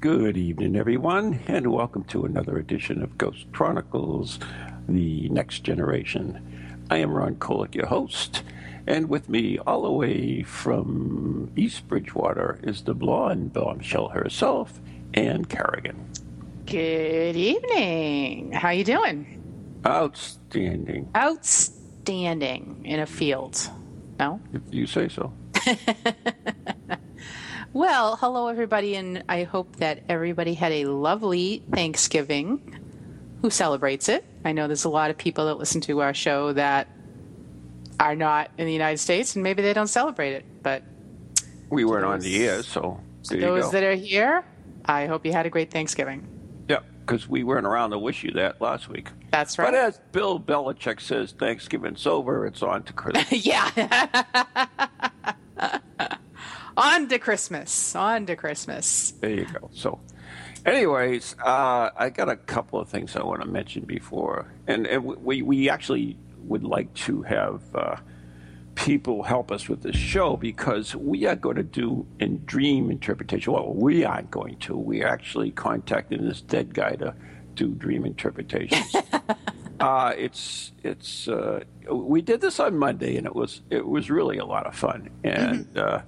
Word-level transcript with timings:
Good 0.00 0.36
evening, 0.36 0.76
everyone, 0.76 1.40
and 1.46 1.72
welcome 1.72 2.04
to 2.04 2.24
another 2.24 2.58
edition 2.58 3.02
of 3.02 3.16
Ghost 3.16 3.46
Chronicles 3.52 4.38
The 4.88 5.28
Next 5.30 5.60
Generation. 5.60 6.84
I 6.90 6.98
am 6.98 7.10
Ron 7.10 7.36
Kolek, 7.36 7.74
your 7.74 7.86
host, 7.86 8.42
and 8.86 9.08
with 9.08 9.28
me, 9.28 9.58
all 9.58 9.82
the 9.82 9.90
way 9.90 10.42
from 10.42 11.50
East 11.56 11.88
Bridgewater, 11.88 12.60
is 12.62 12.82
the 12.82 12.94
blonde 12.94 13.52
bombshell 13.54 14.08
herself, 14.08 14.78
Ann 15.14 15.46
Carrigan. 15.46 16.10
Good 16.66 17.36
evening. 17.36 18.52
How 18.52 18.70
you 18.70 18.84
doing? 18.84 19.42
Outstanding, 19.86 21.08
Outstanding 21.16 22.82
in 22.84 23.00
a 23.00 23.06
field. 23.06 23.70
No? 24.18 24.40
if 24.52 24.62
you 24.70 24.86
say 24.86 25.08
so. 25.08 25.32
Well, 27.76 28.16
hello 28.16 28.48
everybody 28.48 28.96
and 28.96 29.22
I 29.28 29.42
hope 29.42 29.76
that 29.76 30.04
everybody 30.08 30.54
had 30.54 30.72
a 30.72 30.86
lovely 30.86 31.62
Thanksgiving. 31.70 32.80
Who 33.42 33.50
celebrates 33.50 34.08
it? 34.08 34.24
I 34.46 34.52
know 34.52 34.66
there's 34.66 34.86
a 34.86 34.88
lot 34.88 35.10
of 35.10 35.18
people 35.18 35.44
that 35.44 35.56
listen 35.56 35.82
to 35.82 36.00
our 36.00 36.14
show 36.14 36.54
that 36.54 36.88
are 38.00 38.16
not 38.16 38.50
in 38.56 38.64
the 38.64 38.72
United 38.72 38.96
States 38.96 39.34
and 39.36 39.42
maybe 39.42 39.60
they 39.60 39.74
don't 39.74 39.88
celebrate 39.88 40.32
it, 40.32 40.46
but 40.62 40.84
We 41.68 41.84
weren't 41.84 42.06
on 42.06 42.20
the 42.20 42.46
air, 42.46 42.62
so 42.62 42.98
there 43.28 43.40
you 43.40 43.44
those 43.44 43.70
that 43.72 43.82
are 43.82 43.94
here, 43.94 44.42
I 44.86 45.04
hope 45.04 45.26
you 45.26 45.34
had 45.34 45.44
a 45.44 45.50
great 45.50 45.70
Thanksgiving. 45.70 46.26
yeah, 46.70 46.78
because 47.00 47.28
we 47.28 47.44
weren't 47.44 47.66
around 47.66 47.90
to 47.90 47.98
wish 47.98 48.24
you 48.24 48.30
that 48.30 48.58
last 48.58 48.88
week. 48.88 49.10
That's 49.32 49.58
right. 49.58 49.70
But 49.70 49.74
as 49.74 50.00
Bill 50.12 50.40
Belichick 50.40 50.98
says, 50.98 51.32
Thanksgiving's 51.32 52.06
over, 52.06 52.46
it's 52.46 52.62
on 52.62 52.84
to 52.84 52.94
Christmas. 52.94 53.30
yeah. 53.46 55.32
On 56.76 57.08
to 57.08 57.18
Christmas. 57.18 57.94
On 57.96 58.26
to 58.26 58.36
Christmas. 58.36 59.12
There 59.20 59.30
you 59.30 59.46
go. 59.46 59.70
So, 59.72 60.00
anyways, 60.64 61.36
uh, 61.42 61.90
I 61.96 62.10
got 62.10 62.28
a 62.28 62.36
couple 62.36 62.78
of 62.80 62.88
things 62.88 63.16
I 63.16 63.22
want 63.22 63.42
to 63.42 63.48
mention 63.48 63.84
before, 63.84 64.52
and, 64.66 64.86
and 64.86 65.04
we 65.04 65.42
we 65.42 65.70
actually 65.70 66.18
would 66.40 66.64
like 66.64 66.92
to 66.94 67.22
have 67.22 67.62
uh, 67.74 67.96
people 68.74 69.22
help 69.22 69.50
us 69.50 69.68
with 69.68 69.82
this 69.82 69.96
show 69.96 70.36
because 70.36 70.94
we 70.94 71.26
are 71.26 71.34
going 71.34 71.56
to 71.56 71.62
do 71.62 72.06
in 72.20 72.44
dream 72.44 72.90
interpretation. 72.90 73.52
Well, 73.52 73.72
we 73.72 74.04
aren't 74.04 74.30
going 74.30 74.58
to. 74.58 74.76
We 74.76 75.02
are 75.02 75.08
actually 75.08 75.50
contacting 75.50 76.26
this 76.26 76.42
dead 76.42 76.74
guy 76.74 76.96
to 76.96 77.14
do 77.54 77.68
dream 77.68 78.04
interpretations. 78.04 78.94
Uh, 79.78 80.14
it's 80.16 80.72
it's 80.82 81.28
uh, 81.28 81.62
we 81.90 82.22
did 82.22 82.40
this 82.40 82.58
on 82.58 82.78
Monday 82.78 83.16
and 83.16 83.26
it 83.26 83.34
was 83.34 83.60
it 83.68 83.86
was 83.86 84.10
really 84.10 84.38
a 84.38 84.44
lot 84.44 84.66
of 84.66 84.74
fun 84.74 85.10
and 85.22 85.76
uh, 85.76 86.00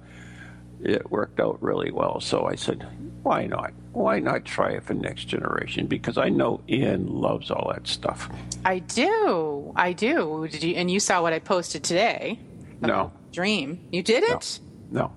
it 0.81 1.09
worked 1.11 1.39
out 1.39 1.61
really 1.61 1.91
well. 1.91 2.19
So 2.21 2.45
I 2.45 2.55
said, 2.55 2.87
why 3.23 3.45
not? 3.47 3.73
Why 3.91 4.19
not 4.19 4.45
try 4.45 4.71
it 4.71 4.83
for 4.83 4.93
next 4.93 5.25
generation? 5.25 5.87
Because 5.87 6.17
I 6.17 6.29
know 6.29 6.61
Ian 6.69 7.07
loves 7.07 7.51
all 7.51 7.71
that 7.73 7.87
stuff. 7.87 8.29
I 8.63 8.79
do. 8.79 9.73
I 9.75 9.93
do. 9.93 10.47
Did 10.49 10.63
you? 10.63 10.75
And 10.75 10.89
you 10.89 10.99
saw 10.99 11.21
what 11.21 11.33
I 11.33 11.39
posted 11.39 11.83
today. 11.83 12.39
No, 12.81 13.11
Dream. 13.33 13.87
You 13.91 14.01
did 14.03 14.23
it? 14.23 14.59
no. 14.89 15.11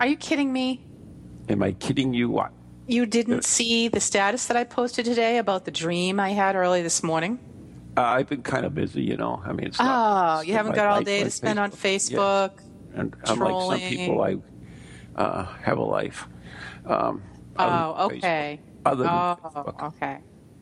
Are 0.00 0.06
you 0.06 0.16
kidding 0.16 0.50
me? 0.52 0.80
Am 1.50 1.62
I 1.62 1.72
kidding 1.72 2.14
you? 2.14 2.30
What? 2.30 2.52
You 2.86 3.04
didn't 3.06 3.44
see 3.44 3.88
the 3.88 4.00
status 4.00 4.46
that 4.46 4.56
I 4.56 4.64
posted 4.64 5.04
today 5.04 5.36
about 5.38 5.64
the 5.66 5.70
dream 5.70 6.18
I 6.18 6.30
had 6.30 6.56
early 6.56 6.80
this 6.82 7.02
morning? 7.02 7.38
Uh, 7.96 8.02
I've 8.02 8.28
been 8.28 8.42
kind 8.42 8.64
of 8.64 8.74
busy, 8.74 9.02
you 9.02 9.16
know. 9.16 9.42
I 9.44 9.52
mean, 9.52 9.66
it's 9.66 9.78
Oh, 9.78 9.84
not, 9.84 10.46
you 10.46 10.54
haven't 10.54 10.74
got 10.74 10.86
all 10.86 11.02
day 11.02 11.22
to 11.22 11.30
spend 11.30 11.58
on. 11.58 11.70
Facebook. 11.70 12.52
And 12.94 13.14
unlike 13.26 13.80
some 13.80 13.88
people, 13.90 14.22
I 14.22 14.36
uh, 15.16 15.44
have 15.62 15.78
a 15.78 15.82
life. 15.82 16.26
Um, 16.86 17.22
Oh, 17.58 18.06
okay. 18.06 18.58
Facebook. 18.62 18.90
Other 18.90 19.02
than 19.04 19.12
Oh, 19.12 19.36
Facebook. 19.42 19.82
okay. 19.88 20.18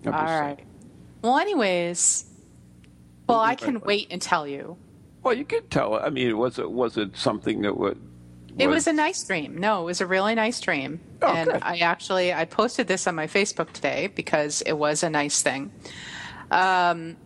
I'm 0.06 0.28
saying. 0.56 0.66
Well, 1.22 1.38
anyways, 1.38 2.24
well, 3.28 3.40
I 3.40 3.54
can 3.54 3.80
wait 3.80 4.08
and 4.10 4.20
tell 4.20 4.46
you. 4.46 4.76
Well, 5.22 5.34
you 5.34 5.44
could 5.44 5.70
tell. 5.70 5.94
I 5.94 6.10
mean, 6.10 6.36
was 6.38 6.58
it 6.58 6.70
was 6.70 6.96
it 6.96 7.16
something 7.16 7.62
that 7.62 7.76
would? 7.76 8.00
It 8.58 8.66
was 8.68 8.88
a 8.88 8.92
nice 8.92 9.22
dream. 9.22 9.58
No, 9.58 9.82
it 9.82 9.84
was 9.84 10.00
a 10.00 10.06
really 10.06 10.34
nice 10.34 10.60
dream. 10.60 11.00
Oh, 11.22 11.32
and 11.32 11.50
good. 11.50 11.62
I 11.62 11.78
actually 11.78 12.32
I 12.32 12.44
posted 12.44 12.88
this 12.88 13.06
on 13.06 13.14
my 13.14 13.26
Facebook 13.28 13.70
today 13.72 14.08
because 14.08 14.62
it 14.62 14.72
was 14.72 15.02
a 15.04 15.10
nice 15.10 15.42
thing. 15.42 15.70
Um, 16.50 17.16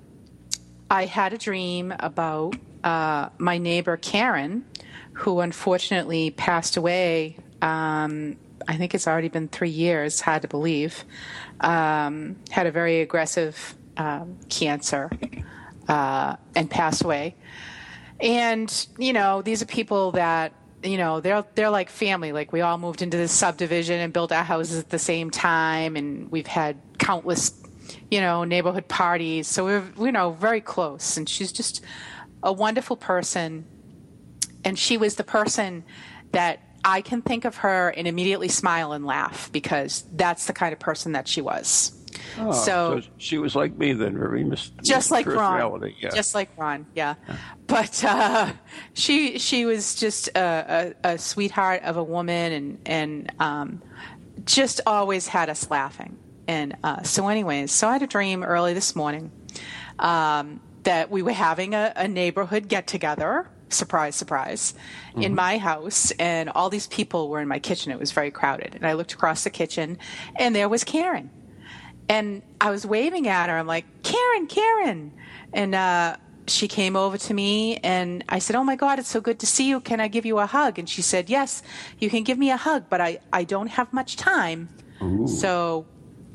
I 0.90 1.06
had 1.06 1.32
a 1.32 1.38
dream 1.38 1.94
about 1.98 2.56
uh, 2.84 3.28
my 3.38 3.56
neighbor 3.58 3.96
Karen, 3.96 4.64
who 5.12 5.40
unfortunately 5.40 6.30
passed 6.30 6.76
away. 6.76 7.36
Um, 7.60 8.36
I 8.68 8.76
think 8.76 8.94
it's 8.94 9.06
already 9.06 9.28
been 9.28 9.48
three 9.48 9.70
years. 9.70 10.20
Hard 10.20 10.42
to 10.42 10.48
believe. 10.48 11.04
Um, 11.60 12.36
had 12.50 12.66
a 12.66 12.70
very 12.70 13.00
aggressive 13.00 13.74
um, 13.96 14.38
cancer 14.48 15.10
uh, 15.88 16.36
and 16.54 16.70
passed 16.70 17.04
away 17.04 17.36
and 18.22 18.86
you 18.98 19.12
know 19.12 19.42
these 19.42 19.60
are 19.60 19.66
people 19.66 20.12
that 20.12 20.52
you 20.82 20.96
know 20.96 21.20
they're 21.20 21.44
they're 21.54 21.70
like 21.70 21.90
family 21.90 22.32
like 22.32 22.52
we 22.52 22.60
all 22.60 22.78
moved 22.78 23.02
into 23.02 23.16
this 23.16 23.32
subdivision 23.32 23.98
and 23.98 24.12
built 24.12 24.32
our 24.32 24.44
houses 24.44 24.78
at 24.78 24.88
the 24.90 24.98
same 24.98 25.30
time 25.30 25.96
and 25.96 26.30
we've 26.30 26.46
had 26.46 26.80
countless 26.98 27.52
you 28.10 28.20
know 28.20 28.44
neighborhood 28.44 28.86
parties 28.88 29.48
so 29.48 29.64
we're 29.64 29.84
you 29.98 30.12
know 30.12 30.30
very 30.30 30.60
close 30.60 31.16
and 31.16 31.28
she's 31.28 31.52
just 31.52 31.82
a 32.44 32.52
wonderful 32.52 32.96
person 32.96 33.64
and 34.64 34.78
she 34.78 34.96
was 34.96 35.16
the 35.16 35.24
person 35.24 35.84
that 36.32 36.60
I 36.84 37.00
can 37.00 37.22
think 37.22 37.44
of 37.44 37.56
her 37.58 37.90
and 37.90 38.08
immediately 38.08 38.48
smile 38.48 38.92
and 38.92 39.06
laugh 39.06 39.50
because 39.52 40.04
that's 40.12 40.46
the 40.46 40.52
kind 40.52 40.72
of 40.72 40.78
person 40.78 41.12
that 41.12 41.28
she 41.28 41.40
was. 41.40 41.92
Oh, 42.38 42.52
so, 42.52 43.00
she 43.16 43.38
was 43.38 43.54
like 43.54 43.76
me 43.76 43.92
then, 43.92 44.18
very 44.18 44.44
mis- 44.44 44.70
just 44.82 45.10
like 45.10 45.26
Ron. 45.26 45.92
Yeah. 45.98 46.10
just 46.10 46.34
like 46.34 46.50
Ron, 46.56 46.86
yeah. 46.94 47.14
But 47.66 48.04
uh, 48.04 48.52
she 48.92 49.38
she 49.38 49.64
was 49.64 49.94
just 49.94 50.28
a, 50.28 50.94
a, 51.04 51.12
a 51.12 51.18
sweetheart 51.18 51.82
of 51.84 51.96
a 51.96 52.04
woman, 52.04 52.52
and 52.52 52.78
and 52.86 53.32
um, 53.40 53.82
just 54.44 54.80
always 54.86 55.26
had 55.26 55.48
us 55.48 55.70
laughing. 55.70 56.18
And 56.46 56.76
uh, 56.82 57.02
so, 57.02 57.28
anyways, 57.28 57.72
so 57.72 57.88
I 57.88 57.94
had 57.94 58.02
a 58.02 58.06
dream 58.06 58.42
early 58.42 58.74
this 58.74 58.96
morning 58.96 59.30
um, 59.98 60.60
that 60.82 61.10
we 61.10 61.22
were 61.22 61.32
having 61.32 61.74
a, 61.74 61.92
a 61.96 62.08
neighborhood 62.08 62.68
get 62.68 62.86
together. 62.86 63.48
Surprise, 63.72 64.14
surprise, 64.14 64.74
in 65.16 65.34
my 65.34 65.58
house, 65.58 66.10
and 66.12 66.48
all 66.50 66.70
these 66.70 66.86
people 66.86 67.28
were 67.28 67.40
in 67.40 67.48
my 67.48 67.58
kitchen. 67.58 67.92
It 67.92 67.98
was 67.98 68.12
very 68.12 68.30
crowded, 68.30 68.74
and 68.74 68.86
I 68.86 68.92
looked 68.94 69.12
across 69.12 69.44
the 69.44 69.50
kitchen, 69.50 69.98
and 70.36 70.54
there 70.54 70.69
was 70.69 70.84
Karen 70.84 71.30
and 72.08 72.42
I 72.60 72.70
was 72.70 72.86
waving 72.86 73.28
at 73.28 73.48
her. 73.48 73.56
I'm 73.56 73.66
like, 73.66 73.86
Karen, 74.02 74.46
Karen. 74.46 75.12
And 75.52 75.74
uh, 75.74 76.16
she 76.46 76.69
came 76.69 76.96
over 76.96 77.16
to 77.19 77.34
me 77.34 77.76
and 77.78 78.24
I 78.28 78.38
said, 78.38 78.56
Oh 78.56 78.64
my 78.64 78.76
God, 78.76 78.98
it's 78.98 79.08
so 79.08 79.20
good 79.20 79.38
to 79.40 79.46
see 79.46 79.69
you. 79.69 79.80
Can 79.80 80.00
I 80.00 80.08
give 80.08 80.26
you 80.26 80.38
a 80.38 80.46
hug? 80.46 80.78
And 80.78 80.88
she 80.88 81.02
said, 81.02 81.30
Yes, 81.30 81.62
you 81.98 82.10
can 82.10 82.22
give 82.22 82.38
me 82.38 82.50
a 82.50 82.56
hug, 82.56 82.84
but 82.88 83.00
I, 83.00 83.18
I 83.32 83.44
don't 83.44 83.68
have 83.68 83.92
much 83.92 84.16
time. 84.16 84.68
So, 85.26 85.86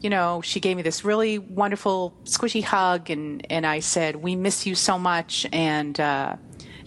you 0.02 0.10
know, 0.10 0.42
she 0.42 0.60
gave 0.60 0.78
me 0.78 0.84
this 0.84 1.06
really 1.06 1.40
wonderful, 1.40 2.14
squishy 2.24 2.64
hug. 2.64 3.10
And, 3.10 3.46
and 3.50 3.66
I 3.66 3.80
said, 3.80 4.16
We 4.16 4.36
miss 4.36 4.66
you 4.66 4.76
so 4.76 4.98
much. 4.98 5.46
And 5.52 6.00
uh, 6.00 6.38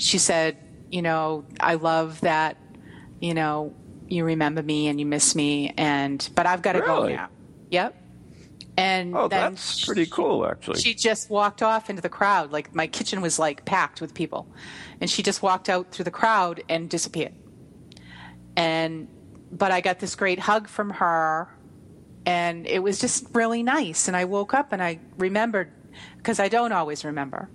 she 0.00 0.18
said, 0.18 0.56
You 0.90 1.02
know, 1.02 1.44
I 1.60 1.74
love 1.74 2.20
that, 2.22 2.56
you 3.20 3.34
know, 3.34 3.74
you 4.08 4.24
remember 4.24 4.62
me 4.62 4.88
and 4.88 4.98
you 4.98 5.06
miss 5.06 5.34
me. 5.34 5.72
And, 5.76 6.28
but 6.34 6.46
I've 6.46 6.62
got 6.62 6.72
to 6.72 6.80
go 6.80 7.02
Really? 7.02 7.14
now. 7.14 7.28
Yep. 7.70 7.96
And 8.76 9.14
oh, 9.14 9.28
that's 9.28 9.84
pretty 9.84 10.06
cool, 10.06 10.46
actually. 10.46 10.80
she 10.80 10.94
just 10.94 11.28
walked 11.28 11.62
off 11.62 11.90
into 11.90 12.00
the 12.00 12.08
crowd. 12.08 12.50
Like 12.50 12.74
my 12.74 12.86
kitchen 12.86 13.20
was 13.20 13.38
like 13.38 13.64
packed 13.66 14.00
with 14.00 14.14
people, 14.14 14.48
and 15.02 15.10
she 15.10 15.22
just 15.22 15.42
walked 15.42 15.68
out 15.68 15.90
through 15.90 16.06
the 16.06 16.10
crowd 16.10 16.62
and 16.68 16.88
disappeared. 16.88 17.34
And 18.56 19.08
but 19.52 19.70
I 19.70 19.82
got 19.82 19.98
this 19.98 20.14
great 20.14 20.38
hug 20.38 20.66
from 20.66 20.90
her, 20.90 21.48
and 22.24 22.66
it 22.66 22.78
was 22.82 22.98
just 23.00 23.26
really 23.34 23.62
nice. 23.62 24.08
And 24.08 24.16
I 24.16 24.24
woke 24.24 24.54
up 24.54 24.72
and 24.72 24.82
I 24.82 24.98
remembered 25.18 25.70
because 26.16 26.40
I 26.40 26.48
don't 26.48 26.72
always 26.72 27.04
remember, 27.04 27.50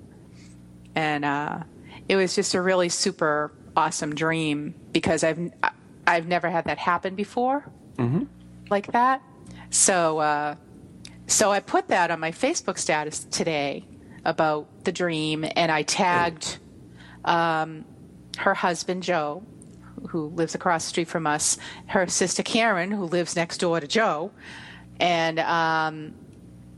and 0.93 1.25
uh, 1.25 1.59
it 2.07 2.15
was 2.15 2.35
just 2.35 2.53
a 2.53 2.61
really 2.61 2.89
super 2.89 3.51
awesome 3.75 4.15
dream 4.15 4.75
because 4.91 5.23
I've 5.23 5.51
I've 6.07 6.27
never 6.27 6.49
had 6.49 6.65
that 6.65 6.77
happen 6.77 7.15
before. 7.15 7.65
like 8.69 8.91
that. 8.91 9.21
So, 9.69 10.19
uh, 10.19 10.55
so 11.27 11.51
I 11.51 11.59
put 11.59 11.87
that 11.89 12.11
on 12.11 12.19
my 12.19 12.31
Facebook 12.31 12.77
status 12.77 13.23
today 13.25 13.85
about 14.23 14.83
the 14.83 14.91
dream, 14.91 15.45
and 15.55 15.71
I 15.71 15.83
tagged 15.83 16.57
um, 17.23 17.85
her 18.37 18.53
husband 18.53 19.03
Joe, 19.03 19.43
who 20.09 20.27
lives 20.27 20.55
across 20.55 20.85
the 20.85 20.89
street 20.89 21.07
from 21.07 21.27
us, 21.27 21.57
her 21.87 22.07
sister 22.07 22.43
Karen, 22.43 22.91
who 22.91 23.05
lives 23.05 23.35
next 23.35 23.57
door 23.59 23.79
to 23.79 23.87
Joe, 23.87 24.31
and 24.99 25.39
um, 25.39 26.13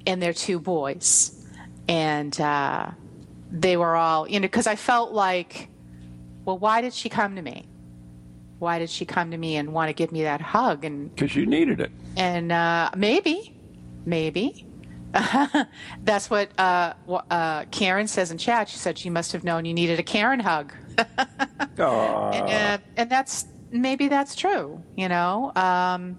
and 0.05 0.21
their 0.21 0.33
two 0.33 0.59
boys, 0.59 1.45
and 1.87 2.39
uh, 2.39 2.91
they 3.51 3.77
were 3.77 3.95
all 3.95 4.27
you 4.27 4.39
know 4.39 4.45
because 4.45 4.67
I 4.67 4.75
felt 4.75 5.11
like, 5.11 5.69
well, 6.45 6.57
why 6.57 6.81
did 6.81 6.93
she 6.93 7.09
come 7.09 7.35
to 7.35 7.41
me? 7.41 7.67
Why 8.59 8.79
did 8.79 8.89
she 8.89 9.05
come 9.05 9.31
to 9.31 9.37
me 9.37 9.55
and 9.57 9.71
want 9.71 9.89
to 9.89 9.93
give 9.93 10.11
me 10.11 10.23
that 10.23 10.41
hug? 10.41 10.83
And 10.83 11.13
Because 11.13 11.35
you 11.35 11.45
needed 11.45 11.79
it. 11.79 11.91
and 12.15 12.51
uh, 12.51 12.89
maybe, 12.95 13.55
maybe. 14.05 14.65
That's 16.03 16.29
what 16.29 16.49
uh, 16.59 16.93
uh, 17.29 17.65
Karen 17.71 18.07
says 18.07 18.29
in 18.31 18.37
chat. 18.37 18.67
She 18.69 18.77
said 18.77 18.97
she 18.97 19.09
must 19.09 19.31
have 19.31 19.43
known 19.43 19.63
you 19.65 19.73
needed 19.73 19.99
a 19.99 20.03
Karen 20.03 20.39
hug. 20.39 20.73
And, 21.77 22.49
uh, 22.49 22.77
and 22.97 23.09
that's 23.09 23.45
maybe 23.71 24.07
that's 24.07 24.35
true. 24.35 24.81
You 24.95 25.07
know, 25.09 25.51
um, 25.55 26.17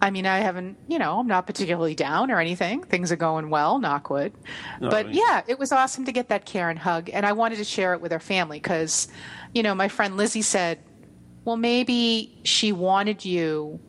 I 0.00 0.10
mean, 0.10 0.26
I 0.26 0.38
haven't. 0.38 0.76
You 0.86 0.98
know, 0.98 1.18
I'm 1.18 1.26
not 1.26 1.46
particularly 1.46 1.94
down 1.94 2.30
or 2.30 2.40
anything. 2.40 2.82
Things 2.84 3.10
are 3.10 3.16
going 3.16 3.50
well, 3.50 3.78
knock 3.78 4.10
wood. 4.10 4.32
Oh, 4.80 4.90
but 4.90 5.12
yeah. 5.12 5.22
yeah, 5.22 5.42
it 5.48 5.58
was 5.58 5.72
awesome 5.72 6.04
to 6.04 6.12
get 6.12 6.28
that 6.28 6.44
Karen 6.44 6.76
hug, 6.76 7.10
and 7.12 7.26
I 7.26 7.32
wanted 7.32 7.56
to 7.56 7.64
share 7.64 7.94
it 7.94 8.00
with 8.00 8.12
her 8.12 8.20
family 8.20 8.58
because, 8.58 9.08
you 9.54 9.62
know, 9.62 9.74
my 9.74 9.88
friend 9.88 10.16
Lizzie 10.16 10.42
said, 10.42 10.78
well, 11.44 11.56
maybe 11.56 12.38
she 12.44 12.72
wanted 12.72 13.24
you 13.24 13.80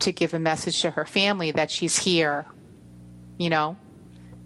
to 0.00 0.12
give 0.12 0.34
a 0.34 0.38
message 0.38 0.82
to 0.82 0.90
her 0.90 1.04
family 1.06 1.50
that 1.52 1.70
she's 1.70 1.98
here. 1.98 2.44
You 3.38 3.50
know, 3.50 3.76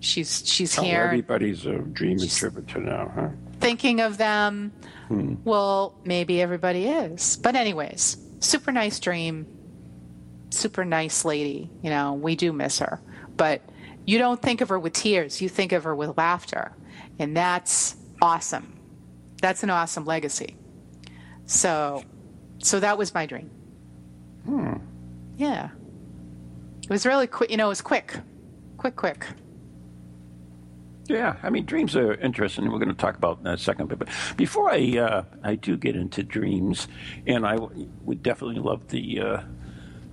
she's 0.01 0.43
she's 0.47 0.79
Oh, 0.79 0.83
here 0.83 1.03
everybody's 1.03 1.67
a 1.67 1.79
dream 1.79 2.19
interpreter 2.19 2.81
now, 2.81 3.11
huh? 3.15 3.29
thinking 3.63 4.01
of 4.01 4.19
them. 4.19 4.73
Hmm. 5.09 5.35
Well, 5.45 5.95
maybe 6.05 6.43
everybody 6.43 6.87
is. 6.87 7.37
But, 7.39 7.57
anyways, 7.57 8.17
super 8.41 8.73
nice 8.73 9.01
dream. 9.01 9.47
Super 10.53 10.85
nice 10.85 11.25
lady. 11.25 11.71
You 11.83 11.91
know, 11.91 12.13
we 12.13 12.37
do 12.37 12.53
miss 12.53 12.79
her. 12.79 13.01
But 13.37 13.63
you 14.05 14.19
don't 14.19 14.41
think 14.41 14.61
of 14.61 14.69
her 14.69 14.79
with 14.79 14.93
tears, 14.93 15.41
you 15.41 15.49
think 15.49 15.73
of 15.73 15.85
her 15.85 15.95
with 15.95 16.17
laughter. 16.19 16.73
And 17.19 17.37
that's 17.37 17.97
awesome. 18.21 18.79
That's 19.41 19.63
an 19.63 19.71
awesome 19.71 20.05
legacy. 20.05 20.57
So, 21.47 22.03
so 22.59 22.81
that 22.81 22.99
was 22.99 23.15
my 23.15 23.27
dream. 23.27 23.51
Hmm. 24.45 24.75
Yeah. 25.37 25.71
It 26.83 26.91
was 26.91 27.07
really 27.07 27.27
quick. 27.27 27.51
You 27.51 27.57
know, 27.57 27.67
it 27.67 27.71
was 27.71 27.81
quick. 27.81 28.15
Quick, 28.77 28.97
quick. 28.97 29.27
Yeah, 31.09 31.37
I 31.43 31.51
mean, 31.51 31.65
dreams 31.65 31.97
are 31.97 32.15
interesting. 32.15 32.71
We're 32.71 32.79
going 32.79 32.89
to 32.89 32.95
talk 32.95 33.17
about 33.17 33.41
in 33.41 33.47
a 33.47 33.59
second. 33.59 33.89
But, 33.89 33.99
but 33.99 34.09
before 34.37 34.71
I 34.71 34.99
uh, 34.99 35.25
I 35.43 35.57
do 35.57 35.77
get 35.77 35.97
into 35.97 36.23
dreams, 36.23 36.89
and 37.27 37.45
I 37.47 37.57
w- 37.57 37.89
would 38.03 38.23
definitely 38.23 38.61
love 38.61 38.89
the 38.89 39.21
uh, 39.21 39.41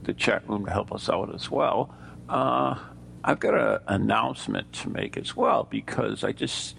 the 0.10 0.14
chat 0.16 0.48
room 0.50 0.66
to 0.66 0.72
help 0.72 0.92
us 0.92 1.08
out 1.08 1.34
as 1.34 1.52
well. 1.52 1.94
Uh, 2.28 2.78
I've 3.24 3.40
got 3.40 3.54
an 3.54 3.80
announcement 3.88 4.72
to 4.74 4.90
make 4.90 5.18
as 5.18 5.36
well 5.36 5.68
because 5.70 6.24
I 6.24 6.32
just 6.32 6.76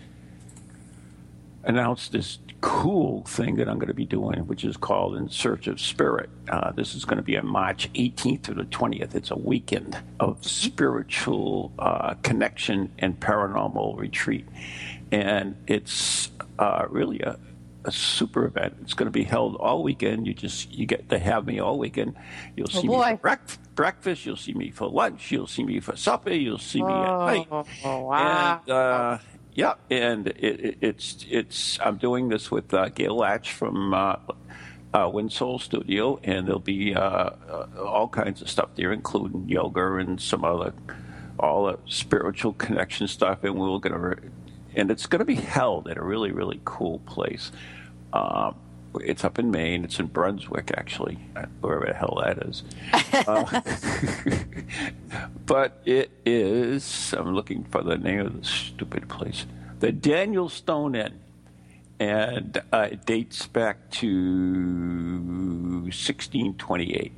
announced 1.62 2.12
this 2.12 2.38
cool 2.61 3.23
thing 3.25 3.55
that 3.56 3.69
I'm 3.69 3.77
going 3.77 3.88
to 3.88 3.94
be 3.94 4.05
doing, 4.05 4.41
which 4.47 4.65
is 4.65 4.77
called 4.77 5.17
In 5.17 5.29
Search 5.29 5.67
of 5.69 5.81
Spirit. 5.81 6.29
Uh, 6.49 6.73
this 6.73 6.94
is 6.94 7.05
going 7.05 7.19
to 7.19 7.23
be 7.23 7.38
on 7.38 7.47
March 7.47 7.91
18th 7.93 8.43
to 8.43 8.55
the 8.55 8.65
20th. 8.65 9.15
It's 9.15 9.31
a 9.31 9.37
weekend 9.37 9.97
of 10.19 10.44
spiritual 10.44 11.73
uh, 11.79 12.15
connection 12.23 12.93
and 12.99 13.19
paranormal 13.21 13.97
retreat. 13.97 14.47
And 15.12 15.56
it's 15.69 16.31
uh, 16.59 16.87
really 16.88 17.21
a, 17.21 17.38
a 17.85 17.93
super 17.93 18.44
event. 18.44 18.77
It's 18.82 18.94
going 18.94 19.06
to 19.06 19.12
be 19.12 19.25
held 19.25 19.56
all 19.56 19.82
weekend. 19.82 20.27
You 20.27 20.35
just 20.35 20.71
you 20.73 20.87
get 20.87 21.09
to 21.11 21.19
have 21.19 21.47
me 21.47 21.59
all 21.59 21.79
weekend. 21.79 22.17
You'll 22.56 22.69
see 22.69 22.88
me 22.88 22.94
for 22.94 23.17
brec- 23.17 23.59
breakfast. 23.75 24.27
You'll 24.27 24.37
see 24.37 24.55
me 24.55 24.71
for 24.71 24.88
lunch. 24.88 25.31
You'll 25.31 25.47
see 25.47 25.65
me 25.65 25.81
for 25.81 25.97
supper. 25.97 26.32
You'll 26.32 26.59
see 26.59 26.82
me 26.82 26.93
at 26.93 27.19
night. 27.19 27.47
Oh, 27.50 27.65
wow. 28.05 28.61
And, 28.61 28.71
uh, 28.71 29.19
yeah, 29.55 29.75
and 29.91 30.29
it, 30.29 30.61
it, 30.61 30.79
it's 30.81 31.27
it's. 31.29 31.79
I'm 31.81 31.97
doing 31.97 32.29
this 32.29 32.50
with 32.50 32.73
uh, 32.73 32.88
Gail 32.91 33.17
Latch 33.17 33.53
from 33.53 33.93
uh, 33.93 34.17
uh, 34.94 35.06
Windsoul 35.11 35.61
Studio, 35.61 36.21
and 36.23 36.47
there'll 36.47 36.61
be 36.61 36.94
uh, 36.94 37.00
uh, 37.00 37.67
all 37.85 38.09
kinds 38.09 38.43
of 38.43 38.49
stuff 38.49 38.71
there, 38.76 38.93
including 38.93 39.49
yoga 39.49 39.97
and 39.97 40.21
some 40.21 40.44
other 40.44 40.73
all 41.38 41.67
the 41.67 41.79
spiritual 41.87 42.53
connection 42.53 43.09
stuff. 43.09 43.43
And 43.44 43.59
we're 43.59 43.79
gonna, 43.79 44.17
and 44.75 44.91
it's 44.91 45.07
gonna 45.07 45.25
be 45.25 45.35
held 45.37 45.89
at 45.89 45.97
a 45.99 46.03
really 46.03 46.31
really 46.33 46.61
cool 46.65 46.99
place. 47.01 47.53
Um, 48.13 48.57
it's 48.97 49.25
up 49.25 49.39
in 49.39 49.53
Maine. 49.53 49.85
It's 49.85 50.01
in 50.01 50.07
Brunswick, 50.07 50.73
actually, 50.77 51.17
uh, 51.37 51.47
wherever 51.61 51.87
the 51.87 51.95
hell 51.95 52.21
that 52.25 52.39
is. 52.45 52.65
Uh, 53.15 53.61
but 55.47 55.81
it 55.85 56.11
is. 56.27 57.15
I'm 57.17 57.33
looking 57.35 57.63
for 57.65 57.83
the 57.83 57.97
name 57.97 58.19
of 58.21 58.37
the 58.41 58.45
stupid 58.45 59.09
place. 59.09 59.47
The 59.79 59.93
Daniel 59.93 60.49
Stone 60.49 60.97
Inn, 60.97 61.21
and 62.01 62.61
uh, 62.73 62.89
it 62.91 63.07
dates 63.07 63.47
back 63.47 63.91
to 63.93 64.09
1628. 65.85 67.13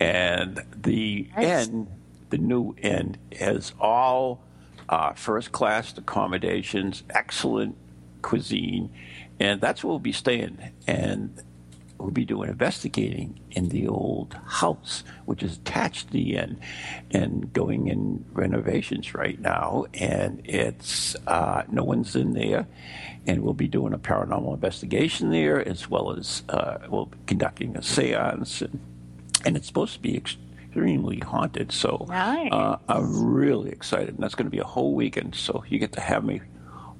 And 0.00 0.62
the 0.76 1.28
Nice. 1.36 1.68
inn, 1.68 1.86
the 2.30 2.38
new 2.38 2.74
inn, 2.82 3.16
has 3.38 3.72
all 3.80 4.40
uh, 4.88 5.12
first 5.14 5.52
class 5.52 5.96
accommodations, 5.96 7.02
excellent 7.10 7.76
cuisine, 8.22 8.90
and 9.40 9.60
that's 9.60 9.82
where 9.82 9.90
we'll 9.90 9.98
be 9.98 10.12
staying. 10.12 10.58
And 10.86 11.42
we'll 11.98 12.10
be 12.10 12.24
doing 12.24 12.50
investigating 12.50 13.40
in 13.52 13.68
the 13.68 13.88
old 13.88 14.36
house, 14.46 15.04
which 15.24 15.42
is 15.42 15.56
attached 15.56 16.08
to 16.08 16.12
the 16.12 16.36
inn, 16.36 16.60
and 17.10 17.52
going 17.52 17.88
in 17.88 18.24
renovations 18.32 19.14
right 19.14 19.40
now. 19.40 19.86
And 19.94 20.42
it's 20.44 21.16
uh, 21.26 21.62
no 21.70 21.84
one's 21.84 22.16
in 22.16 22.32
there, 22.32 22.66
and 23.26 23.42
we'll 23.42 23.54
be 23.54 23.68
doing 23.68 23.92
a 23.92 23.98
paranormal 23.98 24.54
investigation 24.54 25.30
there, 25.30 25.66
as 25.66 25.88
well 25.88 26.12
as 26.12 26.42
uh, 26.48 26.78
we'll 26.88 27.06
be 27.06 27.18
conducting 27.26 27.76
a 27.76 27.80
séance, 27.80 28.60
and, 28.60 28.80
and 29.44 29.56
it's 29.56 29.66
supposed 29.66 29.94
to 29.94 30.00
be 30.00 30.16
extremely 30.74 31.18
haunted. 31.20 31.72
So 31.72 32.06
Nice. 32.08 32.50
uh, 32.52 32.78
I'm 32.88 33.32
really 33.32 33.70
excited, 33.70 34.08
and 34.10 34.18
that's 34.18 34.34
going 34.34 34.46
to 34.46 34.50
be 34.50 34.58
a 34.58 34.64
whole 34.64 34.94
weekend. 34.94 35.34
So 35.34 35.64
you 35.68 35.78
get 35.78 35.92
to 35.92 36.00
have 36.00 36.24
me 36.24 36.40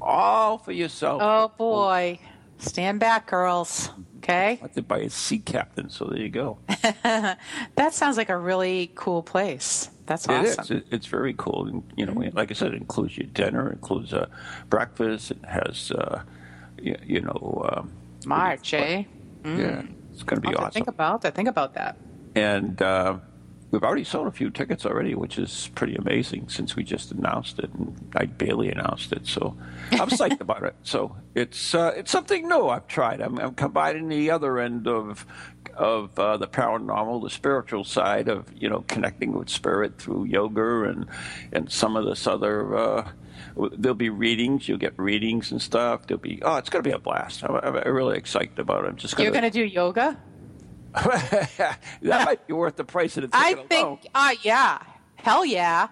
all 0.00 0.58
for 0.58 0.72
yourself. 0.72 1.20
Oh 1.22 1.52
boy. 1.56 2.18
Stand 2.58 3.00
back, 3.00 3.26
girls. 3.26 3.90
Okay? 4.18 4.58
Elected 4.60 4.86
by 4.88 4.98
a 4.98 5.10
sea 5.10 5.38
captain, 5.40 5.90
so 5.90 6.04
there 6.06 6.20
you 6.20 6.28
go. 6.30 6.58
That 7.02 7.92
sounds 7.92 8.16
like 8.16 8.28
a 8.30 8.36
really 8.38 8.92
cool 8.94 9.22
place. 9.22 9.90
That's 10.06 10.26
It 10.26 10.44
is. 10.44 10.58
awesome. 10.58 10.76
It, 10.78 10.86
it's 10.90 11.06
very 11.06 11.34
cool. 11.36 11.66
And, 11.66 11.82
you 11.96 12.06
know, 12.06 12.12
like 12.32 12.50
I 12.50 12.54
said, 12.54 12.72
it 12.74 12.76
includes 12.80 13.16
your 13.18 13.26
dinner, 13.26 13.68
it 13.70 13.74
includes 13.74 14.14
uh, 14.14 14.26
breakfast, 14.70 15.32
it 15.32 15.44
has, 15.44 15.90
uh, 15.90 16.22
you, 16.80 16.96
you 17.04 17.20
know, 17.22 17.68
um, 17.72 17.92
March, 18.24 18.72
eh? 18.74 19.04
yeah, 19.44 19.82
it's 20.12 20.22
going 20.22 20.40
to 20.40 20.48
be 20.48 20.48
I'll 20.48 20.52
have 20.52 20.58
to 20.58 20.62
awesome. 20.62 20.72
Think 20.72 20.88
about 20.88 21.20
that. 21.22 21.34
Think 21.34 21.48
about 21.48 21.74
that. 21.74 21.96
and 22.36 22.80
uh, 22.80 23.18
we've 23.70 23.82
already 23.82 24.04
sold 24.04 24.28
a 24.28 24.32
few 24.32 24.50
tickets 24.50 24.86
already, 24.86 25.14
which 25.14 25.38
is 25.38 25.70
pretty 25.74 25.96
amazing 25.96 26.48
since 26.48 26.76
we 26.76 26.84
just 26.84 27.10
announced 27.12 27.58
it, 27.58 27.70
and 27.74 28.12
I 28.14 28.26
barely 28.26 28.70
announced 28.70 29.12
it, 29.12 29.26
so 29.26 29.56
I'm 29.92 30.08
psyched 30.10 30.40
about 30.40 30.62
it. 30.62 30.76
So 30.82 31.16
it's 31.34 31.74
uh, 31.74 31.92
it's 31.96 32.10
something 32.10 32.48
new 32.48 32.68
I've 32.68 32.86
tried. 32.86 33.20
I'm, 33.20 33.38
I'm 33.38 33.54
combining 33.54 34.08
the 34.08 34.30
other 34.30 34.58
end 34.58 34.86
of 34.86 35.26
of 35.74 36.16
uh, 36.18 36.36
the 36.36 36.46
paranormal, 36.46 37.22
the 37.22 37.30
spiritual 37.30 37.84
side 37.84 38.28
of 38.28 38.46
you 38.54 38.68
know 38.68 38.84
connecting 38.88 39.32
with 39.32 39.48
spirit 39.48 39.98
through 39.98 40.24
yoga 40.24 40.84
and 40.84 41.06
and 41.52 41.70
some 41.70 41.96
of 41.96 42.04
this 42.04 42.26
other. 42.26 42.76
Uh, 42.76 43.08
There'll 43.56 43.94
be 43.94 44.08
readings. 44.10 44.68
You'll 44.68 44.78
get 44.78 44.94
readings 44.98 45.52
and 45.52 45.62
stuff. 45.62 46.06
There'll 46.06 46.20
be 46.20 46.40
oh, 46.42 46.56
it's 46.56 46.70
going 46.70 46.82
to 46.82 46.88
be 46.88 46.94
a 46.94 46.98
blast. 46.98 47.44
I'm, 47.44 47.54
I'm 47.56 47.94
really 47.94 48.16
excited 48.16 48.58
about 48.58 48.84
it. 48.84 48.88
I'm 48.88 48.96
just 48.96 49.16
You're 49.18 49.30
going 49.30 49.44
to 49.44 49.50
do 49.50 49.64
yoga? 49.64 50.18
that 50.94 51.78
might 52.02 52.46
be 52.46 52.52
worth 52.52 52.76
the 52.76 52.84
price 52.84 53.16
of 53.16 53.22
the 53.22 53.28
ticket 53.28 53.44
I 53.46 53.50
alone. 53.52 53.66
think, 53.68 54.06
uh, 54.14 54.34
yeah. 54.42 54.78
Hell 55.16 55.44
yeah. 55.44 55.88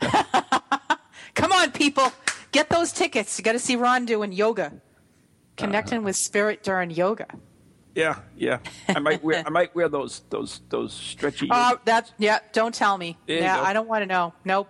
Come 1.34 1.52
on, 1.52 1.70
people. 1.72 2.12
Get 2.50 2.68
those 2.68 2.92
tickets. 2.92 3.38
You 3.38 3.44
got 3.44 3.52
to 3.52 3.58
see 3.58 3.76
Ron 3.76 4.04
doing 4.04 4.32
yoga, 4.32 4.72
connecting 5.56 5.98
Uh-huh. 5.98 6.06
with 6.06 6.16
spirit 6.16 6.62
during 6.62 6.90
yoga. 6.90 7.26
Yeah, 7.94 8.16
yeah. 8.36 8.58
I 8.88 8.98
might 9.00 9.22
wear 9.22 9.42
I 9.46 9.50
might 9.50 9.74
wear 9.74 9.88
those 9.88 10.22
those 10.30 10.60
those 10.70 10.92
stretchy. 10.94 11.48
Oh, 11.50 11.78
that, 11.84 12.10
yeah, 12.18 12.38
don't 12.52 12.74
tell 12.74 12.96
me. 12.96 13.18
There 13.26 13.40
yeah. 13.40 13.60
I 13.60 13.72
don't 13.74 13.86
want 13.88 14.02
to 14.02 14.06
know. 14.06 14.32
Nope. 14.44 14.68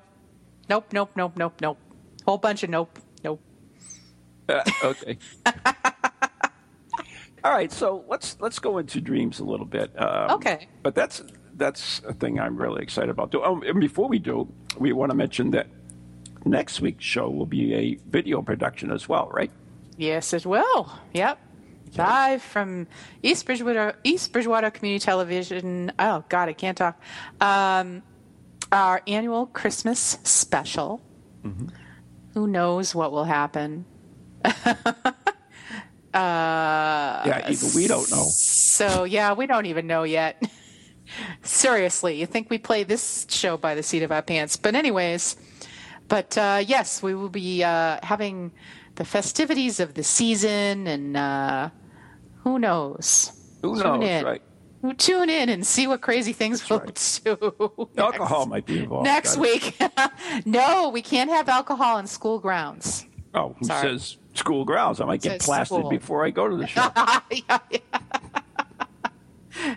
Nope, 0.69 0.93
nope, 0.93 1.11
nope, 1.17 1.33
nope, 1.37 1.55
nope. 1.61 1.79
Whole 2.27 2.39
bunch 2.39 2.63
of 2.65 2.71
nope, 2.71 2.99
nope. 3.25 3.41
Uh, 4.49 4.63
okay. 4.85 5.19
All 7.45 7.53
right, 7.53 7.73
so 7.73 8.05
let's 8.09 8.37
let's 8.41 8.59
go 8.59 8.79
into 8.79 9.01
dreams 9.01 9.41
a 9.41 9.45
little 9.45 9.67
bit. 9.67 9.91
Um, 10.01 10.31
Okay. 10.33 10.69
But 10.83 10.95
that's 10.95 11.23
that's 11.55 12.01
a 12.07 12.13
thing 12.13 12.39
I'm 12.41 12.57
really 12.57 12.83
excited 12.83 13.11
about. 13.11 13.35
Oh, 13.35 13.61
and 13.63 13.81
before 13.81 14.09
we 14.09 14.19
do, 14.19 14.53
we 14.79 14.93
want 14.93 15.11
to 15.11 15.17
mention 15.17 15.51
that 15.53 15.67
next 16.45 16.81
week's 16.81 17.05
show 17.05 17.29
will 17.29 17.47
be 17.47 17.75
a 17.75 17.95
video 18.09 18.43
production 18.43 18.91
as 18.91 19.09
well, 19.09 19.29
right? 19.33 19.51
Yes, 19.97 20.33
it 20.33 20.47
will. 20.47 20.91
Yep. 21.13 21.39
Live 21.99 22.43
from 22.43 22.87
East 23.23 23.45
Bridgewater, 23.45 23.95
East 24.03 24.33
Bridgewater 24.33 24.71
Community 24.71 25.05
Television. 25.05 25.93
Oh 25.99 26.25
God, 26.31 26.49
I 26.49 26.55
can't 26.55 26.77
talk. 26.79 26.99
Um, 27.41 28.03
our 28.71 29.03
annual 29.07 29.47
Christmas 29.47 30.19
special. 30.23 31.03
Mm-hmm. 31.45 31.67
Who 32.33 32.47
knows 32.47 32.95
what 32.95 33.13
will 33.13 33.25
happen? 33.25 33.85
Uh, 36.15 37.23
yeah, 37.25 37.51
even 37.51 37.71
we 37.75 37.87
don't 37.89 38.11
know. 38.11 38.25
So 38.25 39.05
yeah, 39.05 39.33
we 39.33 39.47
don't 39.47 39.67
even 39.67 39.87
know 39.87 40.03
yet. 40.03 40.43
Seriously, 41.43 42.21
you 42.21 42.27
think 42.27 42.51
we 42.51 42.59
play 42.59 42.85
this 42.85 43.27
show 43.31 43.57
by 43.57 43.75
the 43.75 43.83
seat 43.83 44.03
of 44.03 44.13
our 44.13 44.23
pants? 44.23 44.57
But 44.57 44.75
anyways, 44.75 45.37
but 46.09 46.37
uh, 46.37 46.63
yes, 46.67 47.03
we 47.03 47.15
will 47.15 47.29
be 47.31 47.65
uh, 47.65 47.99
having 48.03 48.53
the 48.97 49.05
festivities 49.05 49.81
of 49.81 49.95
the 49.95 50.03
season, 50.03 50.87
and 50.87 51.17
uh, 51.17 51.71
who 52.43 52.59
knows? 52.59 53.33
Who 53.63 53.75
Tune 53.75 54.01
knows? 54.01 54.09
In. 54.09 54.25
Right. 54.25 54.43
Tune 54.99 55.31
in 55.31 55.49
and 55.49 55.65
see 55.65 55.87
what 55.87 56.01
crazy 56.01 56.33
things 56.33 56.61
That's 56.69 57.21
we'll 57.25 57.37
right. 57.37 57.55
do. 57.57 57.89
Alcohol 58.03 58.41
next, 58.41 58.51
might 58.51 58.67
be 58.67 58.79
involved. 58.81 59.05
Next 59.05 59.37
week. 59.37 59.81
no, 60.45 60.89
we 60.89 61.03
can't 61.03 61.31
have 61.31 61.49
alcohol 61.49 61.99
in 61.99 62.07
school 62.09 62.41
grounds. 62.41 63.07
Oh, 63.33 63.55
who 63.59 63.67
Sorry. 63.67 63.99
says 63.99 64.17
school 64.35 64.65
grounds. 64.65 65.01
I 65.01 65.05
might 65.05 65.23
get 65.23 65.41
plastered 65.41 65.79
school. 65.79 65.91
before 65.91 66.25
I 66.25 66.31
go 66.31 66.49
to 66.49 66.57
the 66.57 66.67
show. 66.67 66.89
yeah, 66.97 67.59
yeah. 67.71 67.79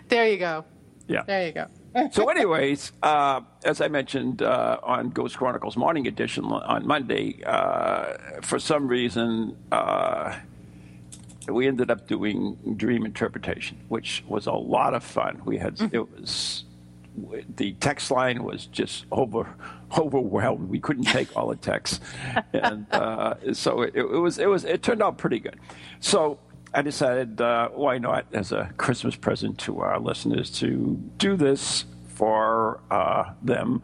there 0.08 0.28
you 0.28 0.38
go. 0.38 0.64
Yeah. 1.08 1.22
There 1.22 1.46
you 1.46 1.52
go. 1.52 1.66
so, 2.10 2.28
anyways, 2.28 2.92
uh, 3.02 3.40
as 3.64 3.80
I 3.80 3.88
mentioned 3.88 4.42
uh, 4.42 4.78
on 4.82 5.10
Ghost 5.10 5.36
Chronicles 5.38 5.76
Morning 5.76 6.06
Edition 6.06 6.44
on 6.44 6.86
Monday, 6.86 7.42
uh, 7.44 8.40
for 8.42 8.58
some 8.58 8.88
reason, 8.88 9.56
uh, 9.72 10.36
we 11.48 11.66
ended 11.66 11.90
up 11.90 12.06
doing 12.06 12.56
dream 12.76 13.06
interpretation, 13.06 13.78
which 13.88 14.24
was 14.26 14.46
a 14.46 14.52
lot 14.52 14.94
of 14.94 15.04
fun. 15.04 15.40
We 15.44 15.58
had 15.58 15.76
mm-hmm. 15.76 15.94
it 15.94 16.10
was 16.10 16.64
the 17.56 17.72
text 17.74 18.10
line 18.10 18.42
was 18.44 18.66
just 18.66 19.06
over 19.10 19.54
overwhelmed. 19.98 20.68
We 20.68 20.80
couldn't 20.80 21.04
take 21.04 21.34
all 21.36 21.48
the 21.48 21.56
texts, 21.56 22.00
and 22.52 22.86
uh, 22.92 23.34
so 23.52 23.82
it, 23.82 23.94
it, 23.94 24.04
was 24.04 24.38
it 24.38 24.46
was 24.46 24.64
it 24.64 24.82
turned 24.82 25.02
out 25.02 25.18
pretty 25.18 25.40
good. 25.40 25.58
So 26.00 26.38
I 26.74 26.82
decided 26.82 27.40
uh, 27.40 27.68
why 27.70 27.98
not 27.98 28.26
as 28.32 28.52
a 28.52 28.70
Christmas 28.76 29.16
present 29.16 29.58
to 29.60 29.80
our 29.80 29.98
listeners 29.98 30.50
to 30.60 31.00
do 31.18 31.36
this 31.36 31.84
for 32.08 32.80
uh, 32.90 33.32
them, 33.42 33.82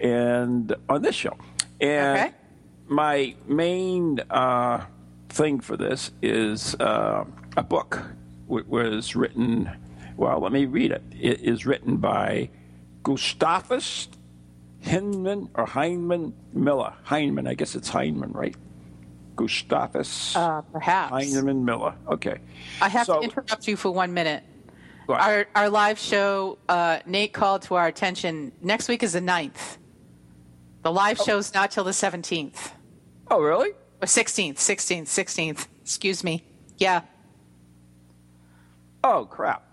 and 0.00 0.74
on 0.88 1.02
this 1.02 1.14
show. 1.14 1.36
And 1.80 2.18
okay. 2.18 2.34
my 2.88 3.34
main 3.46 4.20
uh, 4.30 4.84
thing 5.28 5.60
for 5.60 5.76
this 5.76 6.10
is 6.22 6.74
uh, 6.76 7.24
a 7.56 7.62
book. 7.62 8.02
It 8.50 8.68
was 8.68 9.14
written. 9.14 9.70
Well, 10.16 10.40
let 10.40 10.52
me 10.52 10.66
read 10.66 10.90
it. 10.90 11.02
It 11.12 11.40
is 11.40 11.66
written 11.66 11.98
by 11.98 12.50
Gustavus 13.08 14.08
Hinman 14.80 15.48
or 15.54 15.64
Heinemann 15.64 16.34
Miller. 16.52 16.92
Heinemann, 17.04 17.46
I 17.46 17.54
guess 17.54 17.74
it's 17.74 17.88
Heinemann, 17.88 18.32
right? 18.32 18.54
Gustavus. 19.34 20.36
Uh, 20.36 20.60
perhaps. 20.60 21.10
Heinemann 21.10 21.64
Miller. 21.64 21.94
Okay. 22.06 22.36
I 22.82 22.90
have 22.90 23.06
so, 23.06 23.20
to 23.20 23.24
interrupt 23.24 23.66
you 23.66 23.76
for 23.76 23.90
one 23.90 24.12
minute. 24.12 24.44
Our, 25.08 25.46
our 25.56 25.70
live 25.70 25.98
show, 25.98 26.58
uh, 26.68 26.98
Nate 27.06 27.32
called 27.32 27.62
to 27.62 27.76
our 27.76 27.86
attention. 27.86 28.52
Next 28.60 28.88
week 28.88 29.02
is 29.02 29.14
the 29.14 29.20
9th. 29.20 29.78
The 30.82 30.92
live 30.92 31.16
oh. 31.18 31.24
show's 31.24 31.54
not 31.54 31.70
till 31.70 31.84
the 31.84 31.92
17th. 31.92 32.72
Oh, 33.30 33.40
really? 33.40 33.70
Or 34.02 34.06
16th, 34.06 34.56
16th, 34.56 35.04
16th. 35.04 35.66
Excuse 35.80 36.22
me. 36.22 36.44
Yeah. 36.76 37.00
Oh, 39.02 39.24
crap. 39.24 39.66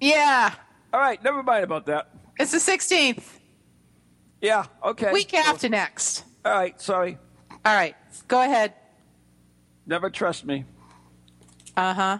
Yeah. 0.00 0.52
All 0.92 0.98
right, 0.98 1.22
never 1.22 1.44
mind 1.44 1.62
about 1.62 1.86
that. 1.86 2.10
It's 2.40 2.52
the 2.52 2.72
16th. 2.72 3.22
Yeah, 4.40 4.64
okay. 4.82 5.12
Week 5.12 5.34
after 5.34 5.68
next. 5.68 6.24
All 6.42 6.52
right, 6.52 6.80
sorry. 6.80 7.18
All 7.66 7.74
right, 7.74 7.94
go 8.28 8.40
ahead. 8.40 8.72
Never 9.84 10.08
trust 10.08 10.46
me. 10.46 10.64
Uh 11.76 11.92
huh. 11.92 12.18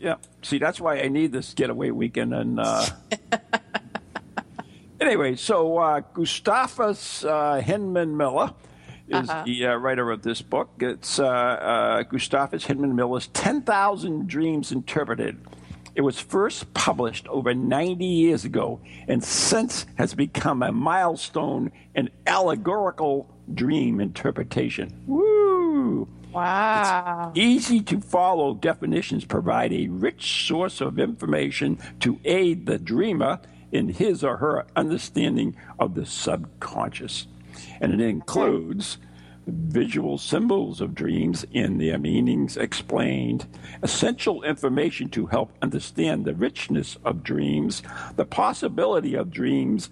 Yeah. 0.00 0.16
See, 0.42 0.58
that's 0.58 0.80
why 0.80 0.98
I 0.98 1.06
need 1.06 1.30
this 1.30 1.54
getaway 1.54 1.90
weekend. 1.90 2.34
And 2.34 2.58
uh... 2.58 2.84
anyway, 5.00 5.36
so 5.36 5.78
uh, 5.78 6.00
Gustavus 6.14 7.24
uh, 7.24 7.60
Hinman 7.60 8.16
Miller 8.16 8.52
is 9.06 9.30
uh-huh. 9.30 9.44
the 9.46 9.66
uh, 9.66 9.76
writer 9.76 10.10
of 10.10 10.22
this 10.22 10.42
book. 10.42 10.70
It's 10.80 11.20
uh, 11.20 11.28
uh, 11.28 12.02
Gustavus 12.02 12.64
Hinman 12.64 12.96
Miller's 12.96 13.28
10,000 13.28 14.26
Dreams 14.26 14.72
Interpreted 14.72 15.38
it 16.00 16.02
was 16.02 16.18
first 16.18 16.72
published 16.72 17.28
over 17.28 17.52
90 17.52 18.06
years 18.06 18.46
ago 18.46 18.80
and 19.06 19.22
since 19.22 19.84
has 19.96 20.14
become 20.14 20.62
a 20.62 20.72
milestone 20.72 21.70
in 21.94 22.08
allegorical 22.26 23.28
dream 23.52 24.00
interpretation. 24.00 24.98
Woo! 25.06 26.08
Wow. 26.32 27.32
It's 27.34 27.38
easy 27.38 27.82
to 27.82 28.00
follow 28.00 28.54
definitions 28.54 29.26
provide 29.26 29.74
a 29.74 29.88
rich 29.88 30.46
source 30.46 30.80
of 30.80 30.98
information 30.98 31.78
to 32.00 32.18
aid 32.24 32.64
the 32.64 32.78
dreamer 32.78 33.38
in 33.70 33.90
his 33.90 34.24
or 34.24 34.38
her 34.38 34.64
understanding 34.74 35.54
of 35.78 35.94
the 35.94 36.06
subconscious. 36.06 37.26
And 37.78 37.92
it 37.92 38.00
includes 38.00 38.96
visual 39.46 40.18
symbols 40.18 40.80
of 40.80 40.94
dreams 40.94 41.44
in 41.52 41.78
their 41.78 41.98
meanings 41.98 42.56
explained, 42.56 43.46
essential 43.82 44.42
information 44.42 45.08
to 45.10 45.26
help 45.26 45.52
understand 45.62 46.24
the 46.24 46.34
richness 46.34 46.96
of 47.04 47.22
dreams, 47.22 47.82
the 48.16 48.24
possibility 48.24 49.14
of 49.14 49.30
dreams, 49.30 49.90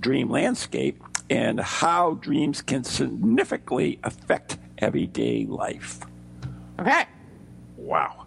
dream 0.00 0.30
landscape, 0.30 1.02
and 1.30 1.60
how 1.60 2.14
dreams 2.14 2.62
can 2.62 2.84
significantly 2.84 3.98
affect 4.04 4.58
everyday 4.78 5.44
life. 5.46 6.00
Okay. 6.78 7.04
Wow. 7.76 8.26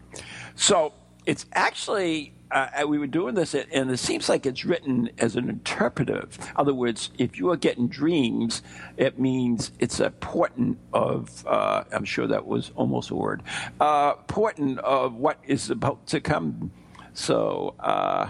So 0.56 0.94
it's 1.26 1.46
actually 1.54 2.34
uh, 2.52 2.88
we 2.88 3.00
were 3.00 3.08
doing 3.08 3.36
this, 3.36 3.54
and 3.54 3.92
it 3.92 3.98
seems 3.98 4.30
like 4.30 4.46
it's 4.46 4.66
written 4.66 5.10
as 5.18 5.36
an 5.36 5.50
interpretive. 5.50 6.38
In 6.40 6.48
other 6.58 6.74
words, 6.74 7.10
if 7.18 7.38
you 7.38 7.50
are 7.52 7.58
getting 7.58 7.88
dreams, 7.88 8.62
it 8.98 9.20
means 9.20 9.72
it's 9.80 10.00
a 10.00 10.12
portent 10.12 10.78
of, 10.94 11.46
uh, 11.48 11.84
I'm 11.92 12.06
sure 12.06 12.28
that 12.28 12.46
was 12.46 12.72
almost 12.76 13.10
a 13.10 13.16
word, 13.16 13.44
uh, 13.80 14.14
portent 14.28 14.80
of 14.80 15.16
what 15.16 15.38
is 15.44 15.70
about 15.70 16.06
to 16.08 16.20
come. 16.20 16.72
So 17.14 17.76
uh, 17.80 18.30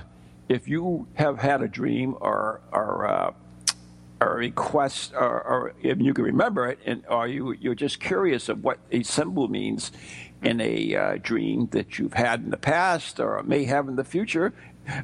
if 0.50 0.68
you 0.68 1.08
have 1.16 1.40
had 1.40 1.62
a 1.62 1.68
dream 1.68 2.16
or, 2.20 2.62
or 2.72 3.08
uh, 3.08 3.34
a 4.22 4.36
request, 4.36 5.14
or, 5.14 5.42
or, 5.42 5.74
if 5.82 6.00
you 6.00 6.14
can 6.14 6.24
remember 6.24 6.68
it, 6.68 6.80
and 6.86 7.04
or 7.10 7.28
you 7.28 7.54
you're 7.54 7.76
just 7.76 8.00
curious 8.00 8.50
of 8.50 8.64
what 8.64 8.78
a 8.92 9.04
symbol 9.04 9.48
means, 9.48 9.92
in 10.42 10.60
a 10.60 10.96
uh, 10.96 11.18
dream 11.22 11.68
that 11.72 12.00
you've 12.00 12.14
had 12.14 12.44
in 12.44 12.50
the 12.50 12.58
past 12.58 13.20
or 13.20 13.42
may 13.44 13.66
have 13.66 13.88
in 13.88 13.96
the 13.96 14.04
future, 14.04 14.54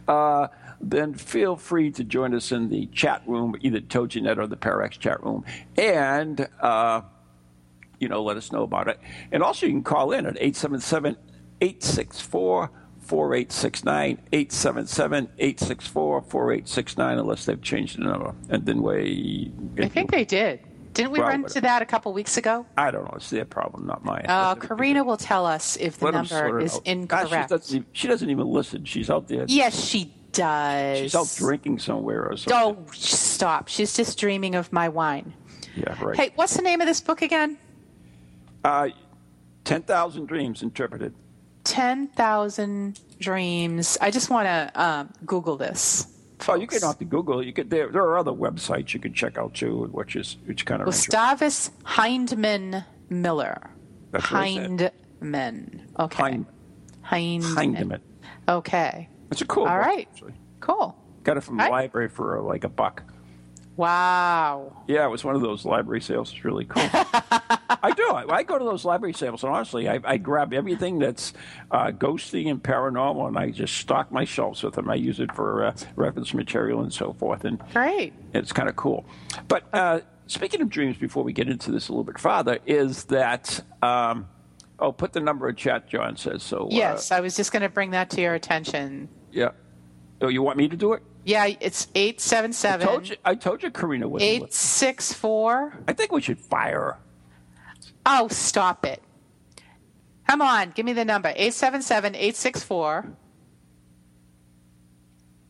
uh, 0.07 0.47
then 0.81 1.13
feel 1.13 1.55
free 1.55 1.91
to 1.91 2.03
join 2.03 2.33
us 2.33 2.51
in 2.51 2.69
the 2.69 2.87
chat 2.87 3.21
room, 3.27 3.55
either 3.61 3.79
TogiNet 3.79 4.37
or 4.37 4.47
the 4.47 4.57
Parax 4.57 4.97
chat 4.97 5.23
room, 5.23 5.45
and 5.75 6.47
uh, 6.61 7.01
you 7.99 8.07
know 8.07 8.23
let 8.23 8.37
us 8.37 8.51
know 8.51 8.63
about 8.63 8.87
it. 8.87 8.99
And 9.31 9.43
also 9.43 9.65
you 9.65 9.73
can 9.73 9.83
call 9.83 10.11
in 10.11 10.25
at 10.25 10.37
877 10.37 11.17
864 11.61 12.71
4869 13.07 14.19
877 14.31 15.29
864 15.37 16.21
4869 16.21 17.17
unless 17.17 17.45
they've 17.45 17.61
changed 17.61 17.97
the 17.97 18.03
number. 18.03 18.33
And 18.49 18.65
then 18.65 18.81
we. 18.81 19.51
I 19.79 19.87
think 19.87 20.11
they 20.11 20.25
did. 20.25 20.59
Didn't 20.93 21.11
we 21.11 21.19
well, 21.19 21.29
run 21.29 21.43
into 21.43 21.61
that 21.61 21.83
a 21.83 21.85
couple 21.85 22.11
weeks 22.11 22.37
ago? 22.37 22.65
I 22.75 22.89
don't 22.89 23.03
know. 23.03 23.13
It's 23.15 23.29
their 23.29 23.45
problem, 23.45 23.85
not 23.85 24.03
mine. 24.03 24.25
Uh, 24.27 24.55
Karina 24.55 25.03
will 25.03 25.17
tell 25.17 25.45
us 25.45 25.77
if 25.77 25.99
the 25.99 26.05
Let 26.05 26.13
number 26.15 26.59
is 26.59 26.79
incorrect. 26.85 27.29
God, 27.29 27.29
she, 27.29 27.47
doesn't 27.47 27.75
even, 27.75 27.87
she, 27.93 28.07
doesn't 28.07 28.29
even, 28.31 28.47
listen. 28.47 28.83
She's 28.83 29.09
out 29.09 29.27
there. 29.27 29.45
Yes, 29.47 29.79
she 29.79 30.11
does. 30.31 30.97
She's 30.97 31.15
out 31.15 31.31
drinking 31.37 31.79
somewhere 31.79 32.27
or 32.27 32.35
something. 32.35 32.85
Oh, 32.85 32.91
stop. 32.93 33.67
She's 33.67 33.95
just 33.95 34.17
dreaming 34.17 34.55
of 34.55 34.73
my 34.73 34.89
wine. 34.89 35.33
Yeah, 35.75 36.03
right. 36.03 36.17
Hey, 36.17 36.31
what's 36.33 36.55
the 36.55 36.63
name 36.63 36.81
of 36.81 36.87
this 36.87 36.99
book 36.99 37.21
again? 37.21 37.59
Uh, 38.63 38.89
10,000 39.65 40.25
Dreams 40.25 40.63
Interpreted. 40.63 41.13
10,000 41.67 42.99
Dreams. 43.19 43.97
I 43.99 44.11
just 44.11 44.29
want 44.29 44.45
to 44.45 44.71
um, 44.81 45.09
Google 45.25 45.57
this. 45.57 46.07
Folks. 46.39 46.49
Oh, 46.49 46.55
you 46.55 46.67
can 46.67 46.81
have 46.81 46.99
to 46.99 47.05
Google. 47.05 47.43
You 47.43 47.51
could 47.51 47.69
there. 47.71 47.89
There 47.89 48.03
are 48.03 48.17
other 48.19 48.31
websites 48.31 48.93
you 48.93 48.99
can 48.99 49.11
check 49.11 49.39
out 49.39 49.55
too, 49.55 49.85
which 49.91 50.15
is 50.15 50.37
which 50.45 50.67
kind 50.67 50.81
of 50.81 50.85
Gustavus 50.85 51.71
Hindman 51.83 52.85
Miller. 53.09 53.71
That's 54.11 54.25
Hindman. 54.27 55.87
Okay. 55.99 56.15
Hind- 56.21 56.45
Hindman. 57.01 57.75
Hindman. 57.75 58.01
Okay. 58.47 59.09
That's 59.29 59.41
a 59.41 59.45
cool. 59.45 59.65
All 59.65 59.79
right. 59.79 60.07
Actually. 60.13 60.33
Cool. 60.59 60.95
Got 61.23 61.37
it 61.37 61.41
from 61.41 61.57
the 61.57 61.63
Hi. 61.63 61.69
library 61.69 62.09
for 62.09 62.39
like 62.43 62.63
a 62.63 62.69
buck. 62.69 63.03
Wow. 63.77 64.73
Yeah, 64.87 65.05
it 65.05 65.09
was 65.09 65.23
one 65.23 65.35
of 65.35 65.41
those 65.41 65.63
library 65.63 66.01
sales. 66.01 66.31
It's 66.33 66.43
really 66.43 66.65
cool. 66.65 66.83
I 66.91 67.93
do. 67.95 68.03
I, 68.09 68.25
I 68.37 68.43
go 68.43 68.57
to 68.57 68.65
those 68.65 68.83
library 68.83 69.13
sales, 69.13 69.43
and 69.43 69.53
honestly, 69.53 69.87
I, 69.87 69.99
I 70.03 70.17
grab 70.17 70.51
everything 70.53 70.97
that's 70.99 71.31
uh, 71.71 71.87
ghosty 71.91 72.49
and 72.49 72.61
paranormal, 72.61 73.27
and 73.27 73.37
I 73.37 73.51
just 73.51 73.75
stock 73.77 74.11
my 74.11 74.25
shelves 74.25 74.63
with 74.63 74.73
them. 74.73 74.89
I 74.89 74.95
use 74.95 75.19
it 75.19 75.31
for 75.33 75.63
uh, 75.65 75.75
reference 75.95 76.33
material 76.33 76.81
and 76.81 76.91
so 76.91 77.13
forth, 77.13 77.45
and 77.45 77.61
Great. 77.71 78.13
it's 78.33 78.51
kind 78.51 78.67
of 78.67 78.75
cool. 78.75 79.05
But 79.47 79.63
uh, 79.71 79.99
speaking 80.25 80.61
of 80.61 80.69
dreams, 80.69 80.97
before 80.97 81.23
we 81.23 81.31
get 81.31 81.47
into 81.47 81.71
this 81.71 81.87
a 81.87 81.91
little 81.91 82.03
bit 82.03 82.19
farther, 82.19 82.57
is 82.65 83.03
that 83.05 83.63
um, 83.83 84.27
oh, 84.79 84.91
put 84.91 85.13
the 85.13 85.19
number 85.21 85.47
in 85.49 85.55
chat. 85.55 85.87
John 85.87 86.17
says 86.17 86.41
so. 86.41 86.65
uh, 86.65 86.69
Yes, 86.71 87.11
I 87.11 87.19
was 87.19 87.35
just 87.37 87.51
going 87.51 87.61
to 87.63 87.69
bring 87.69 87.91
that 87.91 88.09
to 88.11 88.21
your 88.21 88.33
attention. 88.33 89.07
yeah. 89.31 89.49
Oh, 90.19 90.29
you 90.29 90.41
want 90.41 90.57
me 90.57 90.67
to 90.67 90.75
do 90.75 90.93
it? 90.93 91.03
Yeah, 91.27 91.45
it's 91.59 91.87
eight 91.93 92.21
seven 92.21 92.51
I 92.51 92.53
seven 92.53 92.87
told 92.87 93.09
you. 93.09 93.17
I 93.25 93.35
told 93.35 93.61
you, 93.61 93.69
Karina 93.69 94.07
would. 94.07 94.21
eight 94.21 94.53
six 94.53 95.11
four. 95.11 95.77
I 95.85 95.91
think 95.91 96.13
we 96.13 96.21
should 96.21 96.39
fire 96.39 96.79
her. 96.79 96.97
Oh, 98.05 98.29
stop 98.29 98.85
it. 98.85 99.03
Come 100.25 100.41
on, 100.41 100.71
give 100.71 100.85
me 100.85 100.93
the 100.93 101.03
number. 101.03 101.27
877 101.29 102.15
864. 102.15 103.05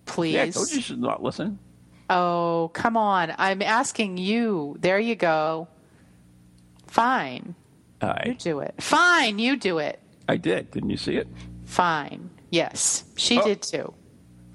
Please. 0.07 0.33
Yeah, 0.33 0.43
I 0.43 0.49
told 0.49 0.71
you 0.71 0.81
she's 0.81 0.97
not 0.97 1.21
listening. 1.21 1.59
Oh, 2.09 2.71
come 2.73 2.97
on. 2.97 3.33
I'm 3.37 3.61
asking 3.61 4.17
you. 4.17 4.77
There 4.79 4.97
you 4.99 5.15
go. 5.15 5.67
Fine. 6.87 7.53
You 8.01 8.07
I, 8.07 8.35
do 8.39 8.59
it. 8.61 8.73
Fine. 8.81 9.37
You 9.39 9.57
do 9.57 9.77
it. 9.77 9.99
I 10.27 10.37
did. 10.37 10.71
Didn't 10.71 10.89
you 10.89 10.97
see 10.97 11.17
it? 11.17 11.27
Fine. 11.65 12.29
Yes. 12.49 13.03
She 13.15 13.39
Oh. 13.39 13.43
did 13.45 13.61
too. 13.61 13.93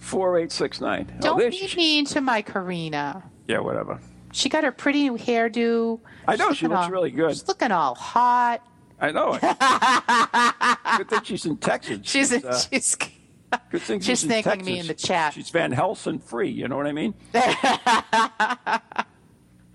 Four 0.03 0.37
eight 0.37 0.51
six 0.51 0.81
nine. 0.81 1.17
Don't 1.21 1.39
there 1.39 1.49
be 1.49 1.73
mean 1.77 2.05
to 2.07 2.21
my 2.21 2.43
Karina. 2.43 3.23
Yeah, 3.47 3.61
whatever. 3.61 4.01
She 4.33 4.49
got 4.49 4.65
her 4.65 4.73
pretty 4.73 5.05
new 5.09 5.17
hairdo. 5.17 6.01
I 6.27 6.35
know, 6.35 6.49
She's 6.49 6.59
she 6.59 6.67
looks 6.67 6.81
all- 6.87 6.91
really 6.91 7.13
good. 7.13 7.31
She's 7.31 7.47
looking 7.47 7.71
all 7.71 7.95
hot. 7.95 8.67
I 9.01 9.13
know 9.13 9.33
good 10.99 11.09
thing 11.09 11.21
she's 11.23 11.47
in 11.47 11.57
Texas. 11.57 12.01
She's 12.03 12.33
uh, 12.33 12.59
she's 12.59 12.95
good 13.71 13.81
thing 13.81 14.01
she's 14.01 14.21
she's 14.21 14.25
in 14.25 14.43
thanking 14.43 14.65
me 14.65 14.81
in 14.81 14.89
the 14.89 14.95
chat. 14.95 15.35
She's 15.35 15.51
Van 15.51 15.71
Helsing 15.71 16.19
free. 16.19 16.51
You 16.51 16.67
know 16.67 16.77
what 16.77 16.87
I 16.89 16.93
mean? 16.93 17.15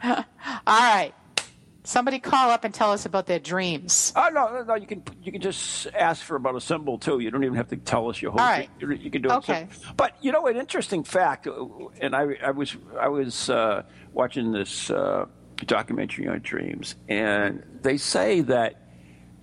all 0.03 0.25
right. 0.67 1.13
Somebody 1.88 2.20
call 2.20 2.50
up 2.50 2.65
and 2.65 2.74
tell 2.74 2.91
us 2.91 3.06
about 3.06 3.27
their 3.27 3.39
dreams. 3.39 4.12
Oh 4.13 4.27
no, 4.34 4.50
no, 4.51 4.62
no! 4.63 4.75
You 4.75 4.86
can 4.86 5.01
you 5.24 5.32
can 5.32 5.39
just 5.39 5.88
ask 5.96 6.22
for 6.22 6.36
about 6.36 6.56
a 6.58 6.60
symbol 6.60 6.98
too. 6.98 7.20
You 7.20 7.32
don't 7.32 7.46
even 7.46 7.56
have 7.56 7.70
to 7.70 7.77
tell 7.77 8.10
us 8.10 8.22
your 8.22 8.32
whole. 8.32 8.41
All 8.41 8.46
right. 8.46 8.70
You, 8.82 8.91
you 8.91 9.10
can 9.10 9.22
do 9.22 9.29
it. 9.29 9.36
Okay. 9.36 9.70
But 9.96 10.17
you 10.22 10.34
know, 10.34 10.48
an 10.48 10.58
interesting 10.58 11.06
fact, 11.06 11.48
uh, 11.48 11.65
and 12.01 12.13
I, 12.13 12.36
I 12.44 12.51
was 12.51 12.75
I 13.00 13.08
was 13.08 13.50
uh, 13.50 13.84
watching 14.12 14.51
this 14.51 14.89
uh, 14.89 15.27
documentary 15.65 16.27
on 16.27 16.39
dreams, 16.41 16.96
and 17.08 17.63
they 17.84 17.96
say 17.96 18.41
that 18.41 18.82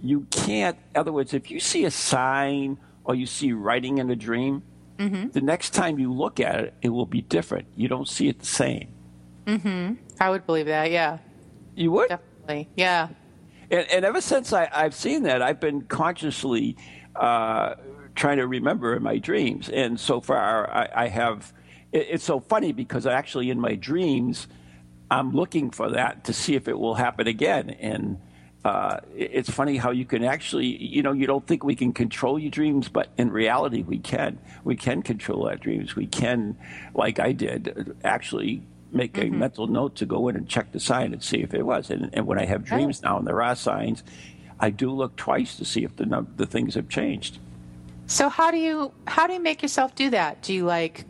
you 0.02 0.26
can't. 0.30 0.76
In 0.94 1.00
other 1.00 1.12
words, 1.12 1.32
if 1.32 1.50
you 1.50 1.60
see 1.60 1.86
a 1.86 1.90
sign 1.90 2.78
or 3.04 3.14
you 3.14 3.24
see 3.24 3.54
writing 3.54 3.96
in 3.98 4.10
a 4.10 4.16
dream, 4.16 4.62
Mm-hmm. 4.98 5.30
the 5.30 5.40
next 5.40 5.70
time 5.70 5.98
you 5.98 6.12
look 6.12 6.38
at 6.38 6.60
it, 6.60 6.74
it 6.82 6.88
will 6.90 7.06
be 7.06 7.20
different. 7.22 7.66
You 7.74 7.88
don't 7.88 8.06
see 8.06 8.28
it 8.28 8.38
the 8.38 8.46
same. 8.46 8.94
Mhm. 9.46 9.96
I 10.20 10.30
would 10.30 10.46
believe 10.46 10.66
that. 10.66 10.92
Yeah. 10.92 11.18
You 11.74 11.90
would. 11.90 12.16
Yeah. 12.76 13.08
And, 13.70 13.90
and 13.90 14.04
ever 14.04 14.20
since 14.20 14.52
I, 14.52 14.68
I've 14.72 14.94
seen 14.94 15.22
that, 15.24 15.42
I've 15.42 15.60
been 15.60 15.82
consciously 15.82 16.76
uh, 17.16 17.74
trying 18.14 18.38
to 18.38 18.46
remember 18.46 18.94
in 18.96 19.02
my 19.02 19.18
dreams. 19.18 19.68
And 19.68 19.98
so 19.98 20.20
far, 20.20 20.70
I, 20.70 21.04
I 21.04 21.08
have. 21.08 21.52
It, 21.92 22.06
it's 22.10 22.24
so 22.24 22.40
funny 22.40 22.72
because 22.72 23.06
actually, 23.06 23.50
in 23.50 23.58
my 23.60 23.74
dreams, 23.74 24.48
I'm 25.10 25.32
looking 25.32 25.70
for 25.70 25.90
that 25.90 26.24
to 26.24 26.32
see 26.32 26.54
if 26.54 26.68
it 26.68 26.78
will 26.78 26.94
happen 26.94 27.26
again. 27.26 27.70
And 27.70 28.18
uh, 28.64 29.00
it- 29.16 29.30
it's 29.34 29.50
funny 29.50 29.76
how 29.76 29.90
you 29.90 30.04
can 30.04 30.24
actually, 30.24 30.66
you 30.66 31.02
know, 31.02 31.12
you 31.12 31.26
don't 31.26 31.46
think 31.46 31.64
we 31.64 31.74
can 31.74 31.92
control 31.92 32.38
your 32.38 32.50
dreams, 32.50 32.88
but 32.88 33.08
in 33.16 33.30
reality, 33.30 33.82
we 33.82 33.98
can. 33.98 34.38
We 34.64 34.76
can 34.76 35.02
control 35.02 35.48
our 35.48 35.56
dreams. 35.56 35.96
We 35.96 36.06
can, 36.06 36.56
like 36.94 37.18
I 37.20 37.32
did, 37.32 37.96
actually 38.04 38.62
make 38.94 39.18
a 39.18 39.24
mental 39.24 39.66
note 39.66 39.96
to 39.96 40.06
go 40.06 40.28
in 40.28 40.36
and 40.36 40.48
check 40.48 40.72
the 40.72 40.80
sign 40.80 41.12
and 41.12 41.22
see 41.22 41.42
if 41.42 41.52
it 41.52 41.62
was. 41.62 41.90
And, 41.90 42.10
and 42.12 42.26
when 42.26 42.38
I 42.38 42.46
have 42.46 42.64
dreams 42.64 43.02
now 43.02 43.18
and 43.18 43.26
there 43.26 43.42
are 43.42 43.56
signs, 43.56 44.02
I 44.60 44.70
do 44.70 44.90
look 44.90 45.16
twice 45.16 45.56
to 45.56 45.64
see 45.64 45.84
if 45.84 45.96
the 45.96 46.06
num- 46.06 46.32
the 46.36 46.46
things 46.46 46.74
have 46.74 46.88
changed. 46.88 47.38
So 48.06 48.28
how 48.28 48.50
do 48.50 48.58
you 48.58 48.92
how 49.06 49.26
do 49.26 49.32
you 49.32 49.40
make 49.40 49.62
yourself 49.62 49.94
do 49.94 50.10
that? 50.10 50.42
Do 50.42 50.54
you 50.54 50.64
like 50.64 51.04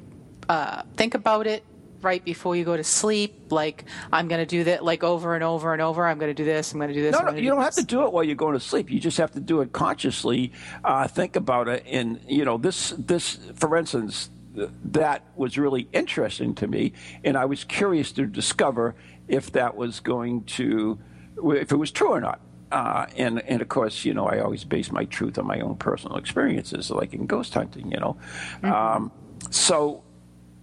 uh, 0.48 0.82
think 0.96 1.14
about 1.14 1.46
it 1.46 1.64
right 2.00 2.24
before 2.24 2.56
you 2.56 2.64
go 2.64 2.76
to 2.76 2.84
sleep? 2.84 3.50
Like 3.50 3.84
I'm 4.12 4.28
going 4.28 4.40
to 4.40 4.46
do 4.46 4.64
that 4.64 4.84
like 4.84 5.04
over 5.04 5.34
and 5.34 5.44
over 5.44 5.72
and 5.72 5.82
over. 5.82 6.06
I'm 6.06 6.18
going 6.18 6.30
to 6.30 6.34
do 6.34 6.44
this. 6.44 6.72
I'm 6.72 6.78
going 6.78 6.88
to 6.88 6.94
do 6.94 7.02
this. 7.02 7.12
No, 7.12 7.24
no, 7.24 7.30
you 7.32 7.42
do 7.42 7.48
don't 7.48 7.62
have 7.62 7.74
to 7.74 7.84
do 7.84 8.04
it 8.04 8.12
while 8.12 8.24
you're 8.24 8.36
going 8.36 8.54
to 8.54 8.60
sleep. 8.60 8.90
You 8.90 9.00
just 9.00 9.18
have 9.18 9.32
to 9.32 9.40
do 9.40 9.60
it 9.60 9.72
consciously. 9.72 10.52
Uh, 10.82 11.06
think 11.08 11.36
about 11.36 11.68
it, 11.68 11.84
and 11.86 12.20
you 12.28 12.44
know 12.44 12.56
this. 12.58 12.94
This, 12.96 13.38
for 13.54 13.76
instance, 13.76 14.30
that 14.54 15.24
was 15.36 15.58
really 15.58 15.88
interesting 15.92 16.54
to 16.56 16.66
me, 16.66 16.92
and 17.24 17.36
I 17.36 17.44
was 17.44 17.64
curious 17.64 18.12
to 18.12 18.26
discover 18.26 18.94
if 19.28 19.52
that 19.52 19.76
was 19.76 20.00
going 20.00 20.44
to, 20.44 20.98
if 21.44 21.72
it 21.72 21.76
was 21.76 21.90
true 21.90 22.10
or 22.10 22.20
not. 22.20 22.40
Uh, 22.72 23.06
and 23.16 23.40
and 23.42 23.62
of 23.62 23.68
course, 23.68 24.04
you 24.04 24.14
know, 24.14 24.26
I 24.26 24.40
always 24.40 24.64
base 24.64 24.90
my 24.90 25.04
truth 25.04 25.38
on 25.38 25.46
my 25.46 25.60
own 25.60 25.76
personal 25.76 26.16
experiences, 26.16 26.90
like 26.90 27.14
in 27.14 27.26
ghost 27.26 27.54
hunting. 27.54 27.90
You 27.90 27.98
know, 28.00 28.16
um, 28.62 29.12
so 29.50 30.02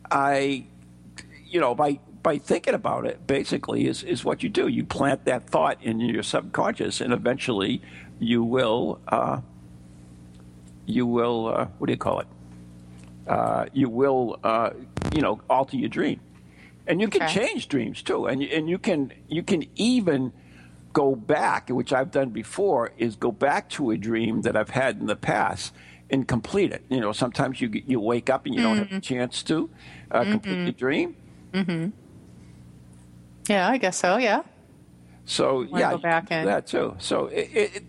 I 0.09 0.65
you 1.45 1.59
know, 1.59 1.75
by 1.75 1.99
by 2.23 2.37
thinking 2.37 2.73
about 2.73 3.05
it, 3.05 3.25
basically 3.27 3.87
is 3.87 4.03
is 4.03 4.23
what 4.23 4.43
you 4.43 4.49
do. 4.49 4.67
You 4.67 4.83
plant 4.83 5.25
that 5.25 5.49
thought 5.49 5.77
in 5.81 5.99
your 5.99 6.23
subconscious, 6.23 7.01
and 7.01 7.13
eventually, 7.13 7.81
you 8.19 8.43
will 8.43 8.99
uh, 9.07 9.41
you 10.85 11.05
will 11.05 11.47
uh, 11.47 11.65
what 11.77 11.87
do 11.87 11.93
you 11.93 11.97
call 11.97 12.19
it? 12.19 12.27
Uh, 13.31 13.65
you 13.71 13.87
will 13.89 14.37
uh, 14.43 14.71
you 15.15 15.21
know 15.21 15.39
alter 15.49 15.77
your 15.77 15.87
dream, 15.89 16.19
and 16.87 16.99
you 16.99 17.07
can 17.07 17.23
Okay. 17.23 17.33
change 17.39 17.69
dreams 17.69 18.01
too, 18.03 18.25
and 18.27 18.41
you, 18.43 18.49
and 18.57 18.69
you 18.69 18.77
can 18.77 19.13
you 19.29 19.41
can 19.41 19.61
even 19.75 20.33
go 20.91 21.15
back, 21.15 21.69
which 21.69 21.93
I've 21.93 22.11
done 22.11 22.29
before, 22.31 22.91
is 22.97 23.15
go 23.15 23.31
back 23.31 23.69
to 23.77 23.91
a 23.91 23.97
dream 23.97 24.41
that 24.41 24.57
I've 24.57 24.71
had 24.71 24.99
in 24.99 25.05
the 25.05 25.15
past 25.15 25.73
and 26.09 26.27
complete 26.27 26.73
it. 26.73 26.83
You 26.89 26.99
know, 26.99 27.13
sometimes 27.13 27.61
you 27.61 27.69
you 27.87 28.01
wake 28.01 28.29
up 28.29 28.45
and 28.45 28.53
you 28.53 28.61
don't 28.61 28.77
have 28.77 28.91
a 28.91 28.99
chance 28.99 29.43
to 29.43 29.69
uh, 30.11 30.25
complete 30.25 30.65
the 30.65 30.73
dream. 30.73 31.15
Yeah, 33.47 33.69
I 33.69 33.77
guess 33.77 33.97
so. 33.97 34.17
Yeah. 34.17 34.41
So 35.25 35.61
yeah, 35.61 35.91
go 35.91 35.97
back 35.99 36.27
and- 36.31 36.47
that 36.49 36.67
too. 36.67 36.95
So 36.99 37.27
it, 37.27 37.49
it 37.53 37.83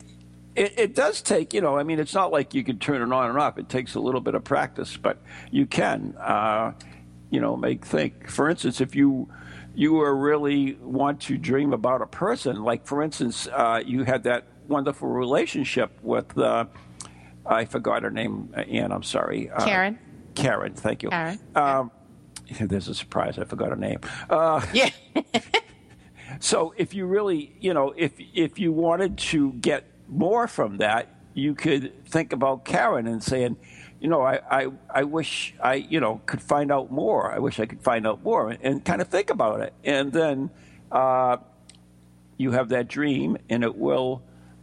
it 0.57 0.79
it 0.79 0.95
does 0.95 1.23
take 1.23 1.55
you 1.55 1.61
know. 1.61 1.77
I 1.77 1.83
mean, 1.83 1.99
it's 1.99 2.15
not 2.15 2.33
like 2.33 2.55
you 2.55 2.63
can 2.65 2.79
turn 2.79 3.03
it 3.03 3.13
on 3.15 3.31
and 3.31 3.39
off. 3.39 3.59
It 3.59 3.69
takes 3.69 3.95
a 3.95 4.01
little 4.01 4.21
bit 4.21 4.35
of 4.35 4.45
practice, 4.45 4.97
but 4.97 5.19
you 5.51 5.67
can 5.67 6.15
uh, 6.19 6.73
you 7.31 7.41
know 7.41 7.57
make 7.57 7.85
think. 7.85 8.29
For 8.29 8.49
instance, 8.49 8.81
if 8.81 8.95
you 8.95 9.29
you 9.75 10.01
are 10.01 10.15
really 10.15 10.75
want 10.75 11.21
to 11.23 11.39
dream 11.39 11.73
about 11.73 12.03
a 12.03 12.07
person, 12.07 12.63
like 12.63 12.87
for 12.87 13.03
instance, 13.03 13.49
uh, 13.53 13.83
you 13.85 14.05
had 14.05 14.25
that 14.25 14.45
wonderful 14.69 15.09
relationship 15.09 15.91
with 16.03 16.37
uh, 16.39 16.67
I 17.47 17.65
forgot 17.65 18.03
her 18.03 18.11
name, 18.11 18.53
uh, 18.57 18.61
Ann. 18.61 18.93
I'm 18.93 19.03
sorry, 19.03 19.51
uh, 19.51 19.65
Karen. 19.65 19.99
Karen, 20.35 20.75
thank 20.75 21.03
you. 21.03 21.11
Karen, 21.11 21.39
Um, 21.55 21.91
there's 22.61 22.89
a 22.89 22.95
surprise. 22.95 23.39
I 23.39 23.45
forgot 23.45 23.71
her 23.71 23.77
name. 23.77 24.01
Uh, 24.29 24.65
Yeah. 24.73 24.91
so 26.41 26.75
if 26.77 26.95
you 26.95 27.07
really, 27.07 27.55
you 27.61 27.75
know, 27.75 27.93
if 27.97 28.13
if 28.35 28.59
you 28.59 28.73
wanted 28.73 29.19
to 29.19 29.53
get 29.55 29.85
more 30.13 30.47
from 30.47 30.77
that, 30.79 31.09
you 31.35 31.55
could 31.55 32.05
think 32.07 32.33
about 32.33 32.65
Karen 32.65 33.07
and 33.07 33.23
saying, 33.23 33.57
you 34.01 34.09
know, 34.09 34.23
I, 34.23 34.41
I, 34.51 34.69
I 34.91 35.03
wish 35.05 35.55
I, 35.63 35.75
you 35.75 36.01
know, 36.01 36.21
could 36.27 36.43
find 36.43 36.71
out 36.71 36.91
more. 36.91 37.33
I 37.33 37.39
wish 37.39 37.59
I 37.61 37.67
could 37.67 37.81
find 37.83 38.07
out 38.07 38.23
more 38.23 38.51
and, 38.51 38.59
and 38.63 38.85
kind 38.85 39.01
of 39.01 39.09
think 39.09 39.31
about 39.31 39.61
it. 39.61 39.73
And 39.85 40.13
then 40.13 40.51
uh, 40.91 41.37
you 42.37 42.51
have 42.53 42.69
that 42.71 42.89
dream 42.89 43.39
and 43.49 43.63
it 43.65 43.77
will, 43.77 44.23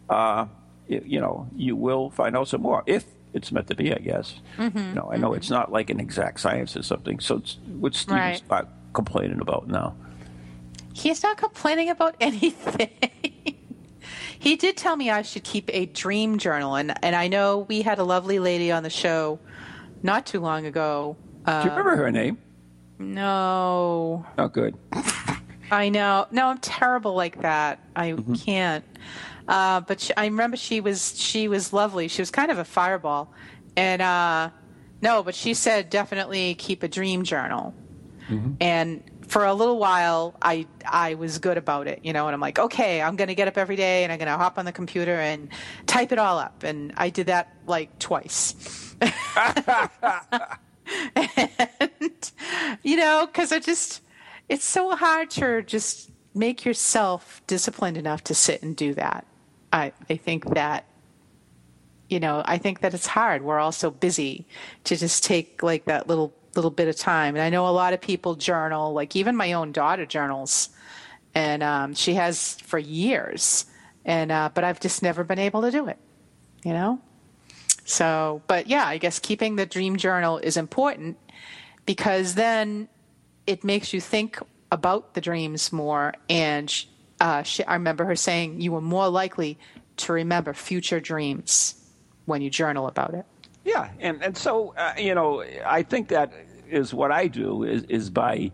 uh, 0.10 0.46
y- 0.90 1.02
you 1.06 1.20
know, 1.22 1.48
you 1.56 1.76
will 1.76 2.10
find 2.12 2.36
out 2.38 2.48
some 2.50 2.62
more 2.62 2.84
if 2.86 3.06
it's 3.34 3.52
meant 3.52 3.68
to 3.68 3.76
be, 3.76 3.94
I 3.94 4.00
guess. 4.00 4.40
Mm-hmm, 4.58 4.78
You 4.78 4.94
know, 4.96 5.10
I 5.12 5.18
know 5.18 5.34
it's 5.34 5.50
not 5.50 5.72
like 5.72 5.90
an 5.90 6.00
exact 6.00 6.40
science 6.42 6.76
or 6.76 6.84
something. 6.84 7.20
So 7.20 7.38
it's 7.38 7.58
what 7.80 7.96
Steven's 7.96 8.42
Right. 8.42 8.50
not 8.50 8.68
complaining 8.94 9.40
about 9.40 9.68
now. 9.68 9.96
He's 10.94 11.24
not 11.24 11.38
complaining 11.38 11.90
about 11.90 12.16
anything. 12.22 12.90
He 14.40 14.56
did 14.56 14.76
tell 14.78 14.96
me 14.96 15.10
I 15.10 15.22
should 15.22 15.44
keep 15.44 15.70
a 15.74 15.86
dream 15.86 16.38
journal, 16.38 16.76
and 16.76 16.94
and 17.04 17.16
I 17.16 17.28
know 17.28 17.60
we 17.60 17.82
had 17.84 18.00
a 18.00 18.04
lovely 18.04 18.40
lady 18.40 18.72
on 18.72 18.84
the 18.84 18.90
show 18.90 19.40
not 20.02 20.26
too 20.26 20.40
long 20.40 20.66
ago. 20.66 21.16
Uh, 21.46 21.62
Do 21.64 21.70
you 21.70 21.76
remember 21.76 21.96
her 21.98 22.12
name? 22.12 22.38
no, 22.98 24.26
Oh, 24.38 24.48
good. 24.48 24.76
I 25.72 25.90
know. 25.90 26.26
No, 26.32 26.48
I'm 26.48 26.58
terrible 26.60 27.14
like 27.14 27.42
that. 27.42 27.80
I 27.96 28.12
Mm-hmm. 28.14 28.34
can't. 28.34 28.84
Uh, 29.48 29.82
but 29.82 30.00
she, 30.00 30.16
I 30.16 30.26
remember 30.26 30.58
she 30.58 30.82
was 30.82 31.20
she 31.20 31.48
was 31.48 31.74
lovely. 31.74 32.08
She 32.08 32.22
was 32.22 32.30
kind 32.32 32.52
of 32.52 32.58
a 32.60 32.66
fireball, 32.66 33.32
and 33.76 34.02
uh, 34.02 34.50
No, 35.02 35.24
but 35.24 35.34
she 35.36 35.54
said 35.54 35.90
definitely 35.90 36.56
keep 36.56 36.84
a 36.84 36.88
dream 36.88 37.24
journal. 37.24 37.74
And 38.62 39.02
for 39.30 39.46
a 39.46 39.54
little 39.54 39.78
while, 39.78 40.36
I 40.42 40.66
I 40.86 41.14
was 41.14 41.38
good 41.38 41.58
about 41.58 41.88
it, 41.88 42.00
you 42.04 42.14
know. 42.14 42.28
And 42.28 42.34
I'm 42.34 42.42
like, 42.42 42.60
okay, 42.60 43.02
I'm 43.02 43.16
going 43.16 43.28
to 43.28 43.36
get 43.36 43.48
up 43.48 43.58
every 43.58 43.76
day 43.76 44.04
and 44.04 44.12
I'm 44.12 44.18
going 44.18 44.28
to 44.28 44.38
hop 44.38 44.58
on 44.58 44.66
the 44.66 44.72
computer 44.72 45.14
and 45.14 45.50
type 45.86 46.12
it 46.12 46.18
all 46.18 46.40
up. 46.40 46.64
And 46.64 46.94
I 46.98 47.10
did 47.10 47.28
that 47.28 47.56
like 47.68 47.98
twice. 48.00 48.96
and 51.16 52.32
you 52.84 52.98
know, 52.98 53.28
because 53.28 53.52
I 53.52 53.60
just 53.60 54.02
it's 54.50 54.66
so 54.66 54.96
hard 54.96 55.30
to 55.32 55.62
just 55.62 56.10
make 56.34 56.66
yourself 56.66 57.42
disciplined 57.46 57.98
enough 57.98 58.24
to 58.26 58.34
sit 58.34 58.64
and 58.64 58.76
do 58.76 58.96
that. 58.96 59.28
I 59.72 59.94
I 60.10 60.16
think 60.16 60.56
that 60.56 60.86
you 62.10 62.20
know, 62.20 62.42
I 62.46 62.58
think 62.58 62.80
that 62.80 62.96
it's 62.96 63.06
hard. 63.06 63.44
We're 63.44 63.60
all 63.60 63.72
so 63.72 63.92
busy 63.92 64.48
to 64.86 64.98
just 64.98 65.24
take 65.24 65.62
like 65.62 65.86
that 65.86 66.08
little 66.08 66.34
little 66.60 66.72
bit 66.72 66.88
of 66.88 66.96
time. 66.96 67.36
And 67.36 67.42
I 67.42 67.50
know 67.50 67.68
a 67.68 67.72
lot 67.72 67.94
of 67.94 68.02
people 68.02 68.36
journal, 68.36 68.94
like 68.94 69.16
even 69.16 69.36
my 69.36 69.54
own 69.54 69.72
daughter 69.72 70.06
journals, 70.06 70.70
and 71.34 71.64
um, 71.64 71.94
she 71.94 72.16
has 72.16 72.56
for 72.62 72.78
years. 72.78 73.66
And 74.06 74.32
uh, 74.32 74.50
but 74.54 74.64
I've 74.64 74.80
just 74.80 75.02
never 75.02 75.24
been 75.24 75.40
able 75.40 75.62
to 75.62 75.72
do 75.72 75.88
it. 75.88 75.98
You 76.64 76.74
know. 76.74 77.02
So, 77.86 78.42
but 78.48 78.68
yeah, 78.68 78.86
I 78.86 78.98
guess 78.98 79.20
keeping 79.20 79.56
the 79.56 79.66
dream 79.66 79.98
journal 79.98 80.38
is 80.38 80.58
important 80.58 81.18
because 81.86 82.36
then 82.36 82.88
it 83.48 83.64
makes 83.64 83.94
you 83.94 84.00
think 84.02 84.38
about 84.72 85.16
the 85.16 85.22
dreams 85.22 85.74
more. 85.74 86.14
And 86.30 86.72
uh, 87.20 87.42
she, 87.44 87.64
I 87.64 87.74
remember 87.74 88.06
her 88.06 88.16
saying 88.16 88.62
you 88.62 88.72
were 88.72 88.82
more 88.82 89.10
likely 89.10 89.58
to 89.98 90.14
remember 90.14 90.54
future 90.54 91.00
dreams 91.00 91.76
when 92.26 92.42
you 92.42 92.50
journal 92.50 92.88
about 92.88 93.14
it. 93.16 93.26
Yeah, 93.66 93.90
and 94.00 94.24
and 94.24 94.38
so 94.38 94.74
uh, 94.78 94.94
you 94.98 95.14
know, 95.14 95.44
I 95.66 95.84
think 95.84 96.08
that 96.10 96.32
is 96.72 96.94
what 96.94 97.12
I 97.12 97.28
do 97.28 97.64
is 97.64 97.84
is 97.84 98.10
by 98.10 98.52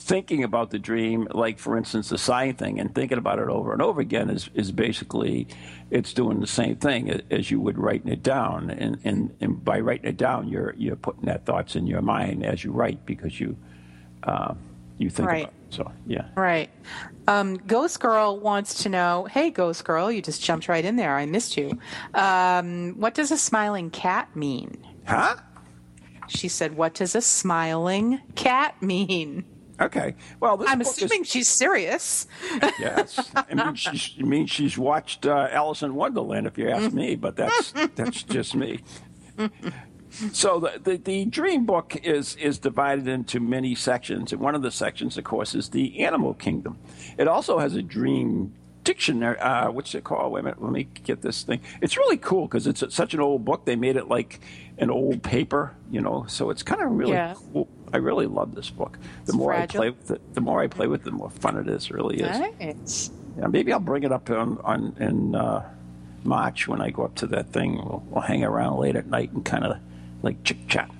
thinking 0.00 0.44
about 0.44 0.70
the 0.70 0.78
dream, 0.78 1.26
like 1.32 1.58
for 1.58 1.76
instance 1.76 2.08
the 2.10 2.18
sign 2.18 2.54
thing, 2.54 2.78
and 2.78 2.94
thinking 2.94 3.18
about 3.18 3.38
it 3.40 3.48
over 3.48 3.72
and 3.72 3.82
over 3.82 4.00
again 4.00 4.30
is 4.30 4.48
is 4.54 4.70
basically 4.72 5.46
it's 5.90 6.12
doing 6.12 6.40
the 6.40 6.46
same 6.46 6.76
thing 6.76 7.20
as 7.30 7.50
you 7.50 7.60
would 7.60 7.78
writing 7.78 8.10
it 8.12 8.22
down, 8.22 8.70
and 8.70 8.98
and, 9.04 9.34
and 9.40 9.64
by 9.64 9.80
writing 9.80 10.08
it 10.08 10.16
down, 10.16 10.48
you're 10.48 10.74
you're 10.76 10.96
putting 10.96 11.24
that 11.24 11.44
thoughts 11.46 11.74
in 11.76 11.86
your 11.86 12.02
mind 12.02 12.44
as 12.44 12.62
you 12.64 12.72
write 12.72 13.04
because 13.06 13.40
you 13.40 13.56
uh, 14.22 14.54
you 14.98 15.10
think 15.10 15.28
Right. 15.28 15.42
about 15.44 15.52
it. 15.52 15.74
So 15.74 15.92
yeah. 16.06 16.28
Right. 16.36 16.70
Um, 17.26 17.56
Ghost 17.58 18.00
Girl 18.00 18.38
wants 18.38 18.82
to 18.84 18.88
know 18.88 19.26
Hey, 19.30 19.50
Ghost 19.50 19.84
Girl, 19.84 20.10
you 20.10 20.22
just 20.22 20.42
jumped 20.42 20.66
right 20.68 20.84
in 20.84 20.96
there. 20.96 21.16
I 21.16 21.26
missed 21.26 21.56
you. 21.56 21.78
Um, 22.14 22.94
what 22.98 23.14
does 23.14 23.30
a 23.30 23.36
smiling 23.36 23.90
cat 23.90 24.34
mean? 24.34 24.78
Huh? 25.06 25.36
She 26.28 26.48
said, 26.48 26.76
What 26.76 26.94
does 26.94 27.14
a 27.14 27.20
smiling 27.20 28.20
cat 28.34 28.80
mean? 28.82 29.44
Okay. 29.80 30.16
Well, 30.40 30.56
this 30.56 30.68
I'm 30.68 30.78
book 30.78 30.88
is- 30.88 31.02
assuming 31.02 31.24
she's 31.24 31.46
serious. 31.48 32.26
Yes, 32.80 33.30
I 33.36 33.54
mean 33.54 33.74
she's, 33.76 34.14
I 34.18 34.22
mean 34.22 34.46
she's 34.46 34.76
watched 34.76 35.24
uh, 35.26 35.48
Alice 35.52 35.82
in 35.82 35.94
Wonderland, 35.94 36.46
if 36.48 36.58
you 36.58 36.68
ask 36.68 36.92
me, 36.92 37.14
but 37.16 37.36
that's 37.36 37.72
that's 37.94 38.22
just 38.24 38.54
me. 38.56 38.80
So 40.32 40.58
the, 40.58 40.80
the 40.82 40.96
the 40.96 41.24
dream 41.26 41.64
book 41.64 41.94
is 42.02 42.34
is 42.36 42.58
divided 42.58 43.06
into 43.06 43.38
many 43.40 43.74
sections, 43.76 44.32
and 44.32 44.40
one 44.40 44.54
of 44.56 44.62
the 44.62 44.70
sections, 44.72 45.16
of 45.16 45.24
course, 45.24 45.54
is 45.54 45.68
the 45.68 46.00
animal 46.04 46.34
kingdom. 46.34 46.78
It 47.18 47.28
also 47.28 47.58
has 47.58 47.74
a 47.76 47.82
dream 47.82 48.54
dictionary. 48.88 49.38
Uh, 49.38 49.70
what's 49.70 49.94
it 49.94 50.02
called? 50.02 50.32
Wait 50.32 50.40
a 50.40 50.42
minute, 50.44 50.62
let 50.62 50.72
me 50.72 50.84
get 51.04 51.20
this 51.20 51.42
thing. 51.42 51.60
It's 51.82 51.98
really 51.98 52.16
cool 52.16 52.46
because 52.46 52.66
it's 52.66 52.82
such 52.94 53.12
an 53.12 53.20
old 53.20 53.44
book. 53.44 53.66
They 53.66 53.76
made 53.76 53.96
it 53.96 54.08
like 54.08 54.40
an 54.78 54.90
old 54.90 55.22
paper, 55.22 55.74
you 55.90 56.00
know. 56.00 56.24
So 56.26 56.48
it's 56.48 56.62
kind 56.62 56.80
of 56.80 56.90
really 56.92 57.12
Yeah. 57.12 57.34
cool. 57.52 57.68
I 57.92 57.98
really 57.98 58.24
love 58.26 58.54
this 58.54 58.70
book. 58.70 58.92
The 59.26 59.32
It's 59.32 59.34
more 59.34 59.52
fragile. 59.52 59.82
I 59.82 59.82
play 59.82 59.90
with 59.90 60.10
it, 60.10 60.34
the 60.34 60.40
more 60.40 60.62
I 60.62 60.68
play 60.68 60.86
with 60.86 61.02
it, 61.02 61.04
the 61.04 61.10
more 61.10 61.28
fun 61.28 61.58
it 61.58 61.68
is. 61.68 61.84
It 61.84 61.90
really 61.92 62.16
is. 62.20 62.38
Nice. 62.60 63.10
Yeah, 63.38 63.46
maybe 63.48 63.74
I'll 63.74 63.78
bring 63.78 64.04
it 64.04 64.12
up 64.12 64.30
on, 64.30 64.58
on 64.64 64.96
in 64.98 65.34
uh, 65.34 65.68
March 66.24 66.66
when 66.66 66.80
I 66.80 66.88
go 66.88 67.04
up 67.04 67.14
to 67.16 67.26
that 67.26 67.52
thing. 67.52 67.74
We'll, 67.76 68.02
we'll 68.08 68.22
hang 68.22 68.42
around 68.42 68.78
late 68.78 68.96
at 68.96 69.06
night 69.06 69.32
and 69.32 69.44
kind 69.44 69.64
of 69.64 69.76
like 70.22 70.42
chit 70.44 70.66
chat. 70.66 70.90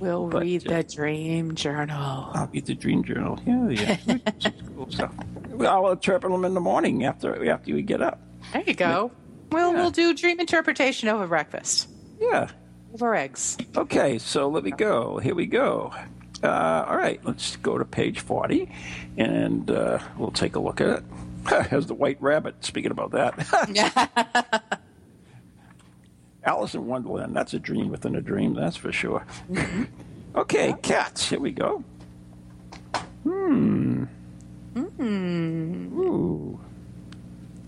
We'll 0.00 0.28
But, 0.28 0.42
read 0.42 0.66
uh, 0.70 0.76
the 0.76 0.82
dream 0.84 1.54
journal. 1.54 2.30
I'll 2.34 2.46
read 2.52 2.66
the 2.66 2.74
Dream 2.74 3.02
Journal. 3.04 3.40
Yeah, 3.46 3.68
yeah, 4.06 4.18
cool 4.76 4.90
stuff. 4.90 5.12
I'll 5.60 5.90
interpret 5.90 6.30
them 6.32 6.44
in 6.44 6.54
the 6.54 6.60
morning 6.60 7.04
after 7.04 7.50
after 7.50 7.74
we 7.74 7.82
get 7.82 8.00
up. 8.00 8.20
There 8.52 8.62
you 8.66 8.74
go. 8.74 9.10
Well, 9.50 9.72
Yeah. 9.72 9.80
we'll 9.80 9.90
do 9.90 10.14
dream 10.14 10.40
interpretation 10.40 11.08
over 11.08 11.26
breakfast, 11.26 11.88
Yeah. 12.20 12.48
over 12.94 13.14
eggs. 13.14 13.56
Okay, 13.76 14.18
so 14.18 14.48
let 14.48 14.62
me 14.64 14.70
go. 14.70 15.18
Here 15.18 15.34
we 15.34 15.46
go. 15.46 15.92
Uh, 16.44 16.84
all 16.88 16.96
right, 16.96 17.20
let's 17.24 17.56
go 17.56 17.76
to 17.78 17.84
page 17.84 18.20
40 18.20 18.70
and 19.16 19.68
uh, 19.70 19.98
we'll 20.16 20.30
take 20.30 20.54
a 20.54 20.60
look 20.60 20.80
at 20.80 20.88
it. 20.88 21.04
Has 21.70 21.86
the 21.86 21.94
white 21.94 22.20
rabbit, 22.22 22.64
speaking 22.64 22.90
about 22.92 23.10
that. 23.12 24.77
Alice 26.48 26.74
in 26.74 26.86
Wonderland, 26.86 27.36
that's 27.36 27.52
a 27.52 27.58
dream 27.58 27.90
within 27.90 28.16
a 28.16 28.22
dream, 28.22 28.54
that's 28.54 28.76
for 28.76 28.90
sure. 28.90 29.26
okay, 30.34 30.74
cats, 30.82 31.28
here 31.28 31.38
we 31.38 31.52
go. 31.52 31.84
Hmm. 33.22 34.04
Hmm. 34.74 35.98
Ooh. 35.98 36.60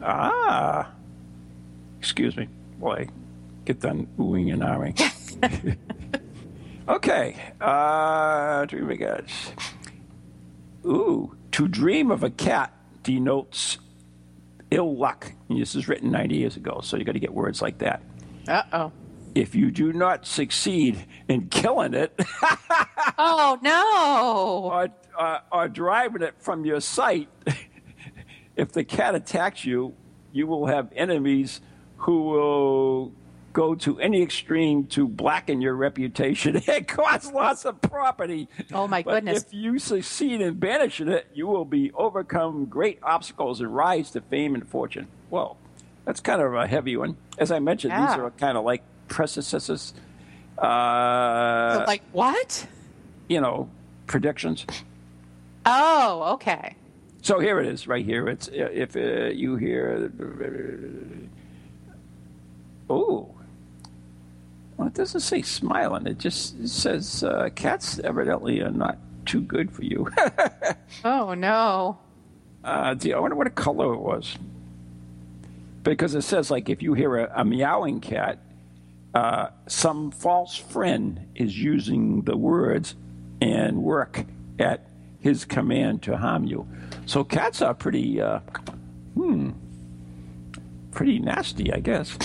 Ah. 0.03 0.91
Excuse 1.99 2.39
me. 2.39 2.49
Boy, 2.79 3.09
get 3.67 3.81
done 3.81 4.09
oohing 4.19 4.53
and 4.53 4.63
ahhing. 4.63 5.77
Okay. 6.89 7.37
Uh, 7.61 8.65
dream 8.65 8.91
of 8.91 8.99
cats. 8.99 9.53
Ooh, 10.85 11.37
to 11.53 11.69
dream 11.69 12.11
of 12.11 12.25
a 12.25 12.31
cat 12.31 12.75
denotes 13.05 13.79
ill 14.73 14.97
luck. 14.97 15.33
And 15.49 15.61
this 15.61 15.77
is 15.77 15.87
written 15.87 16.11
90 16.11 16.35
years 16.35 16.57
ago, 16.57 16.81
so 16.83 16.97
you 16.97 17.05
got 17.05 17.13
to 17.13 17.21
get 17.21 17.33
words 17.33 17.63
like 17.63 17.79
that. 17.79 18.03
Uh 18.49 18.63
oh. 18.73 18.93
If 19.35 19.55
you 19.55 19.71
do 19.71 19.93
not 19.93 20.27
succeed 20.27 21.05
in 21.29 21.49
killing 21.49 21.95
it 21.95 22.21
Oh 23.19 23.59
no! 23.63 24.71
or, 24.73 24.89
uh, 25.19 25.39
or 25.53 25.69
driving 25.69 26.23
it 26.23 26.35
from 26.39 26.65
your 26.65 26.81
sight, 26.81 27.29
if 28.57 28.73
the 28.73 28.85
cat 28.85 29.15
attacks 29.15 29.65
you, 29.65 29.95
you 30.33 30.47
will 30.47 30.67
have 30.67 30.91
enemies 30.97 31.61
who 31.99 32.23
will 32.23 33.13
go 33.53 33.75
to 33.75 33.99
any 34.01 34.23
extreme 34.23 34.87
to 34.87 35.09
blacken 35.09 35.61
your 35.61 35.75
reputation 35.75 36.61
and 36.69 36.87
cause 36.89 37.33
loss 37.33 37.65
of 37.65 37.81
property. 37.83 38.49
Oh, 38.73 38.87
my 38.89 39.03
But 39.03 39.25
goodness. 39.25 39.43
If 39.45 39.55
you 39.55 39.79
succeed 39.79 40.41
in 40.41 40.55
banishing 40.55 41.09
it, 41.09 41.29
you 41.35 41.47
will 41.47 41.65
be 41.65 41.91
overcome 41.93 42.67
great 42.67 43.01
obstacles 43.03 43.61
and 43.61 43.75
rise 43.75 44.11
to 44.13 44.21
fame 44.21 44.55
and 44.55 44.67
fortune. 44.69 45.09
Well, 45.31 45.59
that's 46.11 46.21
kind 46.21 46.43
of 46.43 46.53
a 46.55 46.67
heavy 46.67 46.97
one. 46.97 47.17
As 47.39 47.53
I 47.53 47.61
mentioned, 47.61 47.93
these 47.93 48.19
are 48.19 48.33
kind 48.33 48.59
of 48.59 48.65
like 48.65 48.83
predecessors. 49.07 49.95
Uh, 50.59 51.85
like 51.87 52.03
what? 52.11 52.67
you 53.29 53.41
know, 53.41 53.71
predictions. 54.09 54.67
Oh, 55.65 56.33
okay. 56.35 56.75
So 57.23 57.39
here 57.39 57.61
it 57.61 57.69
is, 57.69 57.87
right 57.87 58.05
here. 58.05 58.29
It's 58.29 58.49
uh, 58.49 58.71
if 58.73 58.97
uh, 58.97 59.27
you 59.27 59.55
hear, 59.55 60.11
oh, 62.91 63.29
well, 64.77 64.89
it 64.89 64.95
doesn't 64.95 65.21
say 65.21 65.43
smiling. 65.43 66.09
It 66.09 66.19
just 66.19 66.59
it 66.59 66.71
says 66.71 67.23
uh, 67.23 67.51
cats 67.55 68.01
evidently 68.01 68.61
are 68.63 68.73
not 68.73 68.99
too 69.27 69.43
good 69.43 69.71
for 69.71 69.85
you. 69.85 70.11
Oh 71.05 71.35
no. 71.35 71.99
uh, 72.65 72.95
I 73.01 73.19
wonder 73.21 73.37
what 73.37 73.47
a 73.47 73.51
color 73.51 73.95
it 73.95 74.01
was, 74.01 74.37
because 75.83 76.15
it 76.15 76.23
says 76.23 76.51
like 76.51 76.69
if 76.69 76.83
you 76.83 76.95
hear 76.95 77.17
a, 77.17 77.41
a 77.41 77.45
meowing 77.45 78.01
cat, 78.01 78.39
uh, 79.15 79.49
some 79.67 80.11
false 80.11 80.57
friend 80.57 81.29
is 81.35 81.59
using 81.59 82.23
the 82.23 82.37
words 82.37 82.95
and 83.41 83.83
work 83.83 84.25
at 84.59 84.87
his 85.21 85.45
command 85.45 86.03
to 86.03 86.17
harm 86.17 86.45
you. 86.45 86.67
So 87.07 87.25
cats 87.25 87.61
are 87.63 87.75
pretty, 87.75 88.21
uh, 88.21 88.41
hmm, 89.15 89.51
pretty 90.93 91.19
nasty, 91.19 91.73
I 91.73 91.81
guess. 91.81 92.17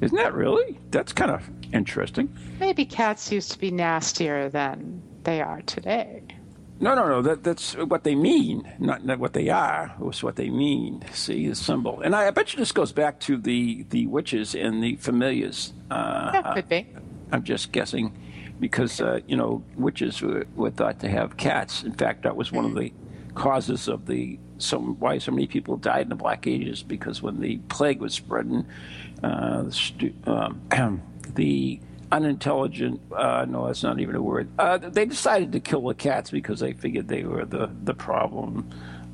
Isn't 0.00 0.16
that 0.16 0.34
really? 0.34 0.78
That's 0.90 1.12
kind 1.12 1.30
of 1.30 1.48
interesting. 1.72 2.34
Maybe 2.60 2.84
cats 2.84 3.30
used 3.32 3.52
to 3.52 3.58
be 3.58 3.70
nastier 3.70 4.48
than 4.48 5.02
they 5.24 5.40
are 5.40 5.62
today. 5.62 6.22
No, 6.82 6.96
no, 6.96 7.06
no. 7.08 7.22
That, 7.22 7.44
that's 7.44 7.74
what 7.76 8.02
they 8.02 8.16
mean, 8.16 8.68
not, 8.80 9.04
not 9.04 9.20
what 9.20 9.34
they 9.34 9.48
are. 9.48 9.94
It's 10.02 10.20
what 10.22 10.34
they 10.34 10.50
mean. 10.50 11.04
See 11.12 11.48
the 11.48 11.54
symbol, 11.54 12.00
and 12.00 12.14
I, 12.14 12.26
I 12.26 12.30
bet 12.32 12.52
you 12.52 12.58
this 12.58 12.72
goes 12.72 12.90
back 12.90 13.20
to 13.20 13.36
the 13.36 13.84
the 13.90 14.08
witches 14.08 14.56
and 14.56 14.82
the 14.82 14.96
familiars. 14.96 15.72
Uh, 15.90 16.30
Yeah, 16.34 16.54
could 16.54 16.68
be. 16.68 16.88
I'm 17.30 17.44
just 17.44 17.70
guessing, 17.70 18.12
because 18.58 19.00
uh, 19.00 19.20
you 19.28 19.36
know 19.36 19.62
witches 19.76 20.20
were, 20.20 20.44
were 20.56 20.70
thought 20.70 20.98
to 21.00 21.08
have 21.08 21.36
cats. 21.36 21.84
In 21.84 21.92
fact, 21.92 22.24
that 22.24 22.34
was 22.34 22.50
one 22.50 22.64
of 22.64 22.74
the 22.74 22.92
causes 23.36 23.86
of 23.86 24.06
the 24.06 24.38
some 24.58 24.98
why 24.98 25.18
so 25.18 25.30
many 25.30 25.46
people 25.46 25.76
died 25.76 26.02
in 26.02 26.08
the 26.08 26.16
Black 26.16 26.48
Ages 26.48 26.82
because 26.82 27.22
when 27.22 27.40
the 27.40 27.58
plague 27.68 28.00
was 28.00 28.12
spreading, 28.12 28.66
uh, 29.22 29.62
the, 29.62 30.12
um, 30.26 30.60
the 31.34 31.80
unintelligent. 32.12 33.00
Uh, 33.10 33.44
no, 33.48 33.66
that's 33.66 33.82
not 33.82 33.98
even 34.00 34.14
a 34.14 34.22
word. 34.22 34.48
Uh, 34.58 34.78
they 34.78 35.04
decided 35.06 35.52
to 35.52 35.60
kill 35.60 35.82
the 35.82 35.94
cats 35.94 36.30
because 36.30 36.60
they 36.60 36.72
figured 36.72 37.08
they 37.08 37.24
were 37.24 37.44
the 37.44 37.70
the 37.82 37.94
problem. 37.94 38.70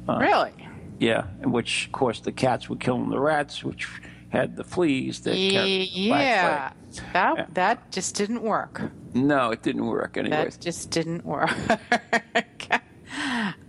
really? 0.09 0.53
Yeah, 0.99 1.27
in 1.43 1.53
which, 1.53 1.87
of 1.87 1.93
course, 1.93 2.21
the 2.21 2.33
cats 2.33 2.69
were 2.69 2.75
killing 2.77 3.09
the 3.11 3.21
rats, 3.21 3.63
which 3.63 3.87
had 4.31 4.57
the 4.57 4.65
fleas 4.65 5.21
that 5.21 5.35
carried 5.37 5.89
the 5.95 6.09
black 6.09 6.21
Yeah. 6.21 6.73
That 7.13 7.37
Yeah. 7.37 7.47
that 7.55 7.91
just 7.93 8.15
didn't 8.17 8.43
work. 8.43 8.83
No, 9.15 9.51
it 9.53 9.63
didn't 9.63 9.87
work 9.87 10.17
anyways. 10.17 10.57
That 10.57 10.61
just 10.61 10.91
didn't 10.91 11.25
work. 11.25 11.51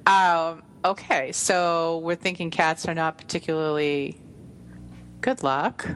um, 0.08 0.64
okay, 0.84 1.32
so 1.32 2.00
we're 2.00 2.16
thinking 2.16 2.50
cats 2.52 2.88
are 2.88 2.94
not 2.96 3.18
particularly 3.18 4.20
good 5.22 5.44
luck. 5.44 5.88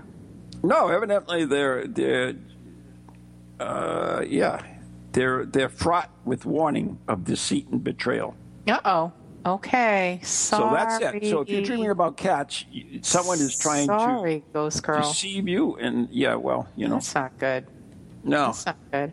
No, 0.61 0.87
evidently 0.89 1.45
they're 1.45 1.87
they're 1.87 2.33
uh, 3.63 4.23
yeah 4.27 4.61
they're 5.13 5.45
they're 5.45 5.69
fraught 5.69 6.09
with 6.25 6.45
warning 6.45 6.97
of 7.07 7.23
deceit 7.23 7.67
and 7.69 7.83
betrayal. 7.83 8.35
Uh 8.67 8.79
oh. 8.85 9.11
Okay. 9.45 10.19
Sorry. 10.23 10.69
So 10.69 10.73
that's 10.75 11.15
it. 11.15 11.29
So 11.29 11.41
if 11.41 11.49
you're 11.49 11.61
dreaming 11.61 11.89
about 11.91 12.15
cats, 12.17 12.63
someone 13.01 13.39
is 13.39 13.57
trying 13.59 13.87
Sorry, 13.87 14.43
Ghost 14.53 14.77
to 14.77 14.81
Girl. 14.83 15.01
deceive 15.01 15.47
you, 15.49 15.75
and 15.75 16.07
yeah, 16.11 16.35
well, 16.35 16.67
you 16.77 16.87
know, 16.87 16.95
That's 16.95 17.13
not 17.13 17.37
good. 17.39 17.67
no, 18.23 18.45
That's 18.47 18.65
not 18.65 18.77
good. 18.91 19.11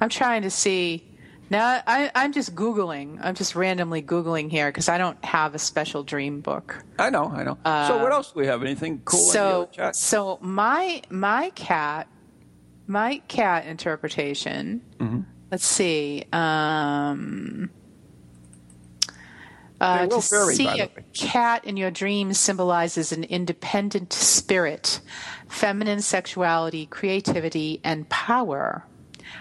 I'm 0.00 0.10
trying 0.10 0.42
to 0.42 0.50
see. 0.50 1.08
Now, 1.48 1.82
I, 1.86 2.10
I'm 2.14 2.32
just 2.32 2.54
Googling. 2.54 3.18
I'm 3.22 3.34
just 3.34 3.54
randomly 3.56 4.02
Googling 4.02 4.50
here 4.50 4.68
because 4.68 4.88
I 4.90 4.96
don't 4.98 5.22
have 5.24 5.54
a 5.54 5.58
special 5.58 6.02
dream 6.02 6.40
book. 6.40 6.84
I 6.98 7.08
know, 7.10 7.26
I 7.34 7.42
know. 7.42 7.56
so 7.88 8.02
what 8.02 8.12
else 8.12 8.32
do 8.32 8.40
we 8.40 8.46
have? 8.46 8.62
Anything 8.62 9.00
cool? 9.06 9.20
in 9.20 9.24
the 9.24 9.30
Uh, 9.30 9.32
so, 9.32 9.68
chat? 9.72 9.96
so 9.96 10.38
my 10.42 11.00
my 11.10 11.50
cat, 11.54 12.08
my 12.86 13.18
cat 13.28 13.66
interpretation. 13.66 14.82
Mm-hmm. 14.98 15.20
Let's 15.50 15.66
see. 15.66 16.24
Um, 16.32 17.70
uh, 19.80 20.06
to 20.06 20.20
vary, 20.20 20.54
see 20.54 20.68
a 20.80 20.86
cat 21.12 21.64
in 21.64 21.76
your 21.76 21.90
dreams 21.90 22.38
symbolizes 22.38 23.10
an 23.12 23.24
independent 23.24 24.12
spirit, 24.12 25.00
feminine 25.48 26.00
sexuality, 26.00 26.86
creativity, 26.86 27.80
and 27.82 28.08
power. 28.08 28.86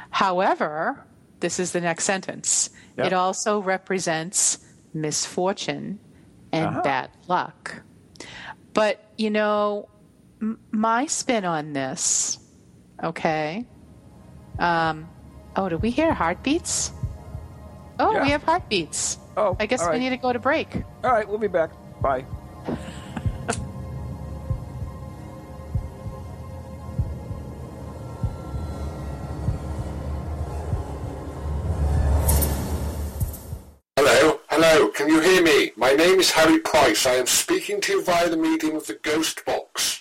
However, 0.10 1.06
this 1.42 1.60
is 1.60 1.72
the 1.74 1.82
next 1.82 2.06
sentence. 2.06 2.70
Yep. 2.98 3.08
It 3.08 3.14
also 3.14 3.60
represents 3.60 4.58
misfortune 4.94 6.00
and 6.52 6.66
Uh-huh. 6.68 6.82
bad 6.82 7.12
luck. 7.28 7.82
But, 8.74 9.04
you 9.18 9.30
know, 9.30 9.90
m- 10.42 10.60
my 10.72 11.06
spin 11.06 11.46
on 11.46 11.74
this, 11.74 12.40
okay? 13.04 13.66
Um, 14.60 15.10
oh, 15.56 15.70
do 15.70 15.78
we 15.78 15.90
hear 15.90 16.14
heartbeats? 16.14 16.92
Oh, 18.00 18.14
Yeah. 18.14 18.24
we 18.24 18.30
have 18.30 18.44
heartbeats. 18.44 19.18
Oh, 19.38 19.56
I 19.60 19.66
guess 19.66 19.82
all 19.82 19.92
we 19.92 20.00
need 20.00 20.10
to 20.10 20.18
go 20.18 20.34
to 20.34 20.40
break. 20.40 20.68
All 21.04 21.12
right, 21.12 21.28
we'll 21.28 21.38
be 21.38 21.48
back. 21.48 21.72
Bye. 22.02 22.26
Hello, 33.98 34.40
hello, 34.50 34.90
can 34.90 35.08
you 35.10 35.20
hear 35.20 35.44
me? 35.44 35.72
My 35.76 35.92
name 35.94 36.20
is 36.20 36.32
Harry 36.32 36.60
Price. 36.60 37.06
I 37.06 37.14
am 37.16 37.28
speaking 37.28 37.82
to 37.82 37.94
you 37.94 38.04
via 38.04 38.30
the 38.30 38.38
medium 38.38 38.76
of 38.76 38.88
the 38.88 38.96
Ghost 38.96 39.44
Box. 39.46 40.01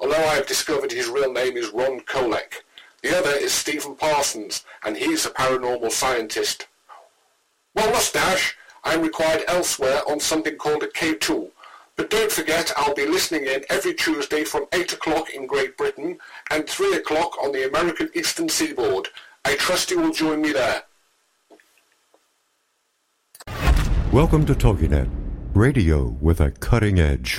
although 0.00 0.14
I 0.14 0.34
have 0.34 0.46
discovered 0.46 0.92
his 0.92 1.08
real 1.08 1.32
name 1.32 1.56
is 1.56 1.70
Ron 1.70 2.00
Kolek. 2.00 2.62
The 3.02 3.16
other 3.16 3.30
is 3.30 3.52
Stephen 3.52 3.94
Parsons, 3.94 4.64
and 4.84 4.96
he's 4.96 5.26
a 5.26 5.30
paranormal 5.30 5.92
scientist. 5.92 6.66
Well, 7.74 7.90
mustache, 7.90 8.56
I'm 8.84 9.02
required 9.02 9.44
elsewhere 9.48 10.00
on 10.08 10.20
something 10.20 10.56
called 10.56 10.82
a 10.82 10.88
K2. 10.88 11.50
But 11.96 12.10
don't 12.10 12.30
forget, 12.30 12.72
I'll 12.76 12.94
be 12.94 13.06
listening 13.06 13.46
in 13.46 13.64
every 13.70 13.94
Tuesday 13.94 14.44
from 14.44 14.66
8 14.72 14.92
o'clock 14.92 15.30
in 15.30 15.46
Great 15.46 15.76
Britain 15.76 16.18
and 16.50 16.68
3 16.68 16.94
o'clock 16.96 17.42
on 17.42 17.52
the 17.52 17.66
American 17.66 18.10
Eastern 18.14 18.48
Seaboard. 18.48 19.08
I 19.44 19.56
trust 19.56 19.90
you 19.90 20.00
will 20.00 20.12
join 20.12 20.42
me 20.42 20.52
there. 20.52 20.82
Welcome 24.12 24.46
to 24.46 24.54
TogiNet, 24.54 25.10
radio 25.54 26.16
with 26.20 26.40
a 26.40 26.50
cutting 26.50 26.98
edge. 26.98 27.38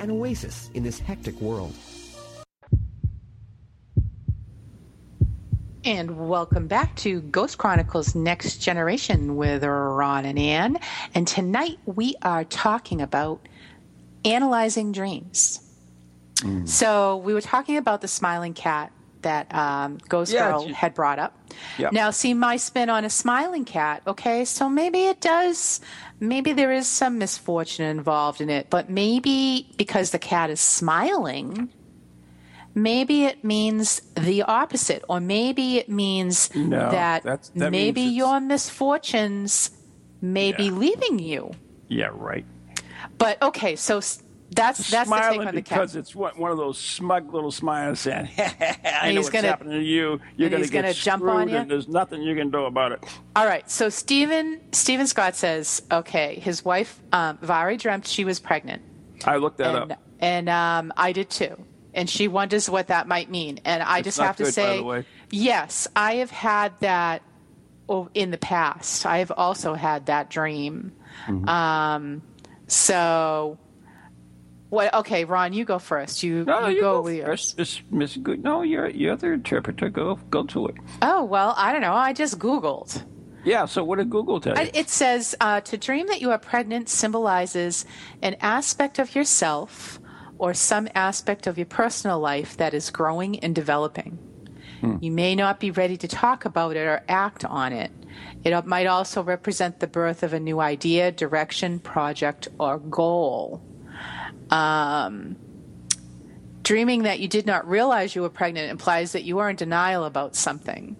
an 0.00 0.10
oasis 0.10 0.70
in 0.74 0.82
this 0.82 0.98
hectic 0.98 1.40
world. 1.40 1.74
And 5.84 6.28
welcome 6.28 6.66
back 6.66 6.94
to 6.96 7.22
Ghost 7.22 7.56
Chronicles 7.56 8.14
Next 8.14 8.58
Generation 8.58 9.36
with 9.36 9.64
Ron 9.64 10.26
and 10.26 10.38
Ann. 10.38 10.78
And 11.14 11.26
tonight 11.26 11.78
we 11.86 12.14
are 12.20 12.44
talking 12.44 13.00
about 13.00 13.48
analyzing 14.24 14.92
dreams. 14.92 15.60
Mm. 16.38 16.68
So 16.68 17.16
we 17.18 17.32
were 17.32 17.40
talking 17.40 17.78
about 17.78 18.00
the 18.00 18.08
smiling 18.08 18.54
cat 18.54 18.92
that 19.22 19.52
um, 19.54 19.98
Ghost 20.08 20.32
Yeah, 20.32 20.50
Girl 20.50 20.68
had 20.68 20.94
brought 20.94 21.18
up. 21.18 21.36
Yeah. 21.78 21.90
Now, 21.92 22.10
see 22.10 22.34
my 22.34 22.56
spin 22.56 22.90
on 22.90 23.04
a 23.04 23.10
smiling 23.10 23.64
cat. 23.64 24.02
Okay, 24.06 24.44
so 24.44 24.68
maybe 24.68 25.04
it 25.04 25.20
does. 25.20 25.80
Maybe 26.20 26.52
there 26.52 26.72
is 26.72 26.86
some 26.86 27.18
misfortune 27.18 27.86
involved 27.86 28.40
in 28.40 28.50
it, 28.50 28.70
but 28.70 28.90
maybe 28.90 29.70
because 29.76 30.10
the 30.10 30.18
cat 30.18 30.50
is 30.50 30.60
smiling, 30.60 31.68
maybe 32.74 33.24
it 33.24 33.44
means 33.44 34.00
the 34.16 34.42
opposite, 34.42 35.04
or 35.08 35.20
maybe 35.20 35.78
it 35.78 35.88
means 35.88 36.54
No, 36.54 36.90
that, 36.90 37.22
that 37.22 37.50
maybe 37.54 38.02
means 38.02 38.16
your 38.16 38.40
misfortunes 38.40 39.70
may 40.20 40.52
be 40.52 40.70
leaving 40.70 41.18
you. 41.18 41.52
Yeah, 41.88 42.10
right. 42.12 42.44
But 43.16 43.40
okay, 43.42 43.76
so 43.76 44.00
that's 44.50 44.90
that's 44.90 45.08
the 45.10 45.14
take 45.16 45.24
Smiling 45.24 45.40
on 45.48 45.54
the 45.54 45.62
because 45.62 45.94
it's 45.96 46.14
one 46.14 46.32
one 46.38 46.50
of 46.50 46.56
those 46.56 46.78
smug 46.78 47.32
little 47.34 47.50
smiles 47.50 48.00
saying, 48.00 48.28
I 48.38 49.00
And 49.02 49.14
know 49.14 49.20
what's 49.20 49.30
gonna- 49.30 49.48
happening 49.48 49.78
to 49.80 49.84
you. 49.84 50.20
You're 50.36 50.50
going 50.50 50.62
to 50.62 50.68
get 50.70 50.94
jump 50.96 51.24
on 51.24 51.48
you? 51.48 51.56
and 51.56 51.70
there's 51.70 51.88
nothing 51.88 52.22
you 52.22 52.34
can 52.34 52.50
do 52.50 52.64
about 52.64 52.92
it. 52.92 53.04
All 53.36 53.46
right, 53.46 53.68
so 53.70 53.88
Stephen 53.88 54.60
Stephen 54.72 55.06
Scott 55.06 55.36
says, 55.36 55.82
okay, 55.90 56.38
his 56.40 56.64
wife 56.64 56.98
um, 57.12 57.38
Vari 57.42 57.76
dreamt 57.76 58.06
she 58.06 58.24
was 58.24 58.40
pregnant, 58.40 58.82
I 59.24 59.36
looked 59.36 59.58
that 59.58 59.74
and 59.74 59.92
up. 59.92 60.02
and 60.18 60.48
um, 60.48 60.92
I 60.96 61.12
did 61.12 61.28
too, 61.30 61.56
and 61.94 62.08
she 62.08 62.26
wonders 62.28 62.70
what 62.70 62.88
that 62.88 63.06
might 63.06 63.30
mean, 63.30 63.60
and 63.64 63.82
I 63.82 63.98
It's 63.98 64.06
just 64.06 64.18
have 64.20 64.36
to 64.36 64.44
good, 64.44 64.54
by 64.84 65.00
say, 65.02 65.06
yes, 65.30 65.88
I 65.94 66.16
have 66.16 66.30
had 66.30 66.72
that 66.80 67.22
in 68.14 68.30
the 68.30 68.38
past. 68.38 69.06
I 69.06 69.18
have 69.18 69.32
also 69.34 69.74
had 69.74 70.06
that 70.06 70.28
dream. 70.30 70.92
Mm-hmm. 71.26 71.48
Um, 71.48 72.22
so 72.66 73.58
What? 74.70 74.92
Okay, 74.92 75.24
Ron, 75.24 75.52
you 75.52 75.64
go 75.64 75.78
first. 75.78 76.22
You, 76.22 76.44
No, 76.44 76.66
you, 76.68 76.76
you 76.76 76.80
go, 76.82 76.94
go 76.94 77.02
with 77.02 77.16
yours. 77.16 77.54
first, 77.54 77.58
Miss 77.58 77.82
Miss 77.90 78.16
Good. 78.16 78.42
No, 78.42 78.62
you're 78.62 78.88
you're 78.88 79.16
the 79.16 79.28
interpreter. 79.32 79.88
Go 79.88 80.16
go 80.30 80.44
to 80.44 80.66
it. 80.68 80.74
Oh 81.02 81.24
well, 81.24 81.54
I 81.56 81.72
don't 81.72 81.80
know. 81.80 81.94
I 81.94 82.12
just 82.12 82.38
Googled. 82.38 83.04
Yeah. 83.44 83.64
So 83.64 83.82
what 83.84 83.96
did 83.98 84.10
Google 84.10 84.40
tell 84.40 84.56
you? 84.58 84.70
It 84.74 84.90
says 84.90 85.34
uh, 85.40 85.60
to 85.62 85.78
dream 85.78 86.06
that 86.08 86.20
you 86.20 86.30
are 86.32 86.38
pregnant 86.38 86.88
symbolizes 86.90 87.86
an 88.20 88.36
aspect 88.40 88.98
of 88.98 89.14
yourself 89.14 90.00
or 90.36 90.52
some 90.54 90.88
aspect 90.94 91.46
of 91.46 91.56
your 91.56 91.66
personal 91.66 92.20
life 92.20 92.56
that 92.58 92.74
is 92.74 92.90
growing 92.90 93.38
and 93.40 93.54
developing. 93.54 94.18
You 95.00 95.10
may 95.10 95.34
not 95.34 95.58
be 95.58 95.72
ready 95.72 95.96
to 95.96 96.06
talk 96.06 96.44
about 96.44 96.76
it 96.76 96.86
or 96.86 97.02
act 97.08 97.44
on 97.44 97.72
it. 97.72 97.90
It 98.44 98.64
might 98.64 98.86
also 98.86 99.24
represent 99.24 99.80
the 99.80 99.88
birth 99.88 100.22
of 100.22 100.32
a 100.32 100.38
new 100.38 100.60
idea, 100.60 101.10
direction, 101.10 101.80
project, 101.80 102.46
or 102.60 102.78
goal. 102.78 103.60
Um, 104.50 105.36
dreaming 106.62 107.04
that 107.04 107.20
you 107.20 107.28
did 107.28 107.46
not 107.46 107.68
realize 107.68 108.14
you 108.14 108.22
were 108.22 108.28
pregnant 108.30 108.70
implies 108.70 109.12
that 109.12 109.24
you 109.24 109.38
are 109.38 109.50
in 109.50 109.56
denial 109.56 110.04
about 110.04 110.36
something. 110.36 110.96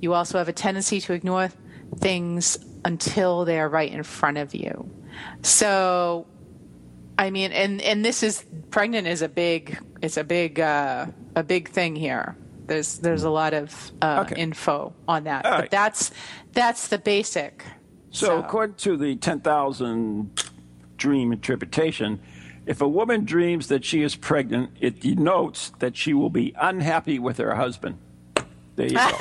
You 0.00 0.12
also 0.14 0.38
have 0.38 0.48
a 0.48 0.52
tendency 0.52 1.00
to 1.00 1.12
ignore 1.12 1.50
things 1.98 2.58
until 2.84 3.44
they 3.44 3.58
are 3.58 3.68
right 3.68 3.90
in 3.90 4.02
front 4.02 4.38
of 4.38 4.54
you. 4.54 4.90
So, 5.42 6.26
I 7.18 7.30
mean, 7.30 7.52
and 7.52 7.80
and 7.80 8.04
this 8.04 8.22
is 8.22 8.44
pregnant 8.70 9.06
is 9.06 9.22
a 9.22 9.28
big 9.28 9.78
it's 10.02 10.16
a 10.18 10.24
big 10.24 10.60
uh, 10.60 11.06
a 11.34 11.42
big 11.42 11.68
thing 11.70 11.96
here. 11.96 12.36
There's 12.66 12.98
there's 12.98 13.22
a 13.24 13.30
lot 13.30 13.54
of 13.54 13.92
uh, 14.02 14.24
Okay. 14.26 14.40
info 14.40 14.92
on 15.08 15.24
that, 15.24 15.44
All 15.46 15.52
but 15.52 15.60
right. 15.60 15.70
that's 15.70 16.10
that's 16.52 16.88
the 16.88 16.98
basic. 16.98 17.64
So, 18.10 18.38
according 18.38 18.76
to 18.76 18.96
the 18.96 19.14
10,000 19.16 20.42
dream 20.96 21.32
interpretation, 21.32 22.18
if 22.66 22.80
a 22.80 22.88
woman 22.88 23.24
dreams 23.24 23.68
that 23.68 23.84
she 23.84 24.02
is 24.02 24.14
pregnant, 24.16 24.70
it 24.80 25.00
denotes 25.00 25.70
that 25.78 25.96
she 25.96 26.12
will 26.12 26.30
be 26.30 26.52
unhappy 26.60 27.18
with 27.18 27.38
her 27.38 27.54
husband. 27.54 27.98
There 28.74 28.86
you 28.88 28.96
go. 28.96 29.16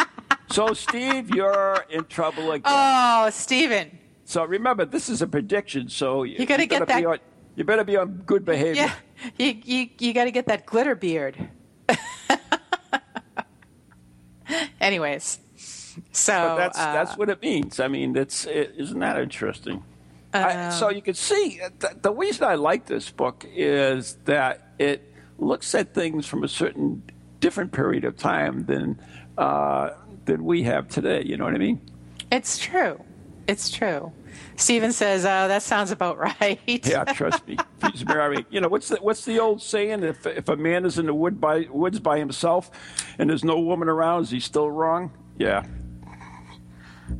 so, 0.50 0.72
Steve, 0.74 1.30
you're 1.30 1.84
in 1.90 2.04
trouble 2.06 2.50
again. 2.52 2.72
Oh, 2.74 3.30
Stephen, 3.30 3.98
so, 4.28 4.44
remember, 4.44 4.84
this 4.84 5.08
is 5.08 5.22
a 5.22 5.26
prediction, 5.28 5.88
so 5.88 6.24
you, 6.24 6.44
gotta 6.46 6.66
get 6.66 6.80
better 6.80 6.86
that- 6.86 6.98
Be 6.98 7.06
on, 7.06 7.18
you 7.54 7.62
better 7.62 7.84
be 7.84 7.96
on 7.96 8.22
good 8.26 8.44
behavior. 8.44 8.82
yeah, 8.82 8.92
you 9.38 9.60
you 9.64 9.88
you 9.98 10.12
got 10.12 10.24
to 10.24 10.32
get 10.32 10.46
that 10.46 10.66
glitter 10.66 10.96
beard. 10.96 11.48
Anyways, 14.80 15.38
so 16.12 16.32
But 16.32 16.56
that's 16.56 16.78
uh, 16.78 16.92
that's 16.92 17.16
what 17.16 17.30
it 17.30 17.40
means. 17.40 17.78
I 17.78 17.86
mean, 17.86 18.12
that's 18.12 18.46
it, 18.46 18.74
isn't 18.76 18.98
that 18.98 19.18
interesting? 19.18 19.84
Um, 20.36 20.58
I, 20.58 20.70
so 20.70 20.90
you 20.90 21.02
can 21.02 21.14
see 21.14 21.60
uh, 21.60 21.70
th- 21.80 22.02
the 22.02 22.12
reason 22.12 22.44
I 22.44 22.54
like 22.54 22.86
this 22.86 23.10
book 23.10 23.44
is 23.48 24.16
that 24.24 24.72
it 24.78 25.12
looks 25.38 25.74
at 25.74 25.94
things 25.94 26.26
from 26.26 26.44
a 26.44 26.48
certain 26.48 27.02
different 27.40 27.72
period 27.72 28.04
of 28.04 28.16
time 28.16 28.64
than 28.66 29.00
uh, 29.38 29.90
than 30.24 30.44
we 30.44 30.62
have 30.64 30.88
today. 30.88 31.22
You 31.24 31.36
know 31.36 31.44
what 31.44 31.54
I 31.54 31.58
mean? 31.58 31.80
It's 32.30 32.58
true. 32.58 33.02
It's 33.46 33.70
true. 33.70 34.12
Steven 34.56 34.92
says, 34.92 35.24
uh, 35.24 35.48
that 35.48 35.62
sounds 35.62 35.90
about 35.90 36.18
right. 36.40 36.58
Yeah, 36.66 37.04
trust 37.04 37.46
me. 37.46 37.56
He's 37.92 38.04
married, 38.04 38.46
you 38.50 38.60
know 38.60 38.68
what's 38.68 38.88
the, 38.88 38.96
what's 38.96 39.24
the 39.24 39.38
old 39.38 39.62
saying? 39.62 40.02
If 40.02 40.26
if 40.26 40.48
a 40.48 40.56
man 40.56 40.84
is 40.84 40.98
in 40.98 41.06
the 41.06 41.14
wood 41.14 41.40
by 41.40 41.66
woods 41.70 42.00
by 42.00 42.18
himself 42.18 42.70
and 43.18 43.30
there's 43.30 43.44
no 43.44 43.58
woman 43.60 43.88
around, 43.88 44.22
is 44.22 44.30
he 44.30 44.40
still 44.40 44.70
wrong? 44.70 45.12
Yeah. 45.38 45.64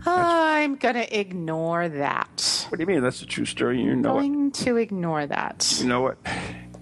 I'm 0.05 0.77
going 0.77 0.94
to 0.96 1.18
ignore 1.18 1.88
that. 1.88 2.66
What 2.68 2.79
do 2.79 2.83
you 2.83 2.87
mean? 2.87 3.03
That's 3.03 3.22
a 3.22 3.27
true 3.27 3.44
story. 3.44 3.81
You 3.81 3.94
know 3.94 4.11
it. 4.18 4.22
going 4.22 4.51
to 4.53 4.77
ignore 4.77 5.27
that. 5.27 5.77
You 5.81 5.87
know 5.87 6.01
what? 6.03 6.18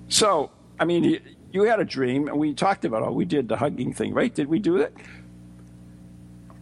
So, 0.08 0.50
I 0.80 0.84
mean, 0.84 1.04
you, 1.04 1.20
you 1.52 1.62
had 1.64 1.80
a 1.80 1.84
dream, 1.84 2.28
and 2.28 2.38
we 2.38 2.54
talked 2.54 2.84
about 2.84 3.02
it. 3.06 3.12
We 3.12 3.24
did 3.24 3.48
the 3.48 3.56
hugging 3.56 3.92
thing, 3.92 4.14
right? 4.14 4.34
Did 4.34 4.48
we 4.48 4.58
do 4.58 4.76
it? 4.78 4.94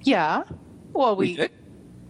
Yeah. 0.02 0.44
Well, 0.92 1.16
We 1.16 1.26
we 1.28 1.36
did. 1.36 1.50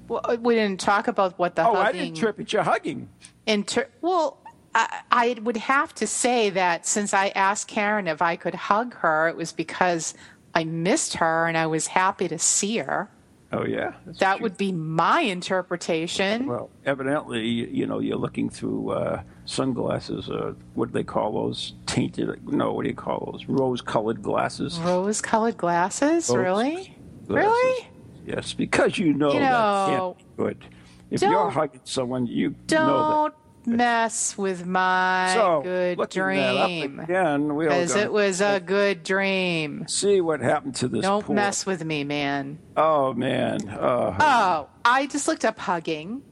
well, 0.09 0.21
uh, 0.25 0.37
we 0.40 0.55
didn't 0.55 0.81
talk 0.81 1.09
about 1.09 1.38
what 1.38 1.55
the 1.57 1.66
Oh, 1.66 1.75
I 1.75 1.85
hugging. 1.85 2.01
didn't 2.01 2.16
interpret 2.16 2.53
your 2.53 2.62
hugging. 2.62 3.09
Inter- 3.47 3.88
well, 4.01 4.38
I, 4.75 5.01
I 5.11 5.37
would 5.42 5.59
have 5.59 5.95
to 5.97 6.07
say 6.07 6.51
that 6.51 6.87
since 6.87 7.12
I 7.12 7.29
asked 7.29 7.68
Karen 7.68 8.09
if 8.09 8.23
I 8.23 8.37
could 8.37 8.55
hug 8.55 8.95
her, 8.97 9.29
it 9.29 9.37
was 9.37 9.53
because 9.53 10.14
I 10.55 10.64
missed 10.64 11.14
her 11.14 11.47
and 11.47 11.57
I 11.57 11.66
was 11.66 11.88
happy 11.88 12.29
to 12.29 12.38
see 12.38 12.79
her. 12.79 13.11
Oh, 13.53 13.67
yeah. 13.67 13.93
That's 14.07 14.19
That 14.19 14.41
would 14.41 14.57
be 14.57 14.73
my 14.73 15.21
interpretation. 15.21 16.47
Well, 16.47 16.71
evidently, 16.87 17.47
you 17.47 17.87
know, 17.87 17.99
you're 17.99 18.17
looking 18.17 18.49
through 18.49 18.91
uh, 18.91 19.23
sunglasses. 19.45 20.31
Uh, 20.31 20.55
what 20.75 20.87
do 20.87 20.93
they 20.93 21.05
call 21.05 21.33
those? 21.35 21.75
Tainted? 21.87 22.47
No, 22.51 22.73
what 22.73 22.85
do 22.85 22.88
you 22.88 22.95
call 22.95 23.31
those? 23.33 23.47
Rose-colored 23.47 24.23
glasses. 24.23 24.79
Rose-colored 24.79 25.59
glasses, 25.59 26.31
Rose 26.31 26.37
really? 26.38 26.97
glasses. 27.27 27.29
Really? 27.29 27.88
Yes, 28.27 28.53
because 28.55 28.99
you 28.99 29.12
know, 29.12 29.33
You 29.33 29.41
that 29.41 29.87
can't 29.88 30.19
be 30.19 30.25
good. 30.37 30.65
If 31.11 31.21
you're 31.23 31.51
hugging 31.51 31.81
someone, 31.85 32.27
you 32.27 32.51
know 32.51 32.57
Don't 32.67 33.35
mess 33.66 34.37
with 34.37 34.66
my. 34.66 35.33
So, 35.35 35.61
good 35.62 35.98
looking 35.98 36.22
that 36.22 36.57
up 36.57 36.66
dream. 36.68 37.01
again, 37.01 37.55
we 37.55 37.64
Because 37.66 37.94
it 37.96 38.12
was 38.12 38.40
a 38.40 38.61
good 38.61 39.03
dream. 39.03 39.87
see 39.88 40.20
what 40.20 40.40
happened 40.40 40.75
to 40.77 40.88
this 40.88 41.03
Don't 41.03 41.29
mess 41.31 41.64
with 41.66 41.85
me, 41.85 42.05
man. 42.05 42.59
Oh 42.77 43.12
man. 43.14 43.68
Uh, 43.68 44.16
Oh, 44.20 44.68
I 44.85 45.07
just 45.07 45.29
looked 45.29 45.44
up 45.44 45.59
hugging. 45.59 46.22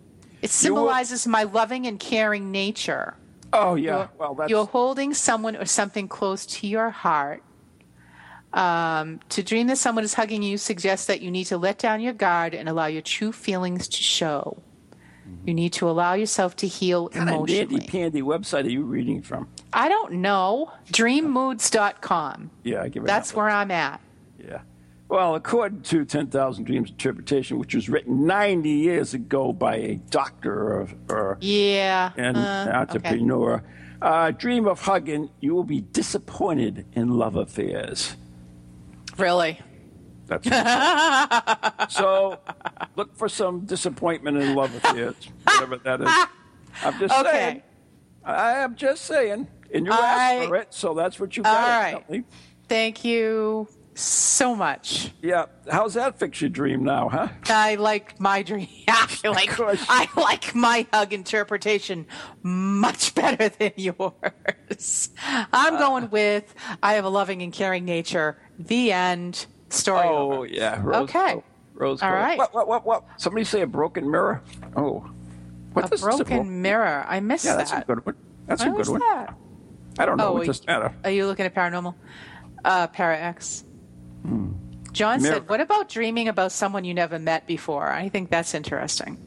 It 0.43 0.51
symbolizes 0.51 1.27
my 1.27 1.43
loving 1.43 1.87
and 1.87 2.01
caring 2.01 2.51
nature. 2.51 3.15
oh 3.53 3.75
yeah. 3.75 3.85
You're, 3.97 4.11
well, 4.19 4.35
that's 4.35 4.51
you're 4.51 4.65
holding 4.67 5.13
someone 5.15 5.57
or 5.57 5.65
something 5.67 6.09
close 6.09 6.47
to 6.47 6.67
your 6.67 6.91
heart. 6.91 7.43
Um, 8.53 9.21
to 9.29 9.45
dream 9.45 9.69
that 9.69 9.79
someone 9.79 10.03
is 10.03 10.15
hugging 10.15 10.43
you 10.43 10.59
suggests 10.59 11.07
that 11.07 11.21
you 11.21 11.31
need 11.31 11.45
to 11.45 11.57
let 11.59 11.79
down 11.79 12.01
your 12.01 12.13
guard 12.15 12.53
and 12.53 12.69
allow 12.69 12.87
your 12.87 13.03
true 13.03 13.31
feelings 13.31 13.87
to 13.87 14.03
show. 14.03 14.61
You 15.47 15.55
need 15.55 15.73
to 15.75 15.89
allow 15.89 16.15
yourself 16.15 16.55
to 16.57 16.67
heal 16.67 17.07
of 17.09 17.17
emotionally. 17.17 17.67
dandy 17.67 17.87
pandy 17.87 18.23
website 18.23 18.65
are 18.67 18.71
you 18.71 18.83
reading 18.83 19.23
from? 19.23 19.49
I 19.73 19.89
don't 19.89 20.15
know. 20.15 20.73
Dreammoods.com. 20.93 22.51
Yeah, 22.63 22.83
I 22.83 22.89
give 22.89 23.05
it. 23.05 23.07
That's 23.07 23.31
that 23.31 23.37
where 23.37 23.49
I'm 23.49 23.71
at. 23.71 24.01
Yeah. 24.39 24.61
Well, 25.09 25.35
according 25.35 25.83
to 25.83 26.05
10,000 26.05 26.65
Dreams 26.65 26.91
Interpretation, 26.91 27.59
which 27.59 27.75
was 27.75 27.89
written 27.89 28.27
90 28.27 28.69
years 28.71 29.13
ago 29.13 29.53
by 29.53 29.77
a 29.77 29.95
doctor 29.97 30.53
or, 30.53 30.89
or 31.09 31.39
Yeah. 31.41 32.13
an 32.17 32.37
uh, 32.37 32.67
okay. 32.69 32.79
entrepreneur, 32.79 33.63
uh, 34.03 34.31
dream 34.31 34.69
of 34.69 34.81
hugging, 34.83 35.31
you 35.41 35.55
will 35.55 35.65
be 35.65 35.81
disappointed 35.81 36.87
in 36.93 37.11
love 37.19 37.35
affairs. 37.35 38.17
Really? 39.17 39.59
That's 40.31 41.95
so. 41.95 42.39
Look 42.97 43.17
for 43.17 43.29
some 43.29 43.61
disappointment 43.67 44.37
in 44.39 44.55
love 44.55 44.73
with 44.75 44.85
affairs, 44.85 45.15
whatever 45.45 45.77
that 45.79 46.01
is. 46.01 46.09
I'm 46.85 46.99
just 46.99 47.15
Okay. 47.15 47.31
saying. 47.31 47.63
I 48.25 48.53
am 48.59 48.77
just 48.77 49.05
saying, 49.07 49.49
and 49.75 49.87
you 49.87 49.93
asked 49.93 50.49
for 50.49 50.57
it, 50.57 50.69
so 50.75 50.95
that's 50.95 51.19
what 51.19 51.37
you 51.37 51.43
All 51.43 51.53
got. 51.55 51.69
right. 51.69 52.07
Kelly. 52.07 52.25
Thank 52.69 53.05
you 53.05 53.67
so 53.95 54.55
much. 54.55 55.11
Yeah. 55.23 55.47
How's 55.71 55.95
that 55.95 56.19
fix 56.19 56.41
your 56.41 56.51
dream 56.51 56.85
now, 56.85 57.09
huh? 57.09 57.29
I 57.47 57.75
like 57.77 58.21
my 58.21 58.43
dream. 58.43 58.69
I 58.89 59.09
like. 59.25 59.59
I 59.59 60.09
like 60.17 60.55
my 60.55 60.87
hug 60.93 61.13
interpretation 61.13 62.07
much 62.43 63.15
better 63.15 63.49
than 63.49 63.73
yours. 63.77 65.11
I'm 65.53 65.77
uh, 65.77 65.79
going 65.79 66.11
with 66.11 66.55
I 66.83 66.95
have 66.95 67.05
a 67.05 67.09
loving 67.11 67.43
and 67.43 67.53
caring 67.53 67.85
nature. 67.85 68.39
The 68.59 68.93
end. 68.93 69.47
Story 69.71 70.07
Oh 70.09 70.33
over. 70.33 70.47
yeah. 70.47 70.81
Rose 70.83 71.09
Okay. 71.09 71.33
gold. 71.33 71.45
Rose 71.75 72.03
All 72.03 72.11
gold. 72.11 72.21
right. 72.23 72.39
What? 72.39 72.55
What? 72.55 72.69
What? 72.69 72.87
What? 72.87 73.05
Somebody 73.17 73.45
say 73.45 73.63
a 73.63 73.67
broken 73.67 74.11
mirror. 74.11 74.43
Oh. 74.77 75.09
What 75.73 75.87
A 75.87 75.89
this 75.91 76.01
is 76.01 76.05
broken 76.05 76.37
bro- 76.39 76.45
mirror. 76.45 77.05
I 77.09 77.21
missed 77.21 77.45
Yeah, 77.45 77.57
that's 77.57 77.71
that. 77.71 77.85
a 77.85 77.87
good 77.87 78.05
one. 78.05 78.17
That's 78.47 78.61
What 78.63 78.69
a 78.69 78.71
good 78.73 78.79
was 78.79 78.91
one. 78.91 79.01
that? 79.01 79.35
I 79.99 80.07
don't 80.07 80.17
know. 80.17 80.29
Oh, 80.29 80.33
what 80.35 80.47
does 80.47 80.67
matter? 80.67 80.93
Are 81.05 81.11
you 81.11 81.27
looking 81.27 81.47
at 81.47 81.55
paranormal? 81.55 81.95
Uh, 82.65 82.87
Para 82.89 83.17
X. 83.19 83.65
John 84.93 85.23
Mirror. 85.23 85.35
said, 85.35 85.49
"What 85.49 85.61
about 85.61 85.89
dreaming 85.89 86.27
about 86.29 86.51
someone 86.53 86.85
you 86.85 86.93
never 86.95 87.19
met 87.19 87.47
before?" 87.47 87.89
I 87.91 88.09
think 88.09 88.29
that's 88.31 88.55
interesting. 88.55 89.19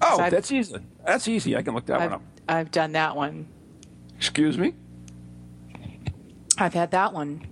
Oh, 0.00 0.20
I've- 0.20 0.30
that's 0.30 0.52
easy. 0.52 0.76
That's 1.04 1.26
easy. 1.26 1.56
I 1.56 1.62
can 1.62 1.74
look 1.74 1.86
that 1.86 1.98
one 1.98 2.06
I've, 2.08 2.12
up. 2.12 2.22
I've 2.48 2.70
done 2.70 2.92
that 2.92 3.16
one. 3.16 3.48
Excuse 4.16 4.56
me. 4.56 4.74
I've 6.56 6.74
had 6.74 6.90
that 6.92 7.12
one. 7.12 7.42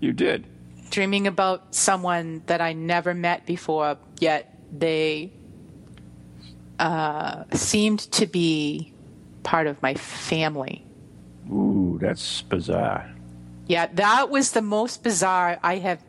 You 0.00 0.12
did. 0.12 0.46
Dreaming 0.94 1.26
about 1.26 1.74
someone 1.74 2.40
that 2.46 2.60
I 2.60 2.72
never 2.72 3.14
met 3.14 3.44
before, 3.46 3.98
yet 4.20 4.56
they 4.70 5.32
uh, 6.78 7.42
seemed 7.52 7.98
to 8.12 8.26
be 8.26 8.94
part 9.42 9.66
of 9.66 9.82
my 9.82 9.94
family. 9.94 10.86
Ooh, 11.52 11.98
that's 12.00 12.42
bizarre. 12.42 13.12
Yeah, 13.66 13.88
that 13.94 14.30
was 14.30 14.52
the 14.52 14.62
most 14.62 15.02
bizarre 15.02 15.58
I 15.64 15.78
have. 15.78 16.00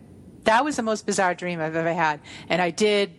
That 0.44 0.64
was 0.64 0.76
the 0.76 0.84
most 0.84 1.08
bizarre 1.08 1.34
dream 1.34 1.60
I've 1.60 1.76
ever 1.76 1.94
had, 1.94 2.20
and 2.48 2.62
I 2.62 2.70
did. 2.70 3.12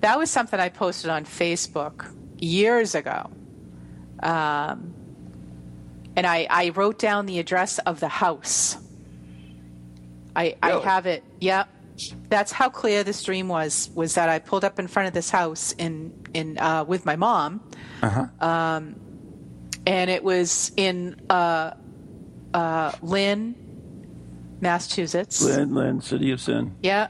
That 0.00 0.18
was 0.18 0.30
something 0.30 0.58
I 0.58 0.68
posted 0.68 1.10
on 1.10 1.24
Facebook 1.24 2.12
years 2.38 2.96
ago. 2.96 3.30
Um, 4.20 4.94
and 6.16 6.26
I, 6.26 6.46
I 6.50 6.70
wrote 6.70 6.98
down 6.98 7.26
the 7.26 7.38
address 7.38 7.78
of 7.78 8.00
the 8.00 8.08
house. 8.08 8.78
I, 10.36 10.56
I 10.62 10.70
have 10.80 11.06
it. 11.06 11.24
Yep. 11.40 11.68
That's 12.28 12.52
how 12.52 12.68
clear 12.68 13.02
this 13.04 13.22
dream 13.22 13.48
was. 13.48 13.90
Was 13.94 14.14
that 14.16 14.28
I 14.28 14.38
pulled 14.38 14.64
up 14.64 14.78
in 14.78 14.86
front 14.86 15.08
of 15.08 15.14
this 15.14 15.30
house 15.30 15.72
in 15.72 16.12
in 16.34 16.58
uh, 16.58 16.84
with 16.84 17.06
my 17.06 17.16
mom, 17.16 17.62
Uh-huh. 18.02 18.26
um, 18.46 18.96
and 19.86 20.10
it 20.10 20.22
was 20.22 20.72
in 20.76 21.16
uh, 21.30 21.70
uh, 22.52 22.92
Lynn, 23.00 23.54
Massachusetts. 24.60 25.40
Lynn, 25.42 25.74
Lynn, 25.74 26.00
City 26.02 26.30
of 26.32 26.40
Sin. 26.40 26.76
Yeah. 26.82 27.08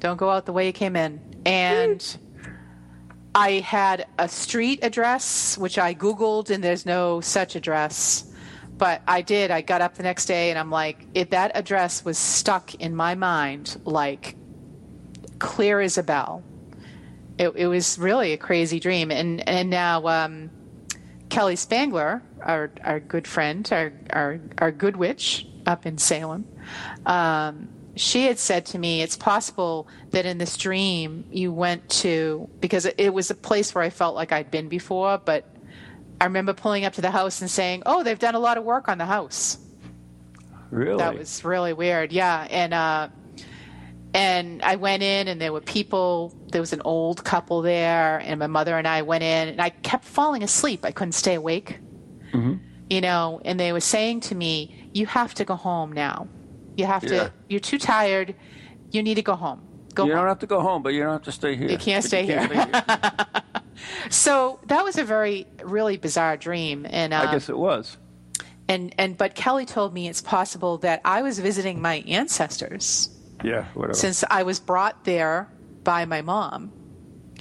Don't 0.00 0.16
go 0.16 0.30
out 0.30 0.46
the 0.46 0.52
way 0.52 0.66
you 0.66 0.72
came 0.72 0.96
in. 0.96 1.20
And 1.46 2.04
I 3.34 3.60
had 3.60 4.06
a 4.18 4.28
street 4.28 4.80
address, 4.82 5.56
which 5.58 5.78
I 5.78 5.94
Googled, 5.94 6.50
and 6.50 6.62
there's 6.62 6.84
no 6.86 7.20
such 7.20 7.54
address. 7.56 8.24
But 8.78 9.02
I 9.06 9.22
did. 9.22 9.50
I 9.50 9.60
got 9.60 9.80
up 9.80 9.96
the 9.96 10.04
next 10.04 10.26
day, 10.26 10.50
and 10.50 10.58
I'm 10.58 10.70
like, 10.70 11.04
if 11.12 11.30
that 11.30 11.52
address 11.54 12.04
was 12.04 12.16
stuck 12.16 12.76
in 12.76 12.94
my 12.94 13.16
mind, 13.16 13.80
like 13.84 14.36
clear 15.38 15.80
as 15.80 15.98
a 15.98 16.02
bell. 16.02 16.42
It, 17.38 17.50
it 17.54 17.66
was 17.66 17.98
really 17.98 18.32
a 18.32 18.36
crazy 18.36 18.80
dream. 18.80 19.10
And 19.10 19.46
and 19.48 19.70
now 19.70 20.06
um, 20.06 20.50
Kelly 21.28 21.56
Spangler, 21.56 22.22
our 22.42 22.70
our 22.82 23.00
good 23.00 23.26
friend, 23.26 23.68
our 23.72 23.92
our 24.10 24.40
our 24.58 24.72
good 24.72 24.96
witch 24.96 25.46
up 25.66 25.86
in 25.86 25.98
Salem, 25.98 26.46
um, 27.06 27.68
she 27.94 28.26
had 28.26 28.38
said 28.38 28.66
to 28.66 28.78
me, 28.78 29.02
"It's 29.02 29.16
possible 29.16 29.88
that 30.10 30.26
in 30.26 30.38
this 30.38 30.56
dream 30.56 31.24
you 31.30 31.52
went 31.52 31.88
to 31.90 32.48
because 32.60 32.86
it, 32.86 32.94
it 32.98 33.14
was 33.14 33.30
a 33.30 33.34
place 33.34 33.74
where 33.74 33.84
I 33.84 33.90
felt 33.90 34.14
like 34.14 34.32
I'd 34.32 34.50
been 34.50 34.68
before, 34.68 35.18
but 35.18 35.44
I 36.20 36.24
remember 36.24 36.52
pulling 36.52 36.84
up 36.84 36.94
to 36.94 37.00
the 37.00 37.10
house 37.10 37.40
and 37.40 37.50
saying, 37.50 37.82
"Oh, 37.86 38.02
they've 38.02 38.18
done 38.18 38.34
a 38.34 38.38
lot 38.40 38.58
of 38.58 38.64
work 38.64 38.88
on 38.88 38.98
the 38.98 39.06
house." 39.06 39.58
Really? 40.70 40.98
That 40.98 41.16
was 41.16 41.44
really 41.44 41.72
weird. 41.72 42.12
Yeah, 42.12 42.46
and 42.50 42.74
uh, 42.74 43.08
and 44.14 44.62
I 44.62 44.76
went 44.76 45.02
in, 45.02 45.28
and 45.28 45.40
there 45.40 45.52
were 45.52 45.60
people. 45.60 46.34
There 46.50 46.60
was 46.60 46.72
an 46.72 46.82
old 46.84 47.24
couple 47.24 47.62
there, 47.62 48.18
and 48.18 48.38
my 48.38 48.46
mother 48.48 48.76
and 48.76 48.86
I 48.86 49.02
went 49.02 49.22
in, 49.22 49.48
and 49.48 49.60
I 49.60 49.70
kept 49.70 50.04
falling 50.04 50.42
asleep. 50.42 50.84
I 50.84 50.90
couldn't 50.90 51.12
stay 51.12 51.34
awake. 51.34 51.78
You 52.90 53.00
know, 53.02 53.40
and 53.44 53.58
they 53.60 53.72
were 53.72 53.80
saying 53.80 54.20
to 54.28 54.34
me, 54.34 54.90
"You 54.94 55.06
have 55.06 55.34
to 55.34 55.44
go 55.44 55.56
home 55.56 55.92
now. 55.92 56.26
You 56.76 56.86
have 56.86 57.02
Yeah. 57.04 57.10
to. 57.10 57.32
You're 57.48 57.60
too 57.60 57.78
tired. 57.78 58.34
You 58.90 59.02
need 59.02 59.16
to 59.16 59.22
go 59.22 59.34
home. 59.34 59.60
Go 59.94 60.04
you 60.04 60.12
home." 60.12 60.20
don't 60.20 60.28
have 60.28 60.38
to 60.40 60.46
go 60.46 60.60
home, 60.60 60.82
but 60.82 60.94
you 60.94 61.02
don't 61.02 61.12
have 61.12 61.22
to 61.22 61.32
stay 61.32 61.54
here. 61.56 61.68
You 61.68 61.76
can't 61.78 62.02
But 62.02 62.08
stay 62.08 62.24
here. 62.26 62.48
so 64.10 64.60
that 64.66 64.84
was 64.84 64.98
a 64.98 65.04
very, 65.04 65.46
really 65.62 65.96
bizarre 65.96 66.36
dream, 66.36 66.86
and 66.88 67.12
uh, 67.12 67.26
I 67.28 67.32
guess 67.32 67.48
it 67.48 67.56
was. 67.58 67.96
and 68.68 68.94
and 68.98 69.16
but 69.16 69.34
Kelly 69.34 69.66
told 69.66 69.92
me 69.94 70.08
it's 70.08 70.20
possible 70.20 70.78
that 70.78 71.00
I 71.04 71.22
was 71.22 71.38
visiting 71.38 71.80
my 71.80 71.96
ancestors 72.06 73.10
Yeah, 73.44 73.64
whatever. 73.74 73.94
since 73.94 74.24
I 74.30 74.42
was 74.42 74.60
brought 74.60 75.04
there 75.04 75.48
by 75.84 76.04
my 76.04 76.22
mom. 76.22 76.72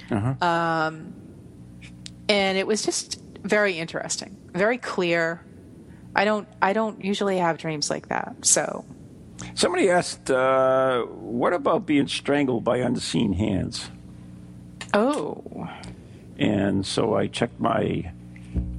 Uh-huh. 0.09 0.45
Um, 0.45 1.13
and 2.29 2.57
it 2.57 2.65
was 2.67 2.83
just 2.85 3.21
very 3.43 3.77
interesting, 3.77 4.37
very 4.53 4.77
clear. 4.77 5.43
I 6.15 6.25
don't 6.25 6.47
I 6.61 6.73
don't 6.73 7.03
usually 7.03 7.37
have 7.37 7.57
dreams 7.57 7.89
like 7.89 8.07
that. 8.09 8.35
So 8.45 8.85
Somebody 9.53 9.89
asked, 9.89 10.31
uh, 10.31 11.03
"What 11.03 11.53
about 11.53 11.85
being 11.85 12.07
strangled 12.07 12.63
by 12.63 12.77
unseen 12.77 13.33
hands?" 13.33 13.91
oh 14.93 15.67
And 16.37 16.85
so 16.85 17.15
I 17.15 17.27
checked 17.27 17.59
my 17.59 18.11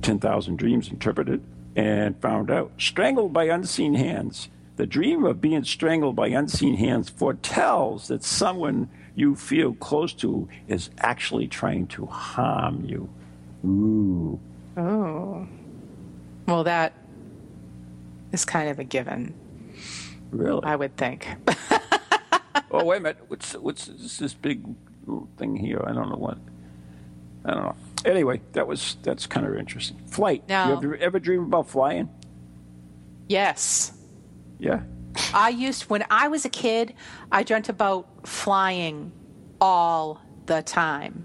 10,000 0.03 0.57
Dreams 0.57 0.89
Interpreted 0.89 1.43
and 1.77 2.21
found 2.21 2.51
out 2.51 2.73
strangled 2.79 3.33
by 3.33 3.45
unseen 3.45 3.95
hands. 3.95 4.49
The 4.77 4.87
dream 4.87 5.25
of 5.25 5.41
being 5.41 5.65
strangled 5.65 6.17
by 6.17 6.29
unseen 6.29 6.77
hands 6.77 7.09
foretells 7.09 8.09
that 8.09 8.23
someone 8.23 8.89
you 9.15 9.35
feel 9.35 9.75
close 9.75 10.13
to 10.15 10.49
is 10.69 10.91
actually 10.99 11.49
trying 11.49 11.89
to 11.89 12.07
harm 12.07 12.85
you. 12.85 13.09
Ooh. 13.65 14.39
oh 14.77 15.49
well 16.47 16.63
that 16.63 16.93
is 18.31 18.45
kind 18.45 18.69
of 18.69 18.79
a 18.79 18.85
given, 18.85 19.35
Really? 20.31 20.63
I 20.65 20.77
would 20.77 20.97
think. 20.97 21.27
oh, 22.71 22.85
wait 22.85 22.99
a 22.99 23.01
minute. 23.01 23.25
What's, 23.29 23.55
what's 23.55 23.87
this, 23.87 24.19
this 24.19 24.35
big 24.35 24.65
thing 25.37 25.57
here? 25.57 25.83
I 25.87 25.93
don't 25.93 26.11
know 26.11 26.17
what. 26.17 26.39
I 27.49 27.55
don't 27.55 27.63
know. 27.63 27.77
Anyway, 28.05 28.41
that 28.53 28.69
was 28.69 28.97
that's 29.03 29.27
kind 29.27 29.47
of 29.47 29.57
interesting. 29.57 29.99
Flight. 30.07 30.49
No. 30.49 30.69
You 30.69 30.73
ever, 30.75 30.97
ever 30.97 31.19
dream 31.19 31.45
about 31.45 31.69
flying? 31.69 32.09
yes. 33.29 33.93
Yeah. 34.59 34.83
I 35.33 35.51
used 35.51 35.85
when 35.85 36.05
I 36.11 36.29
was 36.29 36.45
a 36.45 36.49
kid, 36.49 36.95
I 37.31 37.43
dreamt 37.43 37.69
about 37.69 38.27
flying 38.27 39.13
all 39.61 40.21
the 40.47 40.63
time. 40.63 41.25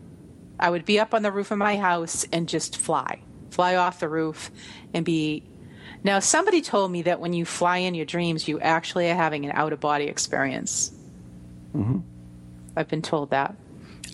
I 0.59 0.69
would 0.69 0.85
be 0.85 0.99
up 0.99 1.13
on 1.13 1.23
the 1.23 1.31
roof 1.31 1.51
of 1.51 1.57
my 1.57 1.77
house 1.77 2.25
and 2.31 2.47
just 2.47 2.77
fly, 2.77 3.21
fly 3.51 3.75
off 3.75 3.99
the 3.99 4.09
roof 4.09 4.51
and 4.93 5.05
be. 5.05 5.43
Now, 6.03 6.19
somebody 6.19 6.61
told 6.61 6.91
me 6.91 7.03
that 7.03 7.19
when 7.19 7.33
you 7.33 7.45
fly 7.45 7.77
in 7.77 7.95
your 7.95 8.05
dreams, 8.05 8.47
you 8.47 8.59
actually 8.59 9.09
are 9.09 9.15
having 9.15 9.45
an 9.45 9.51
out 9.53 9.73
of 9.73 9.79
body 9.79 10.05
experience. 10.05 10.91
Mm-hmm. 11.73 11.99
I've 12.75 12.87
been 12.89 13.01
told 13.01 13.29
that. 13.29 13.55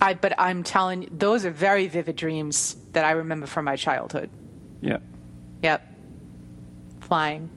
I, 0.02 0.14
but 0.14 0.34
I'm 0.38 0.64
telling 0.64 1.04
you, 1.04 1.10
those 1.12 1.46
are 1.46 1.52
very 1.52 1.88
vivid 1.88 2.16
dreams 2.16 2.76
that 2.94 3.06
I 3.06 3.12
remember 3.12 3.48
from 3.48 3.66
my 3.66 3.76
childhood. 3.76 4.30
Yeah. 4.82 4.98
Yep. 5.64 5.86
Flying. 7.02 7.50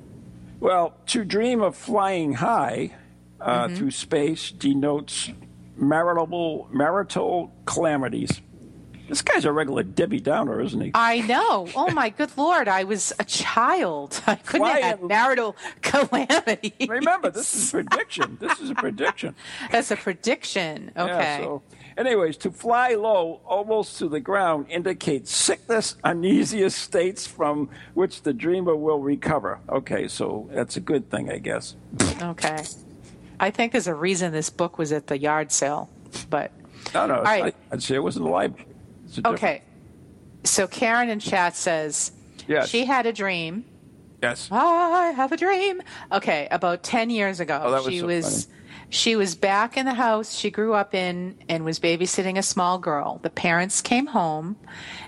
Well, 0.61 0.95
to 1.07 1.25
dream 1.25 1.61
of 1.63 1.77
flying 1.77 2.35
high 2.35 2.93
uh, 3.41 3.67
Mm-hmm. 3.67 3.75
through 3.75 3.91
space 3.91 4.51
denotes 4.53 5.31
marital 5.77 6.69
marital 6.71 7.53
calamities. 7.65 8.41
This 9.09 9.21
guy's 9.21 9.45
a 9.45 9.53
regular 9.53 9.83
Debbie 9.83 10.21
Downer, 10.21 10.61
isn't 10.61 10.81
he? 10.81 10.91
I 10.95 11.21
know. 11.23 11.69
Oh 11.75 11.91
my 11.91 12.11
good 12.11 12.31
lord! 12.39 12.69
I 12.69 12.85
was 12.85 13.13
a 13.19 13.25
child. 13.25 14.23
I 14.29 14.37
couldn't 14.37 14.67
have 14.69 14.83
had 14.83 15.03
marital 15.03 15.57
calamity. 15.83 16.73
Remember, 16.89 17.31
this 17.31 17.53
is 17.55 17.75
a 17.75 17.83
prediction. 17.83 18.39
This 18.41 18.61
is 18.61 18.71
a 18.71 18.75
prediction. 18.75 19.35
That's 19.73 19.91
a 19.91 19.97
prediction. 19.97 20.93
Okay. 20.97 21.11
Yeah, 21.11 21.39
so, 21.39 21.63
anyways, 21.97 22.37
to 22.39 22.51
fly 22.51 22.91
low, 22.95 23.41
almost 23.47 23.99
to 23.99 24.09
the 24.09 24.21
ground, 24.21 24.67
indicates 24.69 25.35
sickness, 25.35 25.97
uneasiest 26.05 26.79
states 26.79 27.27
from 27.27 27.69
which 27.95 28.23
the 28.23 28.33
dreamer 28.33 28.75
will 28.77 29.01
recover. 29.01 29.61
Okay, 29.69 30.09
so 30.09 30.49
that's 30.53 30.77
a 30.77 30.81
good 30.81 31.11
thing, 31.11 31.31
I 31.31 31.39
guess. 31.39 31.75
Okay. 32.21 32.59
I 33.41 33.51
think 33.51 33.73
there's 33.73 33.87
a 33.89 33.95
reason 33.95 34.33
this 34.33 34.51
book 34.51 34.79
was 34.79 34.93
at 34.93 35.07
the 35.09 35.19
yard 35.19 35.51
sale, 35.53 35.91
but 36.31 36.53
No, 36.95 37.07
no, 37.07 37.23
right. 37.23 37.55
I'd 37.71 37.83
say 37.83 37.95
it 37.97 38.03
was 38.03 38.17
in 38.17 38.23
the 38.25 38.31
library. 38.31 38.67
It's 39.07 39.19
a 39.19 39.23
different- 39.23 39.39
okay. 39.39 39.63
So 40.45 40.67
Karen 40.67 41.09
in 41.11 41.21
chat 41.21 41.57
says 41.57 42.13
Yes. 42.49 42.69
she 42.69 42.85
had 42.85 43.07
a 43.07 43.13
dream. 43.13 43.65
Yes. 44.23 44.49
I 44.53 45.13
have 45.17 45.33
a 45.33 45.37
dream. 45.37 45.83
Okay, 46.13 46.47
about 46.51 46.83
ten 46.85 47.11
years 47.11 47.41
ago, 47.41 47.61
Oh, 47.65 47.71
that 47.73 47.85
was 47.85 47.93
she 47.93 48.01
so 48.01 48.07
was 48.07 48.45
funny. 48.47 48.57
She 48.93 49.17
was 49.17 49.35
back 49.35 49.79
in 49.79 49.87
the 49.87 49.95
house 49.95 50.37
she 50.37 50.51
grew 50.51 50.75
up 50.75 50.95
in 50.95 51.35
and 51.49 51.65
was 51.65 51.81
babysitting 51.81 52.37
a 52.37 52.43
small 52.43 52.79
girl. 52.79 53.21
The 53.23 53.31
parents 53.31 53.81
came 53.81 54.09
home, 54.09 54.57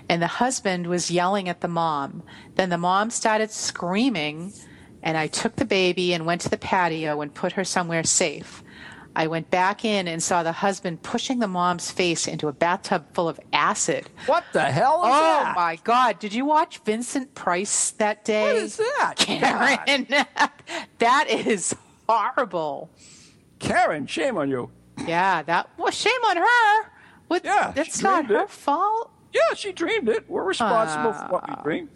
and 0.09 0.23
the 0.23 0.27
husband 0.27 0.87
was 0.87 1.11
yelling 1.11 1.47
at 1.47 1.61
the 1.61 1.67
mom. 1.67 2.23
Then 2.55 2.69
the 2.69 2.79
mom 2.79 3.11
started 3.11 3.51
screaming, 3.51 4.53
and 5.03 5.15
I 5.15 5.27
took 5.27 5.57
the 5.57 5.65
baby 5.65 6.15
and 6.15 6.25
went 6.25 6.41
to 6.41 6.49
the 6.49 6.57
patio 6.57 7.21
and 7.21 7.31
put 7.31 7.51
her 7.51 7.63
somewhere 7.63 8.03
safe. 8.03 8.63
I 9.15 9.27
went 9.27 9.51
back 9.51 9.85
in 9.85 10.07
and 10.07 10.21
saw 10.21 10.41
the 10.41 10.51
husband 10.51 11.03
pushing 11.03 11.37
the 11.37 11.47
mom's 11.47 11.91
face 11.91 12.27
into 12.27 12.47
a 12.47 12.53
bathtub 12.53 13.05
full 13.13 13.29
of 13.29 13.39
acid. 13.53 14.09
What 14.25 14.45
the 14.51 14.63
hell 14.63 15.03
is 15.03 15.09
Oh 15.09 15.21
that? 15.21 15.53
Oh 15.55 15.59
my 15.59 15.75
God! 15.83 16.17
Did 16.17 16.33
you 16.33 16.43
watch 16.43 16.79
Vincent 16.79 17.35
Price 17.35 17.91
that 17.91 18.25
day? 18.25 18.41
What 18.41 18.55
is 18.55 18.77
that? 18.77 19.13
Karen? 19.17 20.07
that 20.97 21.29
is 21.29 21.75
horrible. 22.09 22.89
Karen, 23.59 24.07
shame 24.07 24.37
on 24.37 24.49
you. 24.49 24.69
Yeah, 25.07 25.41
that 25.43 25.69
well, 25.77 25.91
shame 25.91 26.11
on 26.27 26.37
her. 26.37 26.91
What, 27.27 27.43
Yeah, 27.43 27.71
that's 27.75 28.01
not 28.01 28.25
her 28.27 28.43
it. 28.43 28.49
fault. 28.49 29.11
Yeah, 29.33 29.53
she 29.55 29.71
dreamed 29.71 30.07
it. 30.09 30.29
We're 30.29 30.43
responsible 30.43 31.13
for 31.13 31.25
what 31.27 31.49
we 31.49 31.63
dream. 31.63 31.89